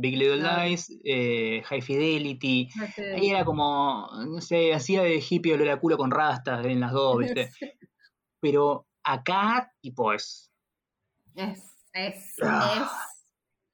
Big 0.00 0.16
Little 0.16 0.42
Lies, 0.42 0.90
eh, 1.04 1.62
High 1.64 1.82
Fidelity. 1.82 2.68
Ahí 3.14 3.30
era 3.30 3.44
como, 3.44 4.08
no 4.26 4.40
sé, 4.40 4.72
hacía 4.74 5.02
de 5.02 5.22
hippie 5.28 5.54
olor 5.54 5.68
a 5.68 5.78
culo 5.80 5.96
con 5.98 6.10
rastas 6.10 6.64
en 6.66 6.80
las 6.80 6.92
dos, 6.92 7.18
¿viste? 7.18 7.50
Pero 8.40 8.86
acá, 9.04 9.72
tipo, 9.80 10.12
es. 10.12 10.50
Es, 11.34 11.62
es, 11.92 12.34
Ah, 12.42 12.88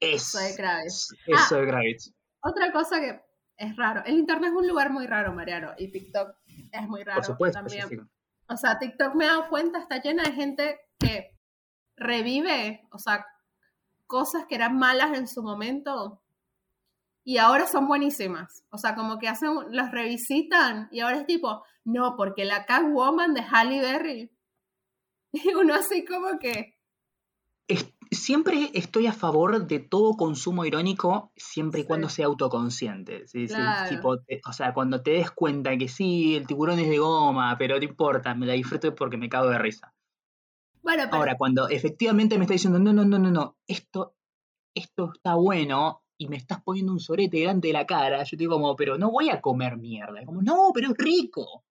es. 0.00 0.14
Es. 0.14 0.30
Zoe 0.32 0.54
Kravitz. 0.56 1.08
Es 1.26 1.38
Ah. 1.38 1.46
Zoe 1.48 1.66
Kravitz. 1.66 2.12
Otra 2.42 2.72
cosa 2.72 3.00
que 3.00 3.20
es 3.58 3.76
raro. 3.76 4.02
El 4.04 4.18
internet 4.18 4.50
es 4.50 4.56
un 4.56 4.66
lugar 4.68 4.90
muy 4.90 5.06
raro, 5.06 5.32
Mariano. 5.32 5.72
Y 5.78 5.90
TikTok 5.90 6.34
es 6.72 6.88
muy 6.88 7.02
raro 7.04 7.18
Por 7.20 7.24
supuesto, 7.24 7.58
también. 7.60 7.88
sí, 7.88 7.96
sí. 7.96 8.02
O 8.48 8.56
sea, 8.56 8.78
TikTok 8.78 9.14
me 9.14 9.24
he 9.24 9.28
dado 9.28 9.48
cuenta, 9.48 9.78
está 9.80 10.00
llena 10.00 10.22
de 10.24 10.32
gente 10.32 10.78
que 10.98 11.36
revive, 11.96 12.86
o 12.92 12.98
sea, 12.98 13.26
cosas 14.06 14.46
que 14.48 14.54
eran 14.54 14.78
malas 14.78 15.16
en 15.18 15.26
su 15.28 15.42
momento 15.42 16.22
y 17.24 17.38
ahora 17.38 17.66
son 17.66 17.88
buenísimas. 17.88 18.64
O 18.70 18.78
sea, 18.78 18.94
como 18.94 19.18
que 19.18 19.28
hacen, 19.28 19.50
las 19.70 19.90
revisitan 19.90 20.88
y 20.92 21.00
ahora 21.00 21.18
es 21.18 21.26
tipo, 21.26 21.64
no, 21.84 22.14
porque 22.16 22.44
la 22.44 22.64
Catwoman 22.66 23.34
de 23.34 23.42
Halle 23.42 23.80
Berry. 23.80 24.30
Y 25.32 25.52
uno 25.54 25.74
así 25.74 26.04
como 26.04 26.38
que, 26.38 26.78
Es- 27.68 27.92
siempre 28.12 28.70
estoy 28.74 29.08
a 29.08 29.12
favor 29.12 29.66
de 29.66 29.80
todo 29.80 30.16
consumo 30.16 30.64
irónico, 30.64 31.32
siempre 31.36 31.80
y 31.80 31.82
Sí. 31.82 31.88
cuando 31.88 32.08
sea 32.08 32.26
autoconsciente. 32.26 33.26
¿sí? 33.26 33.48
Sí, 33.48 33.54
Claro. 33.54 33.88
tipo, 33.90 34.18
te- 34.22 34.40
o 34.48 34.52
sea, 34.52 34.72
cuando 34.72 35.02
te 35.02 35.10
des 35.10 35.30
cuenta 35.32 35.76
que 35.76 35.88
sí, 35.88 36.36
el 36.36 36.46
tiburón 36.46 36.78
es 36.78 36.88
de 36.88 36.98
goma, 36.98 37.56
pero 37.58 37.76
no 37.76 37.82
importa, 37.84 38.34
me 38.36 38.46
la 38.46 38.52
disfruto 38.52 38.94
porque 38.94 39.16
me 39.16 39.28
cago 39.28 39.48
de 39.50 39.58
risa. 39.58 39.92
Bueno, 40.86 41.02
pero 41.06 41.16
Ahora, 41.16 41.36
cuando 41.36 41.68
efectivamente 41.68 42.38
me 42.38 42.44
está 42.44 42.52
diciendo, 42.52 42.78
no, 42.78 42.92
no, 42.92 43.04
no, 43.04 43.18
no, 43.18 43.28
no, 43.28 43.56
esto, 43.66 44.14
esto 44.72 45.10
está 45.12 45.34
bueno 45.34 46.04
y 46.16 46.28
me 46.28 46.36
estás 46.36 46.62
poniendo 46.62 46.92
un 46.92 47.00
sorete 47.00 47.38
delante 47.38 47.66
de 47.66 47.72
la 47.72 47.86
cara, 47.86 48.22
yo 48.22 48.36
digo 48.36 48.54
como, 48.54 48.76
pero 48.76 48.96
no 48.96 49.10
voy 49.10 49.28
a 49.30 49.40
comer 49.40 49.78
mierda. 49.78 50.24
Como, 50.24 50.42
no, 50.42 50.70
pero 50.72 50.92
es 50.92 50.96
rico. 50.96 51.64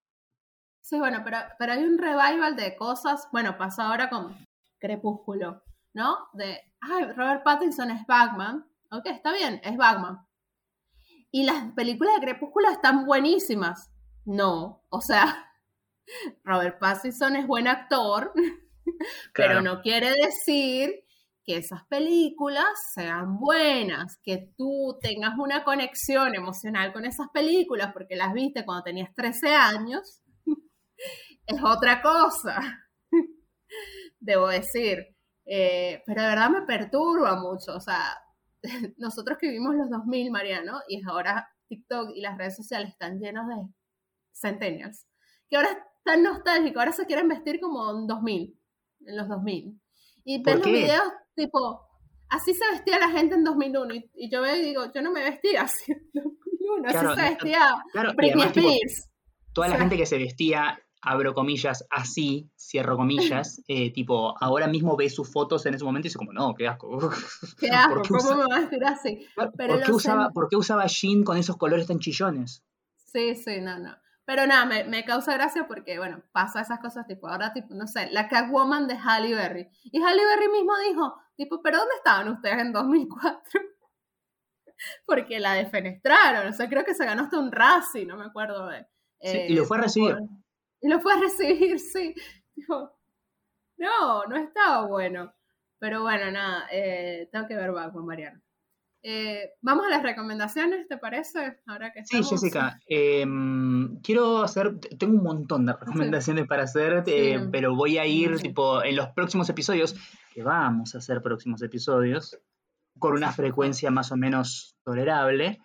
Sí, 0.82 1.00
bueno, 1.00 1.22
pero, 1.24 1.38
pero 1.58 1.72
hay 1.72 1.84
un 1.86 1.98
revival 1.98 2.58
de 2.58 2.76
cosas. 2.76 3.30
Bueno, 3.32 3.58
pasa 3.58 3.88
ahora 3.88 4.10
con 4.10 4.36
Crepúsculo, 4.80 5.64
¿no? 5.94 6.28
De, 6.34 6.60
ay, 6.82 7.06
Robert 7.14 7.44
Pattinson 7.46 7.92
es 7.92 8.06
Batman. 8.06 8.66
Ok, 8.92 9.06
está 9.06 9.32
bien, 9.32 9.62
es 9.64 9.78
Batman. 9.78 10.28
Y 11.32 11.46
las 11.46 11.72
películas 11.72 12.16
de 12.16 12.26
Crepúsculo 12.28 12.70
están 12.70 13.06
buenísimas. 13.06 13.94
No, 14.26 14.84
o 14.90 15.00
sea, 15.00 15.54
Robert 16.44 16.80
Pattinson 16.80 17.38
es 17.38 17.48
buen 17.48 17.70
actor, 17.70 18.34
pero 19.34 19.62
no 19.62 19.82
quiere 19.82 20.12
decir 20.12 21.06
que 21.46 21.58
esas 21.58 21.86
películas 21.88 22.66
sean 22.94 23.38
buenas, 23.38 24.18
que 24.24 24.52
tú 24.58 24.98
tengas 25.00 25.38
una 25.38 25.64
conexión 25.64 26.34
emocional 26.34 26.92
con 26.92 27.06
esas 27.06 27.28
películas 27.32 27.94
porque 27.94 28.16
las 28.16 28.34
viste 28.34 28.66
cuando 28.66 28.84
tenías 28.84 29.14
13 29.14 29.54
años, 29.54 30.22
es 31.46 31.64
otra 31.64 32.02
cosa, 32.02 32.88
debo 34.20 34.48
decir. 34.48 35.16
Eh, 35.48 36.02
pero 36.08 36.24
de 36.24 36.28
verdad 36.30 36.50
me 36.50 36.62
perturba 36.64 37.40
mucho, 37.40 37.76
o 37.76 37.80
sea, 37.80 38.18
nosotros 38.98 39.38
que 39.40 39.48
vivimos 39.48 39.76
los 39.76 39.90
2000, 39.92 40.32
Mariano, 40.32 40.80
y 40.88 41.04
ahora 41.08 41.48
TikTok 41.68 42.12
y 42.16 42.22
las 42.22 42.38
redes 42.38 42.56
sociales 42.56 42.90
están 42.90 43.20
llenos 43.20 43.48
de 43.48 43.56
centennials, 44.34 45.06
que 45.48 45.58
ahora 45.58 45.70
están 45.98 46.24
nostálgicos, 46.24 46.80
ahora 46.80 46.92
se 46.92 47.06
quieren 47.06 47.28
vestir 47.28 47.60
como 47.60 47.92
en 47.92 48.08
2000, 48.08 48.60
en 49.06 49.18
los 49.18 49.28
2000. 49.30 49.80
Y 50.24 50.40
¿Por 50.40 50.54
ves 50.56 50.66
los 50.66 50.68
videos 50.74 51.04
tipo, 51.36 51.82
así 52.30 52.54
se 52.54 52.70
vestía 52.72 53.00
la 53.00 53.10
gente 53.10 53.36
en 53.36 53.44
2001, 53.44 53.94
y, 53.96 54.10
y 54.16 54.32
yo 54.32 54.42
veo 54.42 54.56
y 54.56 54.62
digo, 54.62 54.84
yo 54.94 55.02
no 55.02 55.12
me 55.12 55.24
vestía 55.24 55.62
así 55.64 55.92
en 55.92 56.02
2001, 56.14 56.84
Claro, 56.92 57.10
así 57.12 57.22
se 57.22 57.30
vestía 57.30 57.60
Claro, 57.92 58.14
Britney 58.16 58.42
además, 58.44 58.54
tipo, 58.54 58.68
Spears. 58.70 59.10
toda 59.54 59.68
la 59.68 59.74
o 59.74 59.78
sea- 59.78 59.84
gente 59.84 59.98
que 59.98 60.06
se 60.06 60.18
vestía, 60.18 60.80
abro 61.02 61.34
comillas, 61.36 61.86
así, 61.92 62.50
cierro 62.58 62.98
comillas, 62.98 63.62
eh, 63.68 63.92
tipo, 63.94 64.34
ahora 64.42 64.68
mismo 64.68 64.96
ve 64.98 65.10
sus 65.10 65.32
fotos 65.32 65.66
en 65.68 65.76
ese 65.76 65.84
momento 65.86 66.08
y 66.08 66.10
dice 66.10 66.18
como, 66.18 66.34
no, 66.34 66.56
qué 66.56 66.68
asco. 66.68 66.98
Qué 67.60 67.70
asco, 67.70 67.94
¿Por 67.96 68.02
qué 68.02 68.08
¿cómo 68.10 68.24
usa- 68.24 68.36
me 68.38 68.44
va 68.46 68.56
a 68.56 68.60
vestir 68.62 68.84
así? 68.86 69.28
Pero 69.58 69.76
¿Por, 69.76 69.84
qué 69.84 69.92
usaba, 69.92 70.28
cen- 70.30 70.34
¿Por 70.34 70.50
qué 70.50 70.56
usaba 70.56 70.86
jean 70.88 71.24
con 71.24 71.38
esos 71.38 71.58
colores 71.58 71.86
tan 71.88 72.00
chillones? 72.00 72.64
Sí, 72.96 73.36
sí, 73.36 73.62
no, 73.62 73.78
no. 73.80 73.96
Pero 74.26 74.48
nada, 74.48 74.66
me, 74.66 74.84
me 74.86 75.06
causa 75.06 75.34
gracia 75.34 75.68
porque, 75.68 75.98
bueno, 76.00 76.24
pasa 76.32 76.62
esas 76.62 76.80
cosas, 76.80 77.06
tipo, 77.08 77.28
ahora, 77.28 77.54
tipo, 77.54 77.74
no 77.76 77.86
sé, 77.88 78.10
la 78.12 78.28
Catwoman 78.28 78.88
de 78.88 78.96
Halle 78.98 79.36
Berry. 79.36 79.70
Y 79.86 80.02
Halle 80.02 80.26
Berry 80.26 80.50
mismo 80.50 80.74
dijo, 80.90 81.16
tipo, 81.36 81.62
¿pero 81.62 81.78
dónde 81.78 81.96
estaban 81.96 82.30
ustedes 82.30 82.58
en 82.60 82.74
2004? 82.74 83.62
porque 85.06 85.40
la 85.40 85.54
defenestraron, 85.54 86.48
o 86.48 86.54
sea, 86.54 86.68
creo 86.68 86.84
que 86.84 86.94
se 86.96 87.06
ganó 87.06 87.24
hasta 87.24 87.40
un 87.40 87.52
Razzie, 87.52 88.06
no 88.06 88.18
me 88.18 88.26
acuerdo 88.26 88.68
de... 88.68 88.80
Sí, 89.22 89.38
eh, 89.38 89.48
y 89.50 89.54
lo 89.54 89.66
fue 89.66 89.78
a 89.78 89.82
recibir. 89.82 90.16
por- 90.16 90.28
Y 90.82 90.88
lo 90.90 91.00
fue 91.00 91.14
a 91.14 91.20
recibir, 91.20 91.80
sí. 91.80 92.14
Tipo, 92.54 92.92
no, 93.78 94.26
no 94.26 94.36
estaba 94.38 94.86
bueno. 94.88 95.34
Pero 95.80 96.02
bueno, 96.02 96.32
nada, 96.32 96.68
eh, 96.72 97.30
tengo 97.32 97.48
que 97.48 97.56
ver 97.56 97.72
Batman, 97.72 98.06
Mariano. 98.06 98.42
Eh, 99.08 99.52
Vamos 99.62 99.86
a 99.86 99.90
las 99.90 100.02
recomendaciones, 100.02 100.88
¿te 100.88 100.98
parece? 100.98 101.60
Ahora 101.68 101.94
que 101.94 102.00
Sí, 102.06 102.18
estamos... 102.18 102.30
Jessica, 102.42 102.80
em, 102.88 104.00
quiero 104.02 104.42
hacer, 104.42 104.80
tengo 104.98 105.16
un 105.18 105.24
montón 105.24 105.68
de 105.68 105.74
recomendaciones 105.74 106.48
para 106.48 106.64
hacer, 106.64 107.04
eh, 107.06 107.38
Sí. 107.40 107.50
pero 107.52 107.76
voy 107.76 108.00
a 108.00 108.08
ir 108.08 108.38
Sí. 108.40 108.46
tipo 108.48 108.84
en 108.84 108.96
los 108.96 109.10
próximos 109.10 109.48
episodios, 109.50 109.96
que 110.34 110.42
vamos 110.42 110.96
a 110.96 110.98
hacer 110.98 111.22
próximos 111.22 111.62
episodios, 111.62 112.36
con 112.98 113.14
una 113.14 113.30
Sí, 113.30 113.36
frecuencia 113.36 113.92
más 113.92 114.12
o 114.12 114.18
menos 114.18 114.76
tolerable. 114.84 115.60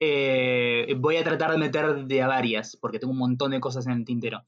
eh, 0.00 0.94
voy 0.98 1.16
a 1.18 1.22
tratar 1.24 1.52
de 1.52 1.58
meter 1.58 2.06
de 2.06 2.22
a 2.22 2.26
varias, 2.26 2.74
porque 2.80 2.98
tengo 2.98 3.12
un 3.12 3.18
montón 3.18 3.50
de 3.50 3.60
cosas 3.60 3.86
en 3.86 3.92
el 3.92 4.04
tintero. 4.06 4.44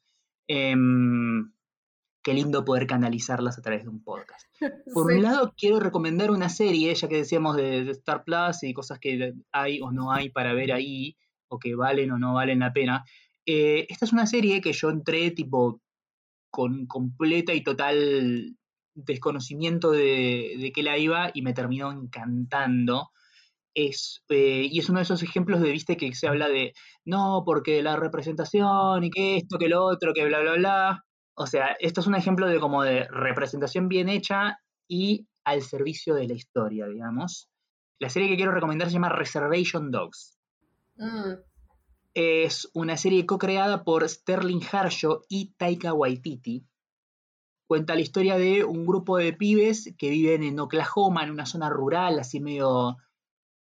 Qué 2.22 2.34
lindo 2.34 2.64
poder 2.64 2.86
canalizarlas 2.86 3.58
a 3.58 3.62
través 3.62 3.82
de 3.82 3.88
un 3.90 4.02
podcast. 4.02 4.46
Por 4.94 5.10
Sí. 5.10 5.16
un 5.18 5.22
lado, 5.22 5.54
quiero 5.56 5.80
recomendar 5.80 6.30
una 6.30 6.48
serie, 6.48 6.94
ya 6.94 7.08
que 7.08 7.16
decíamos 7.16 7.56
de, 7.56 7.84
de 7.84 7.90
Star 7.92 8.22
Plus 8.24 8.62
y 8.62 8.72
cosas 8.72 8.98
que 8.98 9.32
hay 9.52 9.80
o 9.80 9.90
no 9.90 10.12
hay 10.12 10.30
para 10.30 10.52
ver 10.54 10.72
ahí, 10.72 11.16
o 11.48 11.58
que 11.58 11.74
valen 11.74 12.10
o 12.12 12.18
no 12.18 12.34
valen 12.34 12.60
la 12.60 12.72
pena. 12.72 13.04
Eh, 13.44 13.86
esta 13.88 14.04
es 14.04 14.12
una 14.12 14.26
serie 14.26 14.60
que 14.60 14.72
yo 14.72 14.90
entré 14.90 15.30
tipo 15.32 15.80
con 16.50 16.86
completa 16.86 17.52
y 17.54 17.62
total 17.62 18.56
desconocimiento 18.94 19.90
de, 19.90 20.54
de 20.60 20.70
qué 20.72 20.82
la 20.82 20.98
iba 20.98 21.30
y 21.34 21.42
me 21.42 21.54
terminó 21.54 21.90
encantando. 21.92 23.10
Es, 23.74 24.22
eh, 24.28 24.68
y 24.70 24.78
es 24.78 24.88
uno 24.90 24.98
de 24.98 25.04
esos 25.04 25.22
ejemplos 25.22 25.60
de, 25.62 25.72
viste, 25.72 25.96
que 25.96 26.14
se 26.14 26.28
habla 26.28 26.48
de, 26.48 26.72
no, 27.06 27.42
porque 27.44 27.82
la 27.82 27.96
representación 27.96 29.02
y 29.02 29.10
que 29.10 29.36
esto, 29.38 29.58
que 29.58 29.68
lo 29.70 29.82
otro, 29.84 30.12
que 30.14 30.24
bla, 30.26 30.40
bla, 30.40 30.52
bla. 30.54 31.04
O 31.34 31.46
sea, 31.46 31.76
esto 31.80 32.00
es 32.00 32.06
un 32.06 32.14
ejemplo 32.14 32.46
de 32.46 32.60
como 32.60 32.82
de 32.82 33.08
representación 33.08 33.88
bien 33.88 34.08
hecha 34.08 34.58
y 34.88 35.26
al 35.44 35.62
servicio 35.62 36.14
de 36.14 36.28
la 36.28 36.34
historia, 36.34 36.86
digamos. 36.86 37.48
La 37.98 38.10
serie 38.10 38.28
que 38.28 38.36
quiero 38.36 38.52
recomendar 38.52 38.88
se 38.88 38.94
llama 38.94 39.08
Reservation 39.08 39.90
Dogs. 39.90 40.38
Mm, 40.96 41.34
Es 42.14 42.68
una 42.74 42.96
serie 42.96 43.24
co-creada 43.24 43.84
por 43.84 44.06
Sterling 44.06 44.60
Harshaw 44.70 45.22
y 45.28 45.54
Taika 45.54 45.94
Waititi. 45.94 46.66
Cuenta 47.66 47.94
la 47.94 48.02
historia 48.02 48.36
de 48.36 48.64
un 48.64 48.84
grupo 48.84 49.16
de 49.16 49.32
pibes 49.32 49.94
que 49.96 50.10
viven 50.10 50.42
en 50.42 50.60
Oklahoma, 50.60 51.24
en 51.24 51.30
una 51.30 51.46
zona 51.46 51.70
rural, 51.70 52.18
así 52.18 52.38
medio 52.38 52.98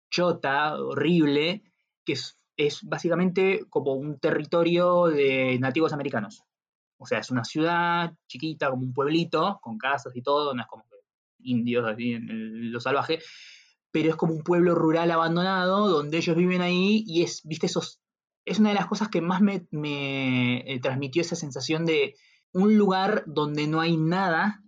chota, 0.09 0.75
horrible, 0.75 1.63
que 2.03 2.13
es, 2.13 2.37
es 2.57 2.83
básicamente 2.83 3.65
como 3.69 3.93
un 3.93 4.19
territorio 4.19 5.05
de 5.05 5.57
nativos 5.59 5.93
americanos. 5.93 6.43
O 6.97 7.05
sea, 7.05 7.19
es 7.19 7.31
una 7.31 7.43
ciudad 7.43 8.13
chiquita, 8.27 8.69
como 8.69 8.83
un 8.83 8.93
pueblito, 8.93 9.59
con 9.61 9.77
casas 9.77 10.15
y 10.15 10.21
todo, 10.21 10.53
no 10.53 10.61
es 10.61 10.67
como 10.67 10.85
indios 11.39 11.85
así 11.87 12.13
en 12.13 12.29
el- 12.29 12.71
lo 12.71 12.79
salvaje, 12.79 13.19
pero 13.91 14.09
es 14.09 14.15
como 14.15 14.33
un 14.33 14.43
pueblo 14.43 14.75
rural 14.75 15.11
abandonado 15.11 15.87
donde 15.87 16.17
ellos 16.17 16.35
viven 16.35 16.61
ahí 16.61 17.03
y 17.07 17.23
es, 17.23 17.41
viste, 17.43 17.67
esos, 17.67 18.01
es 18.45 18.59
una 18.59 18.69
de 18.69 18.75
las 18.75 18.87
cosas 18.87 19.09
que 19.09 19.21
más 19.21 19.41
me, 19.41 19.67
me, 19.71 20.59
eh, 20.71 20.79
transmitió 20.79 21.21
esa 21.21 21.35
sensación 21.35 21.85
de 21.85 22.15
un 22.51 22.77
lugar 22.77 23.23
donde 23.27 23.67
no 23.67 23.81
hay 23.81 23.97
nada 23.97 24.63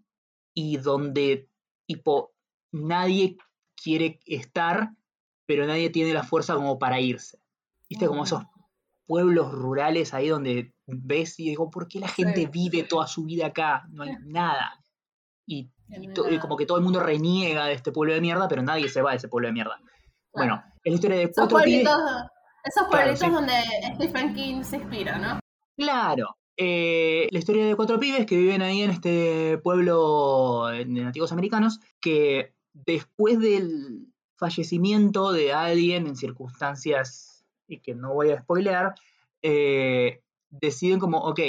y 0.53 0.77
donde, 0.77 1.49
tipo, 1.87 2.33
nadie 2.71 3.37
quiere 3.81 4.19
estar, 4.25 4.91
pero 5.45 5.65
nadie 5.65 5.89
tiene 5.89 6.13
la 6.13 6.23
fuerza 6.23 6.55
como 6.55 6.77
para 6.79 6.99
irse. 6.99 7.39
Viste, 7.89 8.07
como 8.07 8.23
esos 8.23 8.43
pueblos 9.07 9.51
rurales 9.51 10.13
ahí 10.13 10.27
donde 10.27 10.73
ves 10.85 11.39
y 11.39 11.45
digo, 11.49 11.71
¿por 11.71 11.87
qué 11.87 11.99
la 11.99 12.07
gente 12.07 12.41
Sí. 12.41 12.47
vive 12.47 12.83
toda 12.83 13.07
su 13.07 13.23
vida 13.23 13.47
acá? 13.47 13.87
No 13.89 14.03
hay 14.03 14.11
nada. 14.25 14.79
Y, 15.47 15.69
to- 16.13 16.25
como 16.41 16.57
que 16.57 16.65
todo 16.65 16.77
el 16.77 16.83
mundo 16.83 16.99
reniega 16.99 17.65
de 17.65 17.73
este 17.73 17.91
pueblo 17.91 18.13
de 18.13 18.21
mierda, 18.21 18.47
pero 18.47 18.61
nadie 18.61 18.89
se 18.89 19.01
va 19.01 19.11
de 19.11 19.17
ese 19.17 19.29
pueblo 19.29 19.47
de 19.47 19.53
mierda. 19.53 19.79
Bueno, 20.33 20.61
es 20.83 20.91
la 20.91 20.95
historia 20.95 21.17
de 21.17 21.31
cuatro 21.31 21.57
pibes. 21.63 21.83
pueblitos, 21.87 22.21
esos 22.63 22.87
Claro, 22.89 22.89
pueblitos 22.89 23.19
sí. 23.27 23.33
donde 23.33 23.53
Stephen 23.95 24.33
King 24.35 24.63
se 24.63 24.75
inspira, 24.77 25.17
¿no? 25.17 25.39
Claro. 25.77 26.35
eh, 26.59 27.27
la 27.31 27.37
historia 27.39 27.65
de 27.67 27.75
cuatro 27.75 27.99
pibes 27.99 28.25
que 28.25 28.35
viven 28.35 28.63
ahí 28.63 28.81
en 28.81 28.89
este 28.89 29.59
pueblo 29.59 30.65
de 30.67 30.85
nativos 30.85 31.31
americanos, 31.31 31.79
que 32.01 32.55
después 32.73 33.39
del, 33.39 34.07
fallecimiento 34.39 35.31
de 35.31 35.51
alguien 35.53 36.05
en 36.07 36.15
circunstancias 36.15 37.36
y 37.67 37.79
que 37.79 37.95
no 37.95 38.13
voy 38.13 38.31
a 38.31 38.41
spoilear, 38.41 38.95
eh, 39.41 40.21
deciden 40.49 40.99
como, 40.99 41.19
ok, 41.19 41.39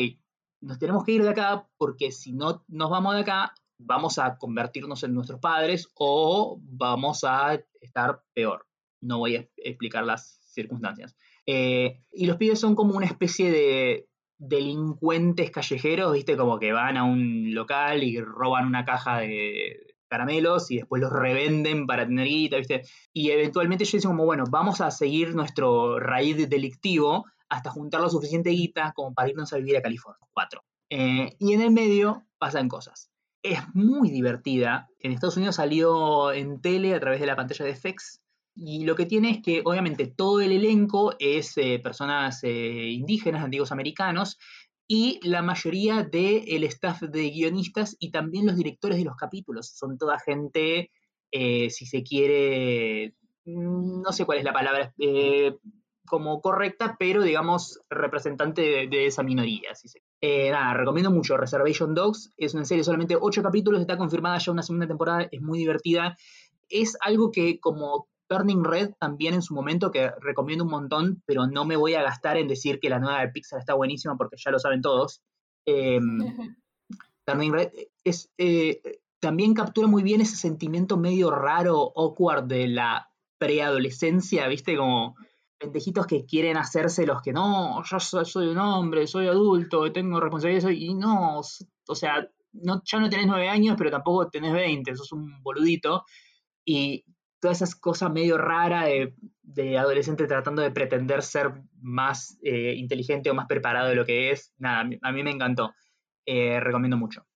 nos 0.60 0.78
tenemos 0.78 1.04
que 1.04 1.12
ir 1.12 1.22
de 1.22 1.30
acá 1.30 1.68
porque 1.76 2.10
si 2.12 2.32
no 2.32 2.64
nos 2.68 2.90
vamos 2.90 3.14
de 3.14 3.20
acá, 3.20 3.54
vamos 3.78 4.18
a 4.18 4.36
convertirnos 4.38 5.02
en 5.04 5.14
nuestros 5.14 5.40
padres 5.40 5.88
o 5.94 6.58
vamos 6.60 7.24
a 7.24 7.60
estar 7.80 8.22
peor. 8.34 8.66
No 9.00 9.18
voy 9.18 9.36
a 9.36 9.48
explicar 9.56 10.04
las 10.04 10.40
circunstancias. 10.42 11.16
Eh, 11.46 12.02
y 12.12 12.26
los 12.26 12.36
pibes 12.36 12.58
son 12.58 12.74
como 12.74 12.96
una 12.96 13.06
especie 13.06 13.50
de 13.50 14.08
delincuentes 14.38 15.50
callejeros, 15.50 16.12
¿viste? 16.12 16.36
Como 16.36 16.58
que 16.58 16.72
van 16.72 16.96
a 16.96 17.04
un 17.04 17.54
local 17.54 18.02
y 18.02 18.20
roban 18.20 18.66
una 18.66 18.84
caja 18.84 19.18
de 19.18 19.87
caramelos 20.08 20.70
y 20.70 20.76
después 20.76 21.00
los 21.00 21.12
revenden 21.12 21.86
para 21.86 22.06
tener 22.06 22.26
guita, 22.26 22.56
¿viste? 22.56 22.82
Y 23.12 23.30
eventualmente 23.30 23.84
ellos 23.84 23.92
dicen 23.92 24.10
como, 24.10 24.24
bueno, 24.24 24.44
vamos 24.50 24.80
a 24.80 24.90
seguir 24.90 25.34
nuestro 25.34 26.00
raíz 26.00 26.48
delictivo 26.48 27.24
hasta 27.48 27.70
juntar 27.70 28.00
lo 28.00 28.10
suficiente 28.10 28.50
guita 28.50 28.92
como 28.94 29.14
para 29.14 29.28
irnos 29.28 29.52
a 29.52 29.56
vivir 29.56 29.76
a 29.76 29.82
California. 29.82 30.26
Cuatro. 30.32 30.62
Eh, 30.90 31.34
y 31.38 31.52
en 31.52 31.60
el 31.60 31.70
medio 31.70 32.26
pasan 32.38 32.68
cosas. 32.68 33.10
Es 33.42 33.60
muy 33.74 34.10
divertida. 34.10 34.88
En 34.98 35.12
Estados 35.12 35.36
Unidos 35.36 35.56
salió 35.56 36.32
en 36.32 36.60
tele 36.60 36.94
a 36.94 37.00
través 37.00 37.20
de 37.20 37.26
la 37.26 37.36
pantalla 37.36 37.64
de 37.64 37.76
FX. 37.76 38.20
Y 38.60 38.84
lo 38.84 38.96
que 38.96 39.06
tiene 39.06 39.30
es 39.30 39.42
que 39.42 39.62
obviamente 39.64 40.08
todo 40.08 40.40
el 40.40 40.50
elenco 40.50 41.14
es 41.20 41.56
eh, 41.58 41.78
personas 41.78 42.42
eh, 42.42 42.90
indígenas, 42.90 43.44
antiguos 43.44 43.70
americanos, 43.70 44.36
y 44.88 45.20
la 45.22 45.42
mayoría 45.42 46.02
del 46.02 46.64
staff 46.64 47.02
de 47.02 47.30
guionistas 47.30 47.96
y 48.00 48.10
también 48.10 48.46
los 48.46 48.56
directores 48.56 48.98
de 48.98 49.04
los 49.04 49.16
capítulos. 49.16 49.68
Son 49.68 49.98
toda 49.98 50.18
gente, 50.18 50.90
si 51.30 51.86
se 51.86 52.02
quiere, 52.02 53.14
mm, 53.44 54.00
no 54.02 54.12
sé 54.12 54.24
cuál 54.24 54.38
es 54.38 54.44
la 54.44 54.52
palabra, 54.54 54.94
como 56.08 56.40
correcta, 56.40 56.96
pero 56.98 57.22
digamos 57.22 57.80
representante 57.88 58.88
de, 58.88 59.06
esa 59.06 59.22
minoría. 59.22 59.70
Eh, 60.20 60.50
nada, 60.50 60.74
recomiendo 60.74 61.10
mucho 61.10 61.36
Reservation 61.36 61.94
Dogs. 61.94 62.32
Es 62.36 62.54
una 62.54 62.64
serie 62.64 62.82
solamente 62.82 63.16
8 63.20 63.42
capítulos, 63.42 63.80
está 63.80 63.96
confirmada 63.96 64.38
ya 64.38 64.52
una 64.52 64.62
segunda 64.62 64.88
temporada, 64.88 65.28
es 65.30 65.40
muy 65.40 65.58
divertida. 65.58 66.16
Es 66.68 66.96
algo 67.00 67.30
que 67.30 67.60
como 67.60 68.08
Turning 68.28 68.62
Red 68.62 68.92
también 69.00 69.34
en 69.34 69.42
su 69.42 69.54
momento, 69.54 69.90
que 69.90 70.10
recomiendo 70.20 70.64
un 70.64 70.70
montón, 70.70 71.22
pero 71.26 71.46
no 71.46 71.64
me 71.64 71.76
voy 71.76 71.94
a 71.94 72.02
gastar 72.02 72.36
en 72.36 72.48
decir 72.48 72.78
que 72.78 72.90
la 72.90 72.98
nueva 72.98 73.20
de 73.20 73.28
Pixar 73.28 73.58
está 73.58 73.74
buenísima 73.74 74.16
porque 74.16 74.36
ya 74.36 74.50
lo 74.50 74.58
saben 74.58 74.82
todos. 74.82 75.22
Em, 75.66 76.18
Turning 77.24 77.52
Red 77.52 77.70
es, 78.04 78.30
eh, 78.38 79.00
también 79.20 79.54
captura 79.54 79.88
muy 79.88 80.02
bien 80.02 80.20
ese 80.20 80.36
sentimiento 80.36 80.96
medio 80.96 81.30
raro, 81.30 81.92
awkward 81.96 82.44
de 82.44 82.68
la 82.68 83.10
preadolescencia, 83.38 84.46
¿viste? 84.48 84.76
Como 84.76 85.16
pendejitos 85.58 86.06
que 86.06 86.24
quieren 86.24 86.56
hacerse 86.56 87.06
los 87.06 87.20
que 87.20 87.32
no, 87.32 87.82
yo 87.82 87.98
soy, 87.98 88.46
un 88.46 88.58
hombre, 88.58 89.06
soy 89.06 89.26
adulto, 89.26 89.90
tengo 89.92 90.20
responsabilidades 90.20 90.78
y 90.78 90.94
no, 90.94 91.40
o 91.40 91.94
sea, 91.94 92.28
no, 92.52 92.82
ya 92.84 93.00
no 93.00 93.08
tenés 93.08 93.26
nueve 93.26 93.48
años, 93.48 93.74
pero 93.76 93.90
tampoco 93.90 94.28
tenés 94.28 94.52
veinte, 94.52 94.94
sos 94.94 95.12
un 95.12 95.42
boludito. 95.42 96.04
Y 96.64 97.04
todas 97.40 97.62
esas 97.62 97.74
cosas 97.74 98.10
medio 98.10 98.38
raras 98.38 98.86
de, 99.42 99.78
adolescente 99.78 100.26
tratando 100.26 100.62
de 100.62 100.70
pretender 100.70 101.22
ser 101.22 101.52
más 101.80 102.38
eh, 102.42 102.74
inteligente 102.76 103.30
o 103.30 103.34
más 103.34 103.46
preparado 103.46 103.88
de 103.88 103.94
lo 103.94 104.04
que 104.04 104.30
es, 104.30 104.52
nada, 104.58 104.88
a 105.02 105.12
mí 105.12 105.22
me 105.22 105.30
encantó. 105.30 105.74
Eh, 106.30 106.60
recomiendo 106.60 106.98
mucho. 106.98 107.26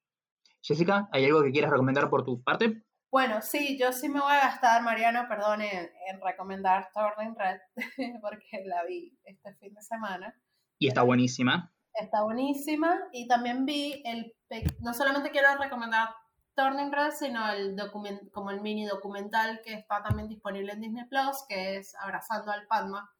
Jessica, 0.60 1.08
¿hay 1.12 1.24
algo 1.24 1.42
que 1.42 1.50
quieras 1.50 1.70
recomendar 1.70 2.10
por 2.10 2.24
tu 2.24 2.42
parte? 2.42 2.84
Bueno, 3.10 3.40
sí, 3.40 3.78
yo 3.78 3.90
sí 3.90 4.08
me 4.08 4.20
voy 4.20 4.32
a 4.32 4.40
gastar, 4.40 4.82
Mariano, 4.82 5.26
perdón, 5.28 5.62
en, 5.62 5.90
recomendar 6.22 6.90
Turning 6.92 7.34
Red, 7.34 7.58
porque 8.22 8.64
la 8.66 8.84
vi 8.84 9.18
este 9.24 9.54
fin 9.54 9.72
de 9.72 9.80
semana. 9.80 10.34
Y 10.78 10.88
está 10.88 11.02
buenísima. 11.02 11.72
Está 11.94 12.22
buenísima. 12.22 13.00
Y 13.12 13.26
también 13.28 13.64
vi 13.64 14.02
el. 14.04 14.34
No 14.80 14.92
solamente 14.92 15.30
quiero 15.30 15.48
recomendar 15.58 16.10
Turning 16.54 16.92
Red, 16.92 17.12
sino 17.12 17.50
el 17.50 17.76
document, 17.76 18.30
como 18.30 18.50
el 18.50 18.60
mini 18.60 18.86
documental 18.86 19.60
que 19.64 19.74
está 19.74 20.02
también 20.02 20.28
disponible 20.28 20.72
en 20.72 20.80
Disney 20.80 21.04
Plus, 21.06 21.44
que 21.48 21.76
es 21.76 21.94
Abrazando 21.96 22.52
al 22.52 22.66
Padma, 22.66 23.10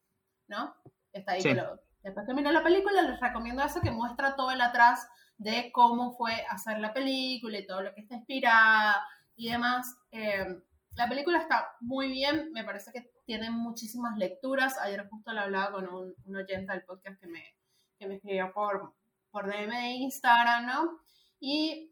¿no? 0.49 0.75
Está 1.13 1.33
ahí. 1.33 1.43
después 1.43 2.27
que 2.27 2.53
la 2.53 2.63
película, 2.63 3.03
les 3.03 3.21
recomiendo 3.21 3.63
eso 3.63 3.81
que 3.81 3.91
muestra 3.91 4.37
todo 4.37 4.51
el 4.51 4.61
atrás 4.61 5.09
de 5.39 5.71
cómo 5.73 6.13
fue 6.13 6.45
hacer 6.49 6.79
la 6.79 6.93
película 6.93 7.59
y 7.59 7.67
todo 7.67 7.83
lo 7.83 7.95
que 7.95 8.03
está 8.03 8.17
inspirada 8.17 9.07
y 9.35 9.51
demás. 9.51 9.97
Eh, 10.11 10.47
la 10.95 11.09
película 11.09 11.39
está 11.39 11.75
muy 11.81 12.09
bien, 12.09 12.53
me 12.53 12.65
parece 12.65 12.93
que 12.93 13.11
tiene 13.25 13.51
muchísimas 13.51 14.17
lecturas. 14.19 14.79
Ayer 14.79 15.09
justo 15.09 15.33
la 15.33 15.43
hablaba 15.43 15.73
con 15.73 15.89
un, 15.89 16.15
un, 16.25 16.37
oyente 16.37 16.73
del 16.73 16.85
podcast 16.85 17.19
que 17.19 17.27
me, 17.27 17.43
que 17.99 18.07
me 18.07 18.17
escribió 18.17 18.53
por, 18.53 18.95
por 19.31 19.47
DM 19.47 19.71
de 19.71 19.89
Instagram, 19.91 20.67
¿no? 20.67 21.01
Y 21.41 21.92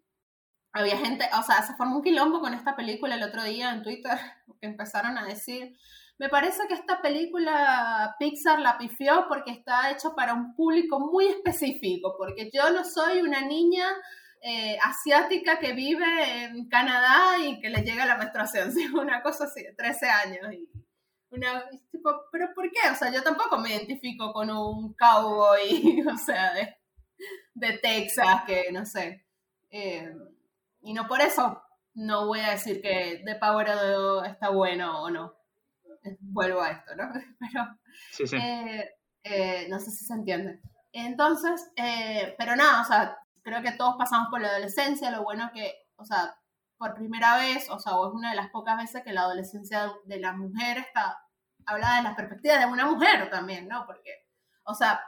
había 0.72 0.96
gente, 0.96 1.28
o 1.38 1.42
sea, 1.42 1.62
se 1.62 1.74
formó 1.74 1.96
un 1.96 2.02
quilombo 2.02 2.40
con 2.40 2.54
esta 2.54 2.76
película 2.76 3.14
el 3.14 3.22
otro 3.22 3.42
día 3.44 3.72
en 3.72 3.82
Twitter, 3.82 4.16
que 4.60 4.66
empezaron 4.66 5.18
a 5.18 5.24
decir, 5.24 5.76
me 6.18 6.28
parece 6.28 6.68
que 6.68 6.74
esta 6.74 7.00
película 7.00 8.14
Pixar 8.18 8.58
la 8.60 8.76
pifió 8.76 9.26
porque 9.28 9.52
está 9.52 9.90
hecho 9.90 10.14
para 10.14 10.34
un 10.34 10.54
público 10.54 11.00
muy 11.00 11.26
específico, 11.26 12.14
porque 12.18 12.50
yo 12.52 12.70
no 12.70 12.84
soy 12.84 13.22
una 13.22 13.40
niña 13.40 13.86
eh, 14.42 14.76
asiática 14.82 15.58
que 15.58 15.72
vive 15.72 16.44
en 16.44 16.68
Canadá 16.68 17.38
y 17.42 17.60
que 17.60 17.70
le 17.70 17.82
llega 17.82 18.06
la 18.06 18.16
menstruación, 18.16 18.70
¿sí? 18.74 18.86
una 18.92 19.22
cosa 19.22 19.44
así, 19.44 19.62
de 19.62 19.72
13 19.72 20.06
años. 20.08 20.52
Y 20.52 20.68
una, 21.30 21.64
tipo, 21.90 22.10
¿pero 22.30 22.52
por 22.54 22.70
qué? 22.70 22.90
O 22.90 22.94
sea, 22.94 23.10
yo 23.10 23.22
tampoco 23.22 23.58
me 23.58 23.70
identifico 23.70 24.32
con 24.32 24.50
un 24.50 24.94
cowboy, 24.94 26.04
o 26.12 26.18
sea, 26.18 26.52
de, 26.52 26.76
de 27.54 27.78
Texas, 27.78 28.42
que 28.46 28.70
no 28.72 28.84
sé. 28.84 29.24
Eh, 29.70 30.12
y 30.82 30.92
no 30.92 31.06
por 31.06 31.20
eso 31.20 31.62
no 31.94 32.26
voy 32.26 32.40
a 32.40 32.50
decir 32.50 32.80
que 32.80 33.22
The 33.24 33.36
Power 33.36 33.68
está 34.26 34.50
bueno 34.50 35.02
o 35.02 35.10
no. 35.10 35.34
Vuelvo 36.20 36.62
a 36.62 36.70
esto, 36.70 36.94
¿no? 36.96 37.12
Pero 37.40 37.78
sí, 38.12 38.26
sí. 38.26 38.36
Eh, 39.22 39.66
no 39.68 39.78
sé 39.78 39.90
si 39.90 40.04
se 40.04 40.14
entiende. 40.14 40.60
Entonces, 40.92 41.70
pero 42.38 42.56
nada, 42.56 42.80
o 42.80 42.84
sea, 42.84 43.18
creo 43.42 43.62
que 43.62 43.72
todos 43.72 43.94
pasamos 43.96 44.28
por 44.28 44.40
la 44.40 44.48
adolescencia, 44.48 45.10
lo 45.10 45.22
bueno 45.22 45.50
que, 45.54 45.72
o 45.96 46.04
sea, 46.04 46.34
por 46.78 46.94
primera 46.94 47.36
vez, 47.36 47.68
o 47.70 47.78
sea, 47.78 47.92
es 47.92 48.12
una 48.12 48.30
de 48.30 48.36
las 48.36 48.50
pocas 48.50 48.76
veces 48.76 49.04
que 49.04 49.12
la 49.12 49.22
adolescencia 49.22 49.92
de 50.04 50.18
la 50.18 50.32
mujer 50.32 50.78
está 50.78 51.18
hablada 51.66 51.98
de 51.98 52.02
las 52.04 52.16
perspectivas 52.16 52.60
de 52.60 52.66
una 52.66 52.86
mujer 52.86 53.30
también, 53.30 53.68
¿no? 53.68 53.84
Porque, 53.86 54.10
o 54.64 54.74
sea, 54.74 55.00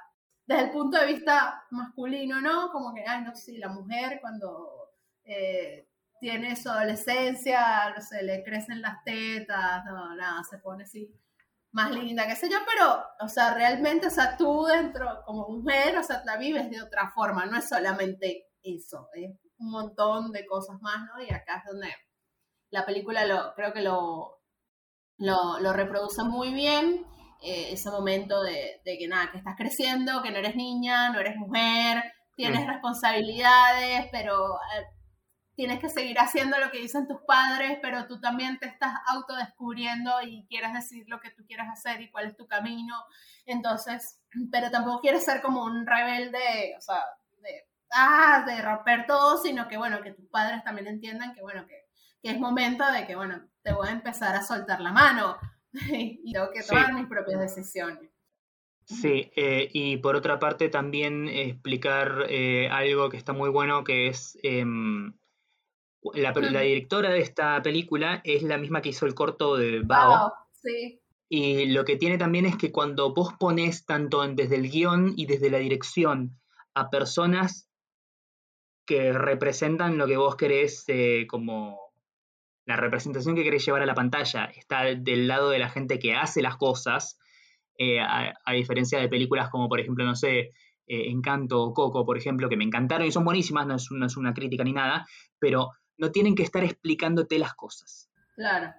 desde 0.46 0.64
el 0.64 0.70
punto 0.70 0.98
de 0.98 1.06
vista 1.06 1.64
masculino, 1.70 2.40
¿no? 2.40 2.70
Como 2.70 2.94
que, 2.94 3.04
ay, 3.06 3.22
no 3.22 3.34
sé, 3.34 3.58
la 3.58 3.68
mujer 3.68 4.18
cuando 4.20 4.81
eh, 5.24 5.88
tiene 6.22 6.54
su 6.54 6.70
adolescencia, 6.70 7.90
no 7.90 8.00
sé, 8.00 8.22
le 8.22 8.44
crecen 8.44 8.80
las 8.80 9.02
tetas, 9.04 9.84
no, 9.84 10.14
nada, 10.14 10.40
se 10.48 10.58
pone 10.58 10.84
así 10.84 11.12
más 11.72 11.90
linda, 11.90 12.28
qué 12.28 12.36
sé 12.36 12.48
yo, 12.48 12.58
pero, 12.64 13.02
o 13.20 13.28
sea, 13.28 13.54
realmente, 13.54 14.06
o 14.06 14.10
sea, 14.10 14.36
tú 14.36 14.64
dentro, 14.66 15.22
como 15.24 15.48
mujer, 15.48 15.98
o 15.98 16.02
sea, 16.04 16.22
la 16.24 16.36
vives 16.36 16.70
de 16.70 16.80
otra 16.80 17.10
forma, 17.10 17.46
no 17.46 17.56
es 17.56 17.68
solamente 17.68 18.46
eso, 18.62 19.08
es 19.14 19.30
un 19.58 19.70
montón 19.70 20.30
de 20.30 20.46
cosas 20.46 20.80
más, 20.80 20.98
¿no? 21.06 21.22
Y 21.22 21.32
acá 21.32 21.56
es 21.58 21.72
donde 21.72 21.88
la 22.70 22.86
película 22.86 23.24
lo, 23.26 23.54
creo 23.54 23.72
que 23.72 23.80
lo, 23.80 24.42
lo, 25.18 25.72
reproduce 25.72 26.22
muy 26.22 26.52
bien, 26.52 27.04
eh, 27.42 27.72
ese 27.72 27.90
momento 27.90 28.42
de, 28.42 28.80
que 28.84 29.08
nada, 29.08 29.32
que 29.32 29.38
estás 29.38 29.56
creciendo, 29.56 30.22
que 30.22 30.30
no 30.30 30.38
eres 30.38 30.54
niña, 30.54 31.10
no 31.10 31.18
eres 31.18 31.36
mujer, 31.36 32.04
tienes 32.36 32.64
mm. 32.64 32.68
responsabilidades, 32.68 34.06
pero... 34.12 34.54
Eh, 34.54 35.01
tienes 35.54 35.80
que 35.80 35.88
seguir 35.88 36.18
haciendo 36.18 36.58
lo 36.58 36.70
que 36.70 36.78
dicen 36.78 37.06
tus 37.06 37.20
padres, 37.26 37.78
pero 37.82 38.06
tú 38.06 38.20
también 38.20 38.58
te 38.58 38.66
estás 38.66 38.92
autodescubriendo 39.06 40.22
y 40.22 40.46
quieres 40.48 40.72
decir 40.72 41.04
lo 41.08 41.20
que 41.20 41.30
tú 41.30 41.44
quieres 41.46 41.66
hacer 41.68 42.00
y 42.00 42.10
cuál 42.10 42.26
es 42.26 42.36
tu 42.36 42.46
camino. 42.46 42.94
Entonces, 43.46 44.20
pero 44.50 44.70
tampoco 44.70 45.00
quieres 45.00 45.24
ser 45.24 45.42
como 45.42 45.64
un 45.64 45.86
rebelde, 45.86 46.74
o 46.76 46.80
sea, 46.80 47.02
de, 47.42 47.66
ah, 47.92 48.44
de 48.46 48.62
romper 48.62 49.06
todo, 49.06 49.38
sino 49.38 49.68
que, 49.68 49.76
bueno, 49.76 50.02
que 50.02 50.12
tus 50.12 50.26
padres 50.26 50.64
también 50.64 50.86
entiendan 50.86 51.34
que, 51.34 51.42
bueno, 51.42 51.66
que, 51.66 51.82
es 52.22 52.38
momento 52.38 52.88
de 52.92 53.04
que, 53.04 53.16
bueno, 53.16 53.42
te 53.62 53.72
voy 53.72 53.88
a 53.88 53.92
empezar 53.92 54.36
a 54.36 54.42
soltar 54.42 54.80
la 54.80 54.92
mano 54.92 55.36
y 55.72 56.32
tengo 56.32 56.50
que 56.52 56.62
tomar 56.62 56.92
mis 56.94 57.06
propias 57.06 57.40
decisiones. 57.40 58.10
Sí, 58.84 59.30
eh, 59.36 59.68
y 59.72 59.96
por 59.98 60.16
otra 60.16 60.38
parte 60.38 60.68
también 60.68 61.28
explicar 61.28 62.26
eh, 62.28 62.68
algo 62.70 63.10
que 63.10 63.16
está 63.16 63.32
muy 63.32 63.48
bueno, 63.48 63.84
que 63.84 64.08
es 64.08 64.38
em, 64.42 65.14
la, 66.14 66.32
directora 66.32 67.10
de 67.10 67.20
esta 67.20 67.62
película 67.62 68.20
es 68.24 68.42
la 68.42 68.58
misma 68.58 68.82
que 68.82 68.90
hizo 68.90 69.06
el 69.06 69.14
corto 69.14 69.56
de 69.56 69.80
Bao. 69.80 70.32
sí. 70.52 70.98
Y 71.34 71.64
lo 71.64 71.86
que 71.86 71.96
tiene 71.96 72.18
también 72.18 72.44
es 72.44 72.58
que 72.58 72.70
cuando 72.70 73.14
vos 73.14 73.32
pones 73.40 73.86
tanto 73.86 74.20
desde 74.20 74.56
el 74.56 74.70
guion 74.70 75.14
y 75.16 75.24
desde 75.24 75.48
la 75.48 75.56
dirección 75.56 76.38
a 76.74 76.90
personas 76.90 77.70
que 78.84 79.14
representan 79.14 79.96
lo 79.96 80.06
que 80.06 80.18
vos 80.18 80.36
querés 80.36 80.84
eh, 80.88 81.26
como 81.26 81.78
la 82.66 82.76
representación 82.76 83.34
que 83.34 83.44
querés 83.44 83.64
llevar 83.64 83.80
a 83.80 83.86
la 83.86 83.94
pantalla 83.94 84.44
está 84.54 84.82
del 84.82 85.26
lado 85.26 85.48
de 85.48 85.58
la 85.58 85.70
gente 85.70 85.98
que 85.98 86.14
hace 86.14 86.42
las 86.42 86.56
cosas, 86.56 87.18
eh, 87.78 87.98
a, 87.98 88.52
diferencia 88.52 89.00
de 89.00 89.08
películas 89.08 89.48
como, 89.48 89.70
por 89.70 89.80
ejemplo, 89.80 90.04
no 90.04 90.14
sé, 90.14 90.38
eh, 90.38 90.50
Encanto 90.86 91.62
o 91.62 91.72
Coco, 91.72 92.04
por 92.04 92.18
ejemplo, 92.18 92.50
que 92.50 92.58
me 92.58 92.64
encantaron 92.64 93.06
y 93.06 93.10
son 93.10 93.24
buenísimas, 93.24 93.66
no 93.66 93.76
es, 93.76 93.88
no 93.90 94.04
es 94.04 94.18
una 94.18 94.34
crítica 94.34 94.64
ni 94.64 94.72
nada, 94.74 95.06
pero 95.38 95.70
no 96.02 96.10
tienen 96.10 96.34
que 96.34 96.42
estar 96.42 96.64
explicándote 96.64 97.38
las 97.38 97.54
cosas. 97.54 98.10
Claro. 98.34 98.74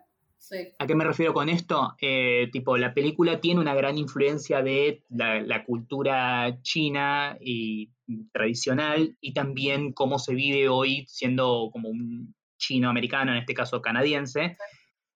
¿A 0.77 0.85
qué 0.85 0.93
me 0.93 1.05
refiero 1.05 1.33
con 1.33 1.47
esto? 1.47 1.95
Eh, 2.01 2.49
tipo, 2.51 2.75
la 2.77 2.93
película 2.93 3.39
tiene 3.39 3.61
una 3.61 3.73
gran 3.73 3.97
influencia 3.97 4.61
de 4.61 5.03
la, 5.09 5.63
cultura 5.63 6.61
china 6.61 7.37
y 7.39 7.89
tradicional 8.33 9.17
y 9.21 9.33
también 9.33 9.93
cómo 9.93 10.19
se 10.19 10.35
vive 10.35 10.67
hoy 10.67 11.05
siendo 11.07 11.69
como 11.71 11.87
un 11.87 12.35
chino 12.57 12.89
americano, 12.89 13.31
en 13.31 13.37
este 13.37 13.53
caso 13.53 13.81
canadiense, 13.81 14.57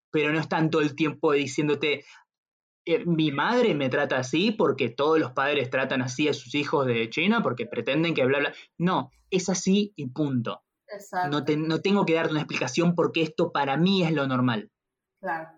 pero 0.10 0.32
no 0.32 0.40
es 0.40 0.48
tanto 0.48 0.80
el 0.80 0.96
tiempo 0.96 1.34
diciéndote, 1.34 2.06
eh, 2.86 3.06
mi 3.06 3.32
madre 3.32 3.76
me 3.76 3.90
trata 3.90 4.18
así 4.18 4.52
porque 4.52 4.88
todos 4.88 5.20
los 5.20 5.34
padres 5.34 5.70
tratan 5.70 6.02
así 6.02 6.30
a 6.30 6.34
sus 6.34 6.56
hijos 6.56 6.88
de 6.88 7.10
China 7.10 7.44
porque 7.44 7.66
pretenden 7.66 8.14
que 8.14 8.26
bla, 8.26 8.40
bla. 8.40 8.54
No, 8.78 9.12
es 9.30 9.50
así 9.50 9.92
y 9.98 10.08
punto. 10.08 10.64
No, 11.30 11.42
no 11.42 11.82
tengo 11.82 12.06
que 12.06 12.14
darte 12.14 12.32
una 12.32 12.42
explicación 12.42 12.96
porque 12.96 13.22
esto 13.22 13.52
para 13.52 13.78
mí 13.78 14.04
es 14.04 14.12
lo 14.12 14.28
normal. 14.28 14.72
Claro. 15.20 15.50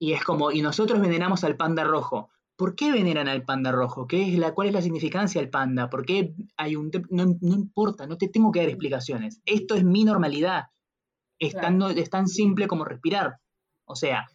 Y 0.00 0.12
es 0.12 0.22
como, 0.24 0.52
y 0.52 0.62
nosotros 0.62 1.00
veneramos 1.00 1.42
al 1.44 1.56
panda 1.56 1.84
rojo. 1.84 2.30
¿Por 2.56 2.74
qué 2.74 2.90
veneran 2.92 3.28
al 3.28 3.44
panda 3.44 3.72
rojo? 3.72 4.06
¿Qué 4.06 4.22
es 4.22 4.38
la, 4.38 4.52
¿Cuál 4.52 4.68
es 4.68 4.74
la 4.74 4.82
significancia 4.82 5.40
del 5.40 5.50
panda? 5.50 5.90
¿Por 5.90 6.04
qué 6.04 6.34
hay 6.56 6.76
un... 6.76 6.90
No, 7.10 7.26
no 7.40 7.54
importa, 7.54 8.06
no 8.06 8.16
te 8.18 8.28
tengo 8.28 8.50
que 8.52 8.60
dar 8.60 8.68
explicaciones. 8.68 9.40
Esto 9.44 9.74
es 9.74 9.84
mi 9.84 10.04
normalidad. 10.04 10.66
Es, 11.38 11.54
tan, 11.54 11.80
es 11.82 12.10
tan 12.10 12.26
simple 12.26 12.66
como 12.66 12.84
respirar. 12.84 13.38
O 13.84 13.94
sea, 13.94 14.26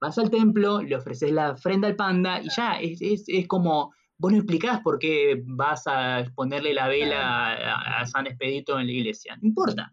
vas 0.00 0.18
al 0.18 0.30
templo, 0.30 0.80
le 0.82 0.96
ofreces 0.96 1.32
la 1.32 1.52
ofrenda 1.52 1.88
al 1.88 1.96
panda 1.96 2.40
y 2.40 2.48
ya, 2.56 2.74
es, 2.80 3.24
es, 3.26 3.48
como, 3.48 3.92
vos 4.22 4.30
no 4.30 4.38
explicás 4.38 4.78
por 4.82 5.00
qué 5.00 5.42
vas 5.44 5.82
a 5.88 6.22
ponerle 6.36 6.72
la 6.72 6.86
vela 6.86 7.98
a, 7.98 8.06
San 8.06 8.28
Expedito 8.28 8.78
en 8.78 8.86
la 8.86 8.92
iglesia. 8.92 9.36
No 9.42 9.48
importa. 9.48 9.92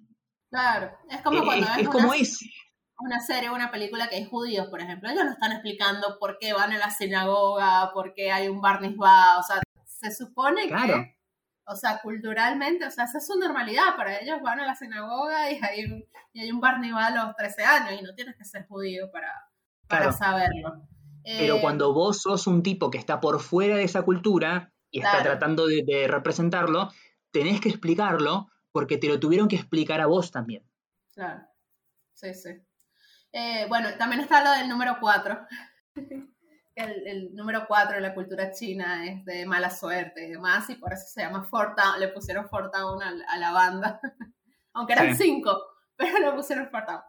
Claro, 0.51 0.91
es 1.09 1.21
como 1.21 1.43
cuando 1.43 1.67
es, 1.79 1.89
como 1.89 2.13
es 2.13 2.39
una 2.99 3.19
serie 3.21 3.49
o 3.49 3.55
una 3.55 3.71
película 3.71 4.07
que 4.07 4.17
hay 4.17 4.25
judíos, 4.25 4.67
por 4.67 4.81
ejemplo, 4.81 5.09
ellos 5.09 5.25
no 5.25 5.31
están 5.31 5.51
explicando 5.53 6.17
por 6.19 6.37
qué 6.37 6.53
van 6.53 6.71
a 6.71 6.77
la 6.77 6.91
sinagoga, 6.91 7.91
por 7.91 8.13
qué 8.13 8.31
hay 8.31 8.49
un 8.49 8.61
bar 8.61 8.79
o 8.83 9.43
sea, 9.43 9.61
se 9.85 10.11
supone 10.11 10.67
que, 10.67 11.15
o 11.65 11.75
sea, 11.75 11.99
culturalmente, 11.99 12.85
o 12.85 12.91
sea, 12.91 13.05
esa 13.05 13.17
es 13.17 13.25
su 13.25 13.39
normalidad, 13.39 13.95
para 13.95 14.19
ellos 14.19 14.41
van 14.43 14.59
a 14.59 14.67
la 14.67 14.75
sinagoga 14.75 15.51
y 15.51 15.59
hay 15.59 15.85
un, 15.85 16.05
y 16.33 16.41
hay 16.41 16.51
un 16.51 16.59
bar 16.59 16.75
a 16.75 17.09
los 17.09 17.35
13 17.35 17.63
años 17.63 17.99
y 17.99 18.03
no 18.03 18.13
tienes 18.13 18.35
que 18.37 18.45
ser 18.45 18.67
judío 18.67 19.09
para, 19.11 19.33
para 19.87 20.11
saberlo. 20.11 20.87
Pero 21.23 21.57
eh, 21.57 21.61
cuando 21.61 21.93
vos 21.93 22.21
sos 22.21 22.47
un 22.47 22.63
tipo 22.63 22.89
que 22.89 22.97
está 22.97 23.19
por 23.19 23.39
fuera 23.39 23.75
de 23.75 23.83
esa 23.83 24.03
cultura 24.03 24.71
y 24.89 24.99
está 24.99 25.21
tratando 25.21 25.67
de, 25.67 25.83
de 25.85 26.07
representarlo, 26.07 26.89
tenés 27.31 27.61
que 27.61 27.69
explicarlo 27.69 28.49
porque 28.71 28.97
te 28.97 29.07
lo 29.07 29.19
tuvieron 29.19 29.47
que 29.47 29.55
explicar 29.55 30.01
a 30.01 30.07
vos 30.07 30.31
también. 30.31 30.63
Claro, 31.13 31.41
sí, 32.13 32.33
sí. 32.33 32.49
Eh, 33.31 33.65
bueno, 33.67 33.89
también 33.97 34.21
está 34.21 34.43
lo 34.43 34.51
del 34.51 34.69
número 34.69 34.97
4. 34.99 35.39
el, 36.75 37.35
número 37.35 37.65
4 37.67 37.95
de 37.95 38.01
la 38.01 38.13
cultura 38.13 38.51
china 38.51 39.05
es 39.05 39.25
de 39.25 39.45
mala 39.45 39.69
suerte 39.69 40.25
y 40.25 40.31
demás, 40.31 40.69
y 40.69 40.75
por 40.75 40.93
eso 40.93 41.05
se 41.07 41.21
llama 41.21 41.43
Fortown, 41.43 41.99
le 41.99 42.07
pusieron 42.09 42.47
Fortown 42.47 43.01
a, 43.03 43.13
a 43.27 43.37
la 43.37 43.51
banda, 43.51 43.99
aunque 44.73 44.93
eran 44.93 45.15
5, 45.15 45.68
pero 45.99 46.19
le 46.19 46.31
pusieron 46.31 46.69
Fortown. 46.69 47.01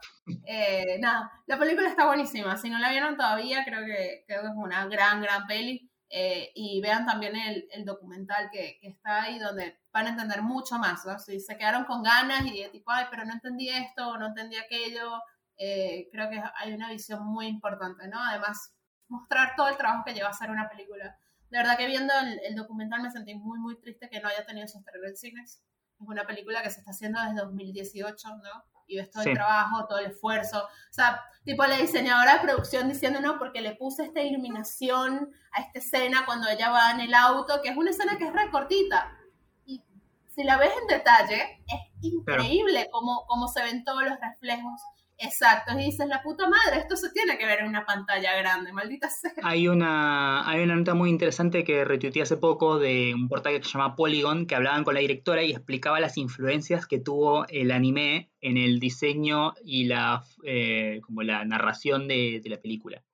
Eh, 0.45 0.99
nada, 1.01 1.31
la 1.47 1.59
película 1.59 1.89
está 1.89 2.07
buenísima, 2.07 2.57
si 2.57 2.69
no 2.69 2.79
la 2.79 2.91
vieron 2.91 3.17
todavía, 3.17 3.65
creo 3.65 3.85
que, 3.85 4.25
creo 4.27 4.43
que 4.43 4.49
es 4.49 4.55
una 4.57 4.87
gran, 4.87 5.23
gran 5.23 5.47
peli. 5.47 5.87
Eh, 6.13 6.51
y 6.57 6.81
vean 6.81 7.07
también 7.07 7.37
el, 7.37 7.69
el 7.71 7.85
documental 7.85 8.51
que, 8.51 8.79
que, 8.81 8.89
está 8.89 9.23
ahí 9.23 9.39
donde 9.39 9.79
van 9.93 10.07
a 10.07 10.11
entender 10.11 10.43
mucho 10.43 10.77
más, 10.77 11.07
¿no? 11.07 11.17
Si 11.21 11.39
se 11.39 11.57
quedaron 11.57 11.85
con 11.85 12.03
ganas 12.03 12.45
y 12.47 12.65
de 12.65 12.69
tipo, 12.69 12.91
ay, 12.91 13.07
pero 13.13 13.25
no 13.25 13.33
entendí 13.33 13.69
esto, 13.69 14.19
no 14.19 14.27
entendí 14.27 14.57
aquello, 14.57 15.21
eh, 15.63 16.09
creo 16.11 16.31
que 16.31 16.43
hay 16.57 16.73
una 16.73 16.91
visión 16.91 17.25
muy 17.27 17.47
importante, 17.47 18.09
¿no? 18.09 18.19
Además, 18.19 18.75
mostrar 19.09 19.55
todo 19.57 19.69
el 19.69 19.77
trabajo 19.77 20.05
que 20.07 20.15
lleva 20.15 20.29
a 20.29 20.31
hacer 20.31 20.51
una 20.51 20.71
película. 20.71 21.17
De 21.51 21.59
verdad 21.59 21.77
que 21.77 21.87
viendo 21.87 22.15
el, 22.19 22.55
documental 22.57 23.03
me 23.03 23.11
sentí 23.11 23.35
muy, 23.35 23.59
muy 23.59 23.79
triste 23.79 24.09
que 24.09 24.21
no 24.21 24.29
haya 24.29 24.47
tenido 24.47 24.67
su 24.67 24.79
estreno 24.79 25.07
en 25.07 25.17
cines. 25.17 25.63
Es 26.01 26.09
una 26.09 26.27
película 26.27 26.63
que 26.63 26.71
se 26.71 26.81
está 26.81 26.93
haciendo 26.93 27.21
desde 27.21 27.43
2018, 27.43 28.29
¿no? 28.37 28.65
Y 28.91 28.97
ves 28.97 29.11
todo 29.11 29.23
el 29.23 29.35
trabajo, 29.35 29.87
todo 29.87 30.01
el 30.01 30.07
esfuerzo. 30.07 30.59
O 30.59 30.93
sea, 30.93 31.23
tipo 31.45 31.65
la 31.65 31.77
diseñadora 31.77 32.35
de 32.35 32.41
producción 32.41 32.89
diciendo, 32.89 33.21
no, 33.21 33.39
porque 33.39 33.61
le 33.61 33.77
puse 33.77 34.05
esta 34.05 34.21
iluminación 34.21 35.31
a 35.53 35.61
esta 35.61 35.79
escena 35.79 36.25
cuando 36.27 36.49
ella 36.49 36.71
va 36.71 36.91
en 36.91 37.01
el 37.01 37.15
auto, 37.15 37.63
que 37.63 37.69
es 37.69 37.77
una 37.77 37.91
escena 37.91 38.19
que 38.19 38.25
es 38.25 38.33
recortita. 38.33 39.17
Y 39.65 39.85
si 40.35 40.43
la 40.43 40.57
ves 40.57 40.73
en 40.81 40.89
detalle, 40.89 41.63
es 41.69 41.81
increíble 42.03 42.89
cómo, 42.91 43.25
cómo 43.29 43.47
se 43.47 43.63
ven 43.63 43.85
todos 43.85 44.03
los 44.03 44.19
reflejos 44.21 44.83
Exacto, 45.23 45.79
y 45.79 45.85
dices, 45.85 46.09
la 46.09 46.23
puta 46.23 46.49
madre, 46.49 46.79
esto 46.81 46.97
se 46.97 47.11
tiene 47.11 47.37
que 47.37 47.45
ver 47.45 47.61
en 47.61 47.69
una 47.69 47.85
pantalla 47.85 48.35
grande, 48.37 48.73
maldita 48.73 49.11
sea. 49.11 49.33
Hay 49.43 49.69
una, 49.69 50.49
hay 50.49 50.63
una 50.63 50.77
nota 50.77 50.95
muy 50.95 51.11
interesante 51.11 51.63
que 51.63 51.85
retuiteé 51.85 52.23
hace 52.23 52.39
poco 52.39 52.79
de 52.79 53.13
un 53.15 53.29
portal 53.29 53.59
que 53.59 53.63
se 53.63 53.73
llama 53.73 53.97
Polygon, 53.97 54.47
que 54.47 54.55
hablaban 54.55 54.83
con 54.83 54.95
la 54.95 55.01
directora 55.01 55.43
y 55.43 55.51
explicaba 55.51 56.01
las 56.01 56.17
influencias 56.17 56.87
que 56.87 57.01
tuvo 57.01 57.47
el 57.49 57.71
anime 57.71 58.31
en 58.41 58.57
el 58.57 58.81
diseño 58.81 59.53
y 59.63 59.85
la, 59.85 60.25
eh, 60.43 61.03
como 61.03 61.23
la 61.23 61.45
narración 61.45 62.09
de, 62.09 62.41
la 62.47 62.59
película. 62.59 63.05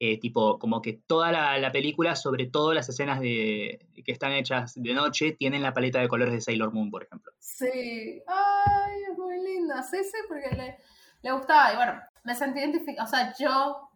Eh, 0.00 0.18
tipo, 0.18 0.58
como 0.58 0.82
que 0.82 0.94
toda 1.06 1.30
la, 1.30 1.70
película, 1.70 2.16
sobre 2.16 2.46
todo 2.46 2.74
las 2.74 2.88
escenas 2.88 3.20
de, 3.20 3.78
que 4.04 4.10
están 4.10 4.32
hechas 4.32 4.74
de 4.74 4.92
noche, 4.92 5.36
tienen 5.38 5.62
la 5.62 5.72
paleta 5.72 6.00
de 6.00 6.08
colores 6.08 6.34
de 6.34 6.40
Sailor 6.40 6.72
Moon, 6.72 6.90
por 6.90 7.04
ejemplo. 7.04 7.32
Sí, 7.38 8.20
ay, 8.26 9.02
es 9.08 9.16
muy 9.16 9.40
linda, 9.40 9.84
sí, 9.84 9.98
sí, 10.02 10.18
porque 10.28 10.56
le 10.56 10.78
le 11.24 11.32
gustaba 11.32 11.72
y 11.72 11.76
bueno, 11.76 12.00
me 12.22 12.34
sentí 12.34 12.60
identificada, 12.60 13.08
o 13.08 13.10
sea, 13.10 13.34
yo 13.38 13.90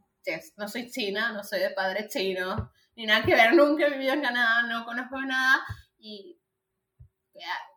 no 0.57 0.67
soy 0.67 0.91
china, 0.91 1.33
no 1.33 1.45
soy 1.45 1.61
de 1.61 1.71
padre 1.71 2.09
chino, 2.09 2.73
ni 2.97 3.05
nada 3.05 3.23
que 3.23 3.35
ver, 3.35 3.55
nunca 3.55 3.87
he 3.87 3.91
vivido 3.91 4.15
en 4.15 4.23
Canadá, 4.23 4.63
no 4.63 4.85
conozco 4.87 5.21
nada 5.21 5.63
y 5.99 6.41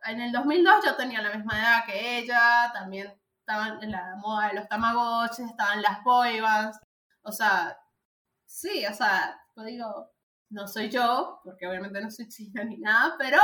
en 0.05 0.21
el 0.21 0.31
2002 0.31 0.85
yo 0.85 0.95
tenía 0.95 1.21
la 1.21 1.35
misma 1.35 1.59
edad 1.59 1.85
que 1.85 2.19
ella, 2.19 2.71
también 2.73 3.13
estaban 3.39 3.83
en 3.83 3.91
la 3.91 4.15
moda 4.17 4.47
de 4.47 4.53
los 4.55 4.67
tamagotchis, 4.69 5.45
estaban 5.45 5.81
las 5.81 6.01
boybands, 6.03 6.79
o 7.23 7.31
sea, 7.31 7.77
sí, 8.45 8.85
o 8.85 8.93
sea, 8.93 9.37
yo 9.55 9.63
digo, 9.63 10.11
no 10.49 10.65
soy 10.67 10.89
yo, 10.89 11.41
porque 11.43 11.67
obviamente 11.67 12.01
no 12.01 12.09
soy 12.09 12.29
china 12.29 12.63
ni 12.63 12.77
nada, 12.77 13.15
pero 13.19 13.37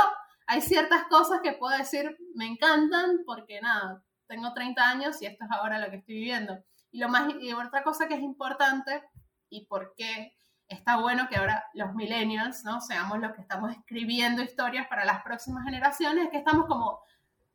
hay 0.46 0.62
ciertas 0.62 1.04
cosas 1.10 1.40
que 1.42 1.52
puedo 1.52 1.76
decir 1.76 2.16
me 2.34 2.46
encantan 2.46 3.18
porque 3.26 3.60
nada, 3.60 4.02
tengo 4.28 4.52
30 4.52 4.88
años 4.88 5.20
y 5.20 5.26
esto 5.26 5.44
es 5.44 5.50
ahora 5.50 5.78
lo 5.78 5.90
que 5.90 5.96
estoy 5.96 6.14
viviendo. 6.14 6.62
Y, 6.90 7.00
lo 7.00 7.08
más, 7.08 7.32
y 7.40 7.52
otra 7.52 7.82
cosa 7.82 8.06
que 8.06 8.14
es 8.14 8.20
importante 8.20 9.02
y 9.50 9.66
por 9.66 9.94
qué 9.96 10.34
está 10.68 10.96
bueno 10.98 11.28
que 11.28 11.36
ahora 11.36 11.64
los 11.74 11.94
millennials, 11.94 12.62
¿no? 12.64 12.80
Seamos 12.80 13.18
los 13.18 13.32
que 13.32 13.40
estamos 13.40 13.72
escribiendo 13.72 14.42
historias 14.42 14.86
para 14.86 15.04
las 15.04 15.22
próximas 15.22 15.64
generaciones, 15.64 16.26
es 16.26 16.30
que 16.30 16.38
estamos 16.38 16.66
como 16.66 17.00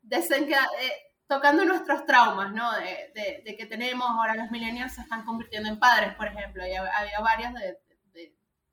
eh, 0.09 1.11
tocando 1.27 1.63
nuestros 1.63 2.05
traumas, 2.05 2.51
¿no? 2.53 2.71
De, 2.73 3.41
de, 3.45 3.55
que 3.55 3.65
tenemos, 3.67 4.07
ahora 4.09 4.35
los 4.35 4.51
millennials 4.51 4.93
se 4.93 5.01
están 5.01 5.23
convirtiendo 5.23 5.69
en 5.69 5.79
padres, 5.79 6.15
por 6.15 6.27
ejemplo, 6.27 6.65
y 6.65 6.73
había 6.73 7.19
varios 7.21 7.53
de, 7.53 7.77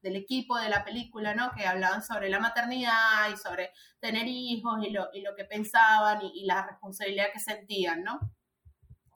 del 0.03 0.17
equipo 0.17 0.59
de 0.59 0.69
la 0.69 0.85
película, 0.85 1.35
¿no? 1.35 1.51
Que 1.57 1.67
hablaban 1.67 2.03
sobre 2.03 2.29
la 2.29 2.39
maternidad 2.39 3.31
y 3.33 3.37
sobre 3.37 3.73
tener 4.01 4.27
hijos 4.27 4.79
y 4.83 4.91
lo, 4.91 5.09
y 5.13 5.21
lo 5.23 5.35
que 5.35 5.45
pensaban 5.45 6.21
y, 6.23 6.45
la 6.45 6.67
responsabilidad 6.67 7.33
que 7.33 7.41
sentían, 7.41 8.03
¿no? 8.03 8.19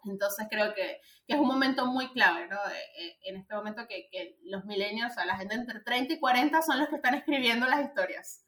Entonces 0.05 0.47
creo 0.51 0.75
que, 0.75 1.01
es 1.27 1.39
un 1.39 1.47
momento 1.47 1.87
muy 1.87 2.13
clave, 2.13 2.47
¿no? 2.49 2.57
Eh, 2.57 3.17
en 3.25 3.37
este 3.37 3.55
momento 3.55 3.87
que, 3.89 4.09
que 4.11 4.39
los 4.43 4.65
milenios, 4.67 5.11
o 5.11 5.15
sea, 5.15 5.25
la 5.25 5.39
gente 5.39 5.55
entre 5.55 5.81
30 5.81 6.15
y 6.15 6.21
40 6.21 6.61
son 6.61 6.79
los 6.79 6.89
que 6.89 6.97
están 6.97 7.15
escribiendo 7.15 7.67
las 7.67 7.87
historias. 7.87 8.45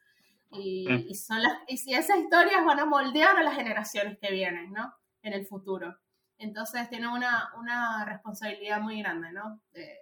Y, 0.53 0.87
y, 1.09 1.15
son 1.15 1.43
las, 1.43 1.53
y 1.69 1.79
si 1.79 1.95
esas 1.95 2.19
historias 2.19 2.65
van 2.65 2.81
a 2.81 2.85
moldear 2.85 3.37
a 3.37 3.43
las 3.43 3.55
generaciones 3.55 4.19
que 4.21 4.31
vienen, 4.31 4.73
¿no? 4.73 4.95
En 5.23 5.33
el 5.33 5.47
futuro. 5.47 5.97
Entonces 6.39 6.89
tienen 6.91 7.09
una, 7.09 7.51
una 7.59 8.05
responsabilidad 8.05 8.81
muy 8.81 8.99
grande, 9.01 9.33
¿no? 9.33 9.63
De, 9.73 9.99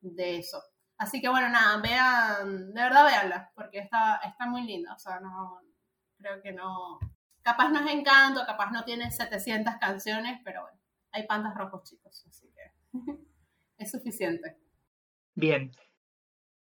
de 0.00 0.36
eso. 0.36 0.62
Así 0.98 1.20
que 1.20 1.28
bueno, 1.28 1.48
nada, 1.48 1.80
vean, 1.80 2.74
de 2.74 2.82
verdad 2.82 3.04
veanla, 3.06 3.52
porque 3.54 3.78
está, 3.78 4.16
está 4.16 4.46
muy 4.46 4.62
linda. 4.62 4.94
O 4.94 4.98
sea, 4.98 5.20
no, 5.20 5.60
creo 6.16 6.42
que 6.42 6.52
no. 6.52 6.98
Capaz 7.42 7.70
no 7.70 7.80
es 7.80 7.94
encanto, 7.94 8.44
capaz 8.44 8.72
no 8.72 8.84
tiene 8.84 9.10
700 9.10 9.74
canciones, 9.80 10.40
pero 10.44 10.62
bueno, 10.62 10.78
hay 11.12 11.26
pandas 11.26 11.54
rojos 11.54 11.84
chicos, 11.84 12.24
así 12.28 12.52
que 12.52 12.98
es 13.78 13.90
suficiente. 13.90 14.58
Bien. 15.34 15.70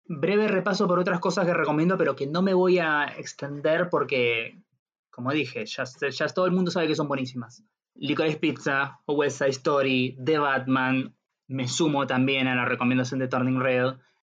Breve 0.07 0.49
repaso 0.49 0.87
por 0.87 0.99
otras 0.99 1.21
cosas 1.21 1.47
que 1.47 1.55
recomiendo, 1.55 1.97
pero 1.97 2.15
que 2.15 2.27
no 2.27 2.43
me 2.43 2.53
voy 2.53 2.79
a 2.79 3.07
extender 3.17 3.89
porque, 3.89 4.61
como 5.11 5.33
dije, 5.33 5.65
ya, 5.65 5.85
ya 5.85 6.27
todo 6.27 6.45
el 6.45 6.53
mundo 6.53 6.71
sabe 6.71 6.89
que 6.89 6.97
son 6.97 7.09
buenísimas. 7.09 7.65
Licorice 7.95 8.39
Pizza, 8.39 9.01
West 9.07 9.39
Side 9.39 9.51
Story, 9.51 10.19
The 10.23 10.39
Batman, 10.39 11.17
me 11.47 11.69
sumo 11.69 12.07
también 12.07 12.49
a 12.49 12.57
la 12.57 12.65
recomendación 12.65 13.21
de 13.21 13.29
Turning 13.29 13.61
Red, 13.61 13.95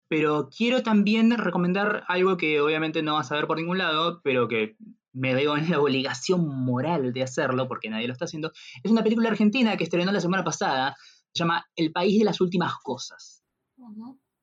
pero 0.08 0.48
quiero 0.54 0.82
también 0.82 1.36
recomendar 1.36 2.04
algo 2.08 2.36
que 2.36 2.60
obviamente 2.60 3.02
no 3.02 3.14
vas 3.14 3.30
a 3.32 3.36
ver 3.36 3.46
por 3.46 3.58
ningún 3.58 3.78
lado, 3.78 4.20
pero 4.22 4.48
que 4.48 4.76
me 5.12 5.34
veo 5.34 5.56
en 5.56 5.70
la 5.70 5.80
obligación 5.80 6.46
moral 6.46 7.12
de 7.12 7.22
hacerlo, 7.22 7.68
porque 7.68 7.88
nadie 7.88 8.06
lo 8.06 8.12
está 8.12 8.26
haciendo. 8.26 8.52
Es 8.82 8.90
una 8.90 9.02
película 9.02 9.30
argentina 9.30 9.76
que 9.76 9.84
estrenó 9.84 10.12
la 10.12 10.20
semana 10.20 10.44
pasada, 10.44 10.94
se 11.32 11.42
llama 11.42 11.66
El 11.74 11.90
País 11.92 12.18
de 12.18 12.24
las 12.24 12.40
Últimas 12.40 12.74
Cosas. 12.82 13.42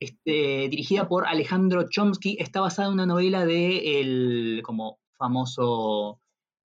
Este, 0.00 0.68
dirigida 0.68 1.08
por 1.08 1.26
Alejandro 1.26 1.86
Chomsky, 1.88 2.36
está 2.40 2.60
basada 2.60 2.88
en 2.88 2.94
una 2.94 3.06
novela 3.06 3.46
de 3.46 4.00
el 4.00 4.62
como 4.64 4.98
famoso 5.16 6.20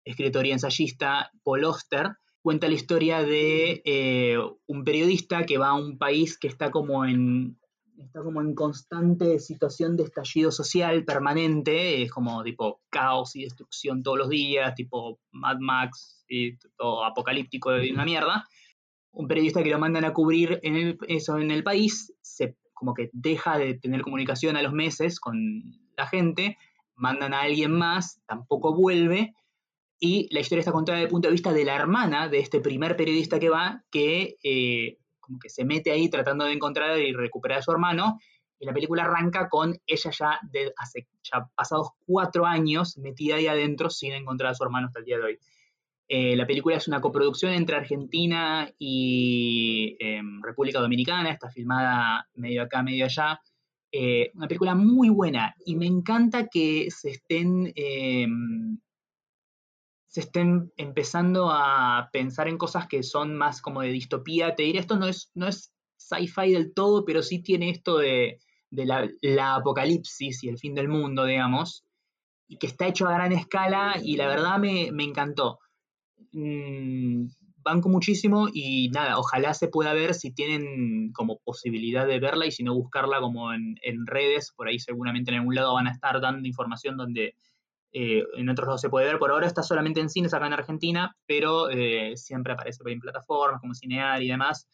escritor 0.05 0.47
y 0.47 0.53
ensayista 0.53 1.31
Paul 1.43 1.65
Oster. 1.65 2.17
Cuenta 2.41 2.69
la 2.69 2.75
historia 2.75 3.25
de 3.25 3.83
eh, 3.85 4.39
un 4.67 4.85
periodista 4.85 5.45
que 5.45 5.59
va 5.59 5.71
a 5.71 5.75
un 5.75 5.99
país 5.99 6.39
que 6.39 6.47
está 6.47 6.71
como 6.71 7.05
en 7.05 7.59
está 7.99 8.23
como 8.23 8.41
en 8.41 8.55
constante 8.55 9.39
situación 9.39 9.97
de 9.97 10.05
estallido 10.05 10.51
social 10.51 11.05
permanente, 11.05 12.03
es 12.03 12.11
como 12.11 12.43
tipo 12.43 12.81
caos 12.91 13.37
y 13.37 13.45
destrucción 13.45 14.03
todos 14.03 14.19
los 14.19 14.29
días, 14.29 14.75
tipo 14.75 15.21
Mad 15.31 15.59
Max 15.61 16.25
y 16.29 16.57
todo 16.77 17.05
apocalíptico 17.05 17.71
de 17.71 17.93
una 17.93 18.05
mierda. 18.05 18.47
Un 19.13 19.29
periodista 19.29 19.63
que 19.63 19.71
lo 19.71 19.79
mandan 19.79 20.05
a 20.05 20.13
cubrir 20.13 20.61
en 20.63 20.99
eso 21.09 21.39
en 21.39 21.51
el 21.51 21.65
país, 21.65 22.13
se 22.21 22.57
como 22.75 22.93
que 22.93 23.09
deja 23.13 23.57
de 23.57 23.75
tener 23.75 24.03
comunicación 24.03 24.57
a 24.57 24.63
los 24.63 24.75
meses 24.75 25.19
con 25.19 25.63
la 25.97 26.07
gente, 26.07 26.59
mandan 26.95 27.33
a 27.33 27.41
alguien 27.41 27.73
más, 27.73 28.21
tampoco 28.27 28.75
vuelve, 28.75 29.35
y 29.99 30.29
la 30.31 30.41
historia 30.41 30.61
está 30.61 30.73
contada 30.73 30.99
desde 30.99 31.07
el 31.07 31.11
punto 31.11 31.29
de 31.29 31.33
vista 31.33 31.55
de 31.55 31.65
la 31.65 31.75
hermana 31.75 32.29
de 32.29 32.39
este 32.39 32.61
primer 32.61 32.97
periodista 32.97 33.41
que 33.41 33.49
va, 33.49 33.83
que 33.91 34.37
eh, 34.43 34.99
como 35.27 35.39
que 35.39 35.51
se 35.51 35.65
mete 35.65 35.91
ahí 35.91 36.09
tratando 36.09 36.45
de 36.45 36.53
encontrar 36.53 36.99
y 36.99 37.13
recuperar 37.13 37.59
a 37.59 37.63
su 37.63 37.73
hermano. 37.73 38.19
Y 38.59 38.65
la 38.65 38.73
película 38.73 39.05
arranca 39.05 39.49
con 39.49 39.77
ella 39.87 40.11
ya 40.11 40.39
de 40.51 40.73
hace 40.79 41.07
ya 41.23 41.47
pasados 41.55 41.91
cuatro 42.07 42.47
años 42.47 42.97
metida 42.97 43.37
ahí 43.37 43.47
adentro 43.47 43.91
sin 43.91 44.13
encontrar 44.13 44.53
a 44.53 44.55
su 44.55 44.65
hermano 44.65 44.87
hasta 44.87 45.01
el 45.01 45.05
día 45.05 45.19
de 45.19 45.25
hoy. 45.25 45.39
Eh, 46.09 46.37
la 46.37 46.47
película 46.47 46.77
es 46.77 46.87
una 46.87 47.01
coproducción 47.01 47.53
entre 47.53 47.77
Argentina 47.77 48.71
y 48.79 49.97
em, 49.99 50.41
República 50.41 50.79
Dominicana, 50.79 51.31
está 51.31 51.51
filmada 51.51 52.29
medio 52.35 52.63
acá, 52.63 52.83
medio 52.83 53.05
allá. 53.05 53.41
Eh, 53.91 54.31
una 54.35 54.47
película 54.47 54.75
muy 54.75 55.09
buena 55.09 55.55
y 55.65 55.75
me 55.75 55.87
encanta 55.87 56.47
que 56.47 56.89
se 56.91 57.11
estén 57.11 57.73
em, 57.75 58.79
se 60.17 60.21
estén 60.21 60.73
empezando 60.79 61.51
a 61.51 62.09
pensar 62.11 62.49
en 62.49 62.57
cosas 62.57 62.87
que 62.87 63.03
son 63.03 63.37
más 63.37 63.61
como 63.61 63.83
de 63.83 63.91
distopía. 63.91 64.55
Te 64.55 64.63
diré, 64.63 64.79
esto 64.79 64.97
no 64.97 65.07
es, 65.07 65.31
no 65.35 65.47
es 65.47 65.75
sci-fi 65.99 66.53
del 66.53 66.73
todo, 66.73 67.05
pero 67.05 67.23
sí 67.23 67.43
tiene 67.43 67.69
esto 67.69 67.99
de, 67.99 68.39
la, 68.71 69.57
apocalipsis 69.57 70.43
y 70.43 70.49
el 70.49 70.57
fin 70.57 70.75
del 70.75 70.89
mundo, 70.89 71.27
digamos, 71.27 71.85
y 72.49 72.57
que 72.57 72.67
está 72.67 72.87
hecho 72.87 73.07
a 73.07 73.13
gran 73.13 73.33
escala 73.33 73.97
y 74.03 74.17
la 74.17 74.27
verdad 74.27 74.59
me, 74.59 74.87
encantó. 75.05 75.59
Mm, 76.33 77.27
banco 77.59 77.91
muchísimo 77.91 78.49
y 78.51 78.89
nada, 78.89 79.19
ojalá 79.19 79.53
se 79.53 79.69
pueda 79.69 79.93
ver 79.93 80.15
si 80.15 80.31
tienen 80.33 81.13
como 81.13 81.41
posibilidad 81.41 82.07
de 82.07 82.21
verla 82.21 82.47
y 82.47 82.53
si 82.53 82.63
no 82.63 82.75
buscarla 82.75 83.21
como 83.21 83.53
en, 83.53 83.79
en 83.83 84.07
redes, 84.07 84.51
por 84.57 84.69
ahí 84.69 84.79
seguramente 84.79 85.31
en 85.31 85.41
algún 85.41 85.57
lado 85.57 85.75
van 85.75 85.89
a 85.89 85.93
estar 85.93 86.23
dando 86.23 86.49
información 86.49 86.97
donde 86.97 87.35
eh, 87.93 88.25
en 88.35 88.49
otros 88.49 88.67
lados 88.67 88.81
se 88.81 88.91
puede 88.91 89.07
ver. 89.07 89.19
Por 89.19 89.31
ahora 89.31 89.47
está 89.47 89.63
solamente 89.63 90.01
en 90.01 90.11
cines 90.11 90.35
acá 90.35 90.47
en 90.47 90.53
Argentina, 90.53 91.17
pero 91.27 91.71
eh, 91.71 92.17
siempre 92.17 92.53
aparece 92.53 92.83
en 92.87 93.01
plataformas 93.01 93.61
como 93.61 93.75
Cinear 93.75 94.23
y 94.23 94.29
demás. 94.29 94.69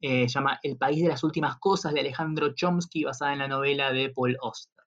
Eh, 0.00 0.28
llama 0.28 0.60
El 0.62 0.76
País 0.76 1.02
de 1.02 1.08
las 1.08 1.24
Últimas 1.24 1.58
Cosas 1.58 1.92
de 1.92 2.00
Alejandro 2.00 2.54
Chomsky, 2.54 3.04
basada 3.04 3.32
en 3.32 3.40
la 3.40 3.48
novela 3.48 3.92
de 3.92 4.10
Paul 4.10 4.36
Oster. 4.40 4.84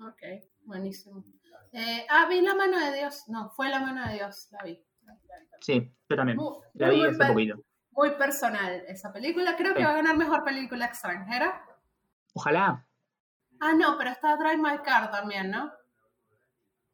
Ok, 0.00 0.22
buenísimo. 0.64 1.24
ah, 2.08 2.26
vi 2.28 2.40
La 2.40 2.54
Mano 2.54 2.78
de 2.78 2.96
Dios. 2.96 3.24
No, 3.28 3.50
fue 3.50 3.68
La 3.68 3.80
Mano 3.80 4.06
de 4.08 4.14
Dios, 4.14 4.48
la 4.50 4.62
vi. 4.64 4.82
Sí, 5.60 5.92
yo 6.08 6.16
también. 6.16 6.38
la 6.74 6.88
vi 6.88 7.04
hace 7.04 7.26
poquito. 7.26 7.62
Muy 7.90 8.10
personal 8.12 8.84
esa 8.88 9.12
película. 9.12 9.54
Creo 9.56 9.74
que 9.74 9.84
va 9.84 9.90
a 9.90 9.96
ganar 9.96 10.16
mejor 10.16 10.44
película 10.44 10.86
extranjera. 10.86 11.62
Ojalá. 12.32 12.86
Ah, 13.60 13.74
no, 13.74 13.96
pero 13.98 14.10
está 14.10 14.36
Drive 14.36 14.56
My 14.56 14.78
Car 14.78 15.10
también, 15.10 15.50
¿no? 15.50 15.70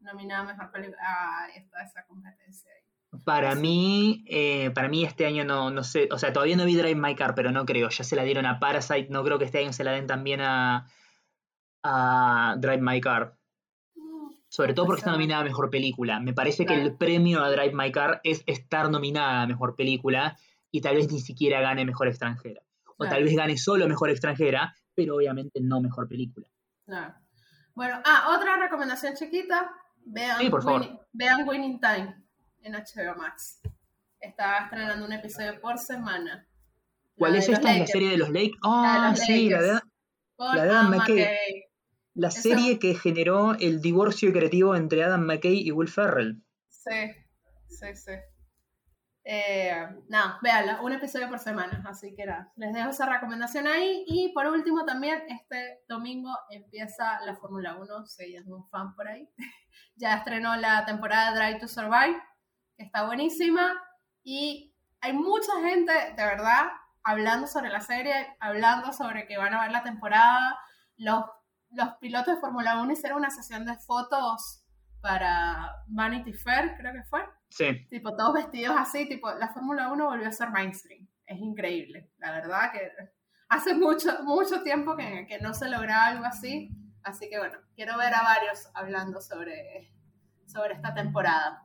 Nominada 0.01 0.45
mejor 0.45 0.71
película. 0.71 0.99
Ah, 1.01 1.47
está 1.55 1.83
esa 1.83 2.05
competencia 2.07 2.71
ahí. 2.73 2.89
Para 3.25 3.55
mí, 3.55 4.25
eh, 4.29 4.71
para 4.75 4.89
mí 4.89 5.05
este 5.05 5.25
año 5.25 5.45
no, 5.45 5.71
no 5.71 5.83
sé, 5.83 6.09
o 6.13 6.19
sea, 6.19 6.33
todavía 6.33 6.57
no 6.57 6.67
vi 6.67 6.77
Drive 6.77 6.95
My 6.95 7.15
Car, 7.15 7.35
pero 7.35 7.51
no 7.51 7.65
creo, 7.65 7.89
ya 7.89 8.05
se 8.05 8.17
la 8.17 8.23
dieron 8.23 8.45
a 8.45 8.61
Parasite, 8.61 9.09
no 9.09 9.25
creo 9.25 9.39
que 9.39 9.47
este 9.47 9.59
año 9.59 9.73
se 9.73 9.83
la 9.83 9.93
den 9.93 10.07
también 10.07 10.43
a, 10.43 10.87
a 11.83 12.57
Drive 12.59 12.83
My 12.83 13.01
Car. 13.01 13.35
Mm, 13.97 14.31
Sobre 14.49 14.75
todo 14.75 14.87
porque 14.87 15.01
está 15.01 15.11
nominada 15.11 15.41
a 15.41 15.45
Mejor 15.45 15.71
Película. 15.71 16.21
Me 16.21 16.35
parece 16.35 16.67
que 16.67 16.75
el 16.75 16.97
premio 16.97 17.43
a 17.43 17.51
Drive 17.51 17.73
My 17.73 17.91
Car 17.91 18.21
es 18.25 18.43
estar 18.47 18.91
nominada 18.91 19.43
a 19.43 19.47
Mejor 19.47 19.75
Película 19.75 20.37
y 20.71 20.83
tal 20.83 20.97
vez 20.97 21.11
ni 21.11 21.21
siquiera 21.21 21.61
gane 21.63 21.87
Mejor 21.87 22.09
Extranjera. 22.09 22.63
O 22.99 23.07
tal 23.07 23.25
vez 23.25 23.35
gane 23.35 23.57
solo 23.57 23.89
Mejor 23.89 24.11
Extranjera, 24.11 24.75
pero 24.95 25.17
obviamente 25.17 25.61
no 25.63 25.81
Mejor 25.81 26.09
Película. 26.09 26.47
Bueno, 27.75 28.03
ah, 28.05 28.35
otra 28.37 28.57
recomendación 28.57 29.15
chiquita. 29.15 29.71
Vean, 30.05 30.51
por 30.51 30.65
vean 31.13 31.49
Winning 31.49 31.81
Time 31.81 32.23
en 32.63 32.73
HBO 32.73 33.17
Max. 33.17 33.61
Está 34.21 34.65
estrenando 34.65 35.05
un 35.07 35.13
episodio 35.13 35.61
por 35.61 35.79
semana. 35.79 36.47
¿Cuál 37.17 37.37
es 37.37 37.49
esta? 37.49 37.77
¿La 37.77 37.87
serie 37.87 38.11
de 38.11 38.19
los 38.19 38.31
Lakers? 38.31 38.59
Ah, 38.65 39.15
sí, 39.17 39.49
la 39.49 39.61
de, 39.61 39.81
la 40.39 40.65
de 40.65 40.71
Adam 40.71 40.91
McKay. 40.91 41.65
La 42.15 42.31
serie 42.31 42.79
que 42.79 42.95
generó 42.95 43.55
el 43.55 43.81
divorcio 43.81 44.33
creativo 44.33 44.75
entre 44.75 45.05
Adam 45.05 45.25
McKay 45.25 45.61
y 45.61 45.71
Will 45.71 45.89
Ferrell. 45.89 46.43
Sí, 46.69 47.13
sí, 47.69 47.95
sí. 47.95 48.13
Eh, 49.31 49.87
no, 50.09 50.39
véanla, 50.41 50.81
un 50.81 50.91
episodio 50.91 51.29
por 51.29 51.39
semana, 51.39 51.85
así 51.87 52.15
que 52.17 52.25
nada, 52.25 52.51
les 52.57 52.73
dejo 52.73 52.89
esa 52.89 53.05
recomendación 53.05 53.67
ahí. 53.67 54.03
Y 54.07 54.33
por 54.33 54.47
último 54.47 54.87
también, 54.87 55.23
este 55.29 55.83
domingo 55.87 56.31
empieza 56.49 57.21
la 57.27 57.37
Fórmula 57.37 57.77
1, 57.77 58.07
si 58.07 58.35
es 58.35 58.47
un 58.47 58.67
fan 58.71 58.95
por 58.95 59.07
ahí. 59.07 59.29
ya 59.97 60.15
estrenó 60.15 60.57
la 60.57 60.87
temporada 60.87 61.35
Drive 61.35 61.61
to 61.61 61.69
Survive, 61.69 62.19
que 62.79 62.85
está 62.85 63.05
buenísima. 63.05 63.75
Y 64.23 64.75
hay 65.03 65.13
mucha 65.13 65.53
gente, 65.61 65.93
de 65.93 66.25
verdad, 66.25 66.69
hablando 67.03 67.47
sobre 67.47 67.69
la 67.69 67.83
serie, 67.83 68.35
hablando 68.41 68.95
sobre 68.95 69.27
que 69.27 69.37
van 69.37 69.53
a 69.53 69.61
ver 69.61 69.73
la 69.73 69.83
temporada. 69.83 70.59
Los, 70.97 71.27
los 71.73 71.91
pilotos 72.01 72.37
de 72.37 72.41
Fórmula 72.41 72.81
1 72.81 72.93
hicieron 72.93 73.19
una 73.19 73.31
sesión 73.31 73.67
de 73.67 73.77
fotos 73.77 74.65
para 75.03 75.71
Vanity 75.87 76.33
Fair, 76.33 76.79
creo 76.79 76.95
que 76.95 77.03
fue 77.11 77.21
Sí. 77.51 77.87
Tipo, 77.89 78.15
todos 78.17 78.35
vestidos 78.35 78.77
así, 78.79 79.09
tipo, 79.09 79.33
la 79.33 79.49
Fórmula 79.49 79.91
1 79.93 80.05
volvió 80.05 80.29
a 80.29 80.33
ser 80.33 80.51
mainstream. 80.51 81.07
Es 81.27 81.39
increíble. 81.39 82.11
La 82.19 82.33
verdad 82.33 82.73
que 82.73 82.93
hace 83.49 83.75
mucho, 83.75 84.23
mucho 84.23 84.63
tiempo 84.63 84.97
que, 84.97 85.27
que 85.27 85.41
no 85.41 85.55
se 85.55 85.69
lograba 85.69 86.07
algo 86.07 86.25
así. 86.25 86.71
Así 87.03 87.29
que 87.31 87.39
bueno, 87.39 87.59
quiero 87.75 87.97
ver 87.97 88.15
a 88.15 88.23
varios 88.23 88.69
hablando 88.75 89.21
sobre, 89.21 89.93
sobre 90.47 90.75
esta 90.75 90.95
temporada. 90.95 91.63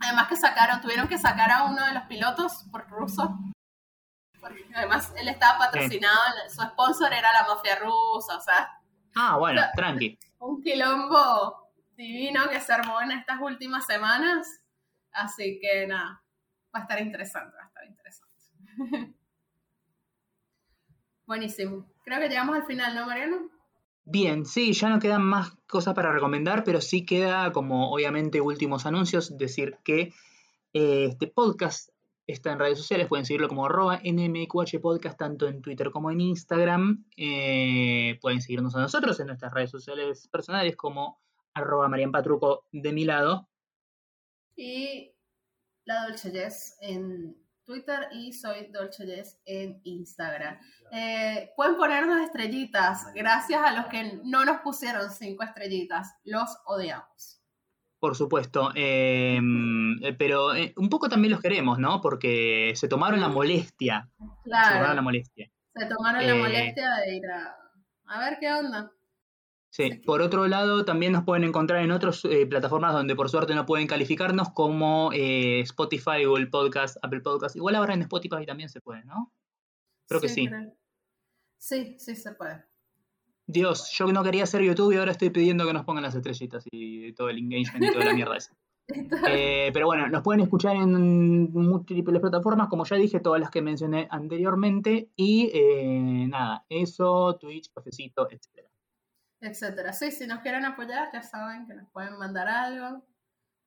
Además 0.00 0.28
que 0.28 0.36
sacaron, 0.36 0.80
tuvieron 0.80 1.06
que 1.06 1.18
sacar 1.18 1.50
a 1.50 1.64
uno 1.64 1.84
de 1.86 1.94
los 1.94 2.04
pilotos 2.04 2.64
por 2.72 2.88
ruso. 2.88 3.38
Porque 4.40 4.66
además 4.74 5.12
él 5.16 5.28
estaba 5.28 5.58
patrocinado, 5.58 6.18
su 6.48 6.60
sponsor 6.62 7.12
era 7.12 7.32
la 7.32 7.46
mafia 7.46 7.76
rusa, 7.76 8.36
o 8.36 8.40
sea. 8.40 8.68
Ah, 9.14 9.36
bueno, 9.38 9.62
tranqui. 9.76 10.18
Un 10.40 10.60
quilombo 10.60 11.61
divino 11.96 12.48
que 12.50 12.60
se 12.60 12.72
armó 12.72 13.00
en 13.00 13.12
estas 13.12 13.40
últimas 13.40 13.86
semanas. 13.86 14.60
Así 15.12 15.58
que 15.60 15.86
nada, 15.86 16.22
va 16.74 16.80
a 16.80 16.82
estar 16.82 17.00
interesante, 17.00 17.56
va 17.56 17.64
a 17.64 17.66
estar 17.66 17.86
interesante. 17.86 19.14
Buenísimo. 21.26 21.86
Creo 22.04 22.20
que 22.20 22.28
llegamos 22.28 22.56
al 22.56 22.66
final, 22.66 22.94
¿no, 22.94 23.06
Mariano? 23.06 23.50
Bien, 24.04 24.44
sí, 24.44 24.72
ya 24.72 24.88
no 24.88 24.98
quedan 24.98 25.22
más 25.22 25.52
cosas 25.68 25.94
para 25.94 26.12
recomendar, 26.12 26.64
pero 26.64 26.80
sí 26.80 27.06
queda 27.06 27.52
como 27.52 27.92
obviamente 27.92 28.40
últimos 28.40 28.84
anuncios, 28.84 29.36
decir 29.38 29.78
que 29.84 30.12
eh, 30.72 31.06
este 31.10 31.28
podcast 31.28 31.90
está 32.26 32.52
en 32.52 32.58
redes 32.58 32.78
sociales, 32.78 33.06
pueden 33.06 33.26
seguirlo 33.26 33.48
como 33.48 33.66
arroba 33.66 34.00
NMQH 34.02 34.80
Podcast 34.80 35.18
tanto 35.18 35.46
en 35.46 35.62
Twitter 35.62 35.90
como 35.90 36.10
en 36.10 36.20
Instagram. 36.20 37.04
Eh, 37.16 38.18
pueden 38.20 38.40
seguirnos 38.40 38.74
a 38.74 38.80
nosotros 38.80 39.20
en 39.20 39.28
nuestras 39.28 39.52
redes 39.52 39.70
sociales 39.70 40.28
personales 40.28 40.76
como 40.76 41.20
arroba 41.54 41.88
Marian 41.88 42.12
Patruco 42.12 42.66
de 42.72 42.92
mi 42.92 43.04
lado. 43.04 43.48
Y 44.56 45.14
la 45.84 46.06
Dolce 46.06 46.30
Jess 46.30 46.76
en 46.80 47.36
Twitter 47.64 48.08
y 48.12 48.32
soy 48.32 48.66
Dolce 48.72 49.06
Jess 49.06 49.40
en 49.44 49.80
Instagram. 49.84 50.58
Eh, 50.92 51.50
pueden 51.56 51.76
ponernos 51.76 52.20
estrellitas, 52.20 53.12
gracias 53.14 53.60
a 53.64 53.72
los 53.72 53.86
que 53.86 54.20
no 54.24 54.44
nos 54.44 54.60
pusieron 54.60 55.10
cinco 55.10 55.44
estrellitas. 55.44 56.14
Los 56.24 56.50
odiamos. 56.66 57.38
Por 57.98 58.16
supuesto, 58.16 58.72
em, 58.74 59.96
eh, 60.02 60.12
pero 60.12 60.54
eh, 60.54 60.74
un 60.76 60.88
poco 60.88 61.08
también 61.08 61.30
los 61.30 61.40
queremos, 61.40 61.78
¿no? 61.78 62.00
Porque 62.00 62.72
se 62.74 62.88
tomaron 62.88 63.20
la 63.20 63.28
molestia. 63.28 64.10
Claro. 64.42 64.66
Se 64.66 64.74
tomaron 64.74 64.96
la 64.96 65.02
molestia. 65.02 65.50
Se 65.74 65.86
tomaron 65.86 66.26
la 66.26 66.32
Eh, 66.34 66.38
molestia 66.38 66.94
de 66.96 67.14
ir 67.14 67.26
a, 67.30 67.56
a 68.06 68.18
ver 68.18 68.38
qué 68.40 68.52
onda. 68.52 68.90
Sí, 69.72 70.02
por 70.04 70.20
otro 70.20 70.46
lado, 70.48 70.84
también 70.84 71.12
nos 71.12 71.24
pueden 71.24 71.44
encontrar 71.44 71.82
en 71.82 71.92
otras 71.92 72.26
eh, 72.26 72.44
plataformas 72.44 72.92
donde 72.92 73.16
por 73.16 73.30
suerte 73.30 73.54
no 73.54 73.64
pueden 73.64 73.86
calificarnos, 73.86 74.50
como 74.50 75.10
eh, 75.14 75.60
Spotify, 75.60 76.26
Google 76.26 76.48
Podcast, 76.48 76.98
Apple 77.02 77.22
Podcast. 77.22 77.56
Igual 77.56 77.76
ahora 77.76 77.94
en 77.94 78.02
Spotify 78.02 78.44
también 78.44 78.68
se 78.68 78.82
puede, 78.82 79.02
¿no? 79.06 79.32
Creo 80.06 80.20
que 80.20 80.28
sí. 80.28 80.46
creo. 80.46 80.74
Sí, 81.56 81.96
sí 81.98 82.14
se 82.16 82.32
puede. 82.32 82.66
Dios, 83.46 83.90
yo 83.96 84.12
no 84.12 84.22
quería 84.22 84.42
hacer 84.42 84.60
YouTube 84.60 84.92
y 84.92 84.98
ahora 84.98 85.12
estoy 85.12 85.30
pidiendo 85.30 85.66
que 85.66 85.72
nos 85.72 85.86
pongan 85.86 86.02
las 86.02 86.14
estrellitas 86.14 86.64
y 86.70 87.14
todo 87.14 87.30
el 87.30 87.38
engagement 87.38 87.82
y 87.82 87.92
toda 87.92 88.04
la 88.04 88.14
mierda 88.14 88.36
esa. 88.36 88.54
Eh, 89.30 89.70
pero 89.72 89.86
bueno, 89.86 90.06
nos 90.08 90.22
pueden 90.22 90.42
escuchar 90.42 90.76
en 90.76 91.50
múltiples 91.50 92.20
plataformas, 92.20 92.68
como 92.68 92.84
ya 92.84 92.96
dije, 92.96 93.20
todas 93.20 93.40
las 93.40 93.48
que 93.48 93.62
mencioné 93.62 94.06
anteriormente. 94.10 95.08
Y 95.16 95.50
eh, 95.54 96.26
nada, 96.28 96.66
eso, 96.68 97.38
Twitch, 97.40 97.72
cafecito, 97.72 98.28
etc. 98.30 98.71
Etcétera. 99.42 99.92
Sí, 99.92 100.10
si 100.12 100.26
nos 100.26 100.40
quieren 100.40 100.64
apoyar, 100.64 101.08
ya 101.12 101.22
saben 101.22 101.66
que 101.66 101.74
nos 101.74 101.88
pueden 101.90 102.16
mandar 102.18 102.48
algo. 102.48 103.04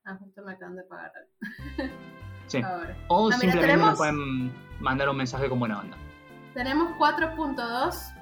Ah, 0.06 0.16
justo 0.20 0.42
me 0.44 0.54
acaban 0.54 0.76
de 0.76 0.84
pagar 0.84 1.12
algo. 1.16 1.94
Sí. 2.48 2.62
Ahora. 2.62 2.96
O 3.08 3.26
Ah, 3.32 3.38
mira, 3.42 3.54
simplemente 3.54 3.62
tenemos- 3.68 3.90
nos 3.90 3.98
pueden 3.98 4.54
mandar 4.80 5.10
un 5.10 5.18
mensaje 5.18 5.50
con 5.50 5.58
buena 5.60 5.80
onda. 5.80 5.98
Tenemos 6.54 6.92
4.2 7.00 8.14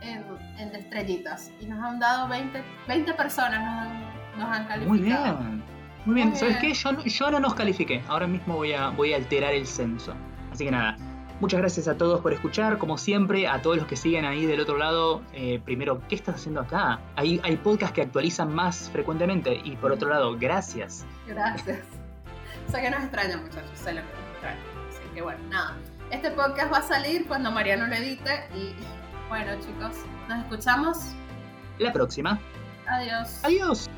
en, 0.00 0.24
en 0.58 0.74
estrellitas 0.76 1.50
y 1.60 1.66
nos 1.66 1.82
han 1.84 1.98
dado 1.98 2.28
20, 2.28 2.62
20 2.86 3.12
personas 3.14 3.60
nos 3.60 3.68
han, 3.68 4.38
nos 4.38 4.56
han 4.56 4.66
calificado. 4.68 4.88
Muy 4.88 4.98
bien. 5.00 5.64
Muy 6.06 6.14
bien. 6.14 6.28
Muy 6.28 6.36
¿Sabes 6.38 6.60
bien. 6.60 6.72
qué? 6.72 6.78
Yo, 6.78 6.92
no- 6.92 7.04
yo 7.04 7.30
no 7.32 7.40
nos 7.40 7.54
califiqué. 7.54 8.02
Ahora 8.08 8.28
mismo 8.28 8.54
voy 8.56 8.72
a, 8.74 8.90
voy 8.90 9.12
a 9.12 9.16
alterar 9.16 9.52
el 9.54 9.66
censo. 9.66 10.14
Así 10.52 10.64
que 10.64 10.70
nada. 10.70 10.96
Muchas 11.40 11.60
gracias 11.60 11.88
a 11.88 11.96
todos 11.96 12.20
por 12.20 12.34
escuchar, 12.34 12.76
como 12.76 12.98
siempre, 12.98 13.48
a 13.48 13.62
todos 13.62 13.78
los 13.78 13.86
que 13.86 13.96
siguen 13.96 14.26
ahí 14.26 14.44
del 14.44 14.60
otro 14.60 14.76
lado. 14.76 15.22
eh, 15.32 15.58
primero, 15.64 16.02
¿qué 16.06 16.14
estás 16.14 16.34
haciendo 16.34 16.60
acá? 16.60 17.00
Hay, 17.16 17.40
hay 17.42 17.56
podcasts 17.56 17.94
que 17.94 18.02
actualizan 18.02 18.54
más 18.54 18.90
frecuentemente. 18.90 19.58
Y 19.64 19.76
por 19.76 19.90
otro 19.90 20.10
lado, 20.10 20.36
gracias. 20.38 21.06
Gracias. 21.26 21.80
sé 22.70 22.80
que 22.82 22.90
nos 22.90 23.02
extrañan, 23.04 23.42
muchachos, 23.42 23.70
sé 23.74 23.94
lo 23.94 24.02
que 24.02 24.06
nos 24.06 24.32
extrañan. 24.32 24.58
Así 24.90 25.14
que 25.14 25.22
bueno, 25.22 25.40
nada. 25.48 25.76
Este 26.10 26.30
podcast 26.32 26.72
va 26.72 26.78
a 26.78 26.82
salir 26.82 27.26
cuando 27.26 27.50
Mariano 27.50 27.86
lo 27.86 27.94
edite 27.94 28.48
y 28.54 28.74
bueno, 29.30 29.52
chicos, 29.60 29.96
nos 30.28 30.40
escuchamos. 30.40 30.98
La 31.78 31.92
próxima. 31.92 32.38
Adiós. 32.86 33.40
Adiós. 33.44 33.90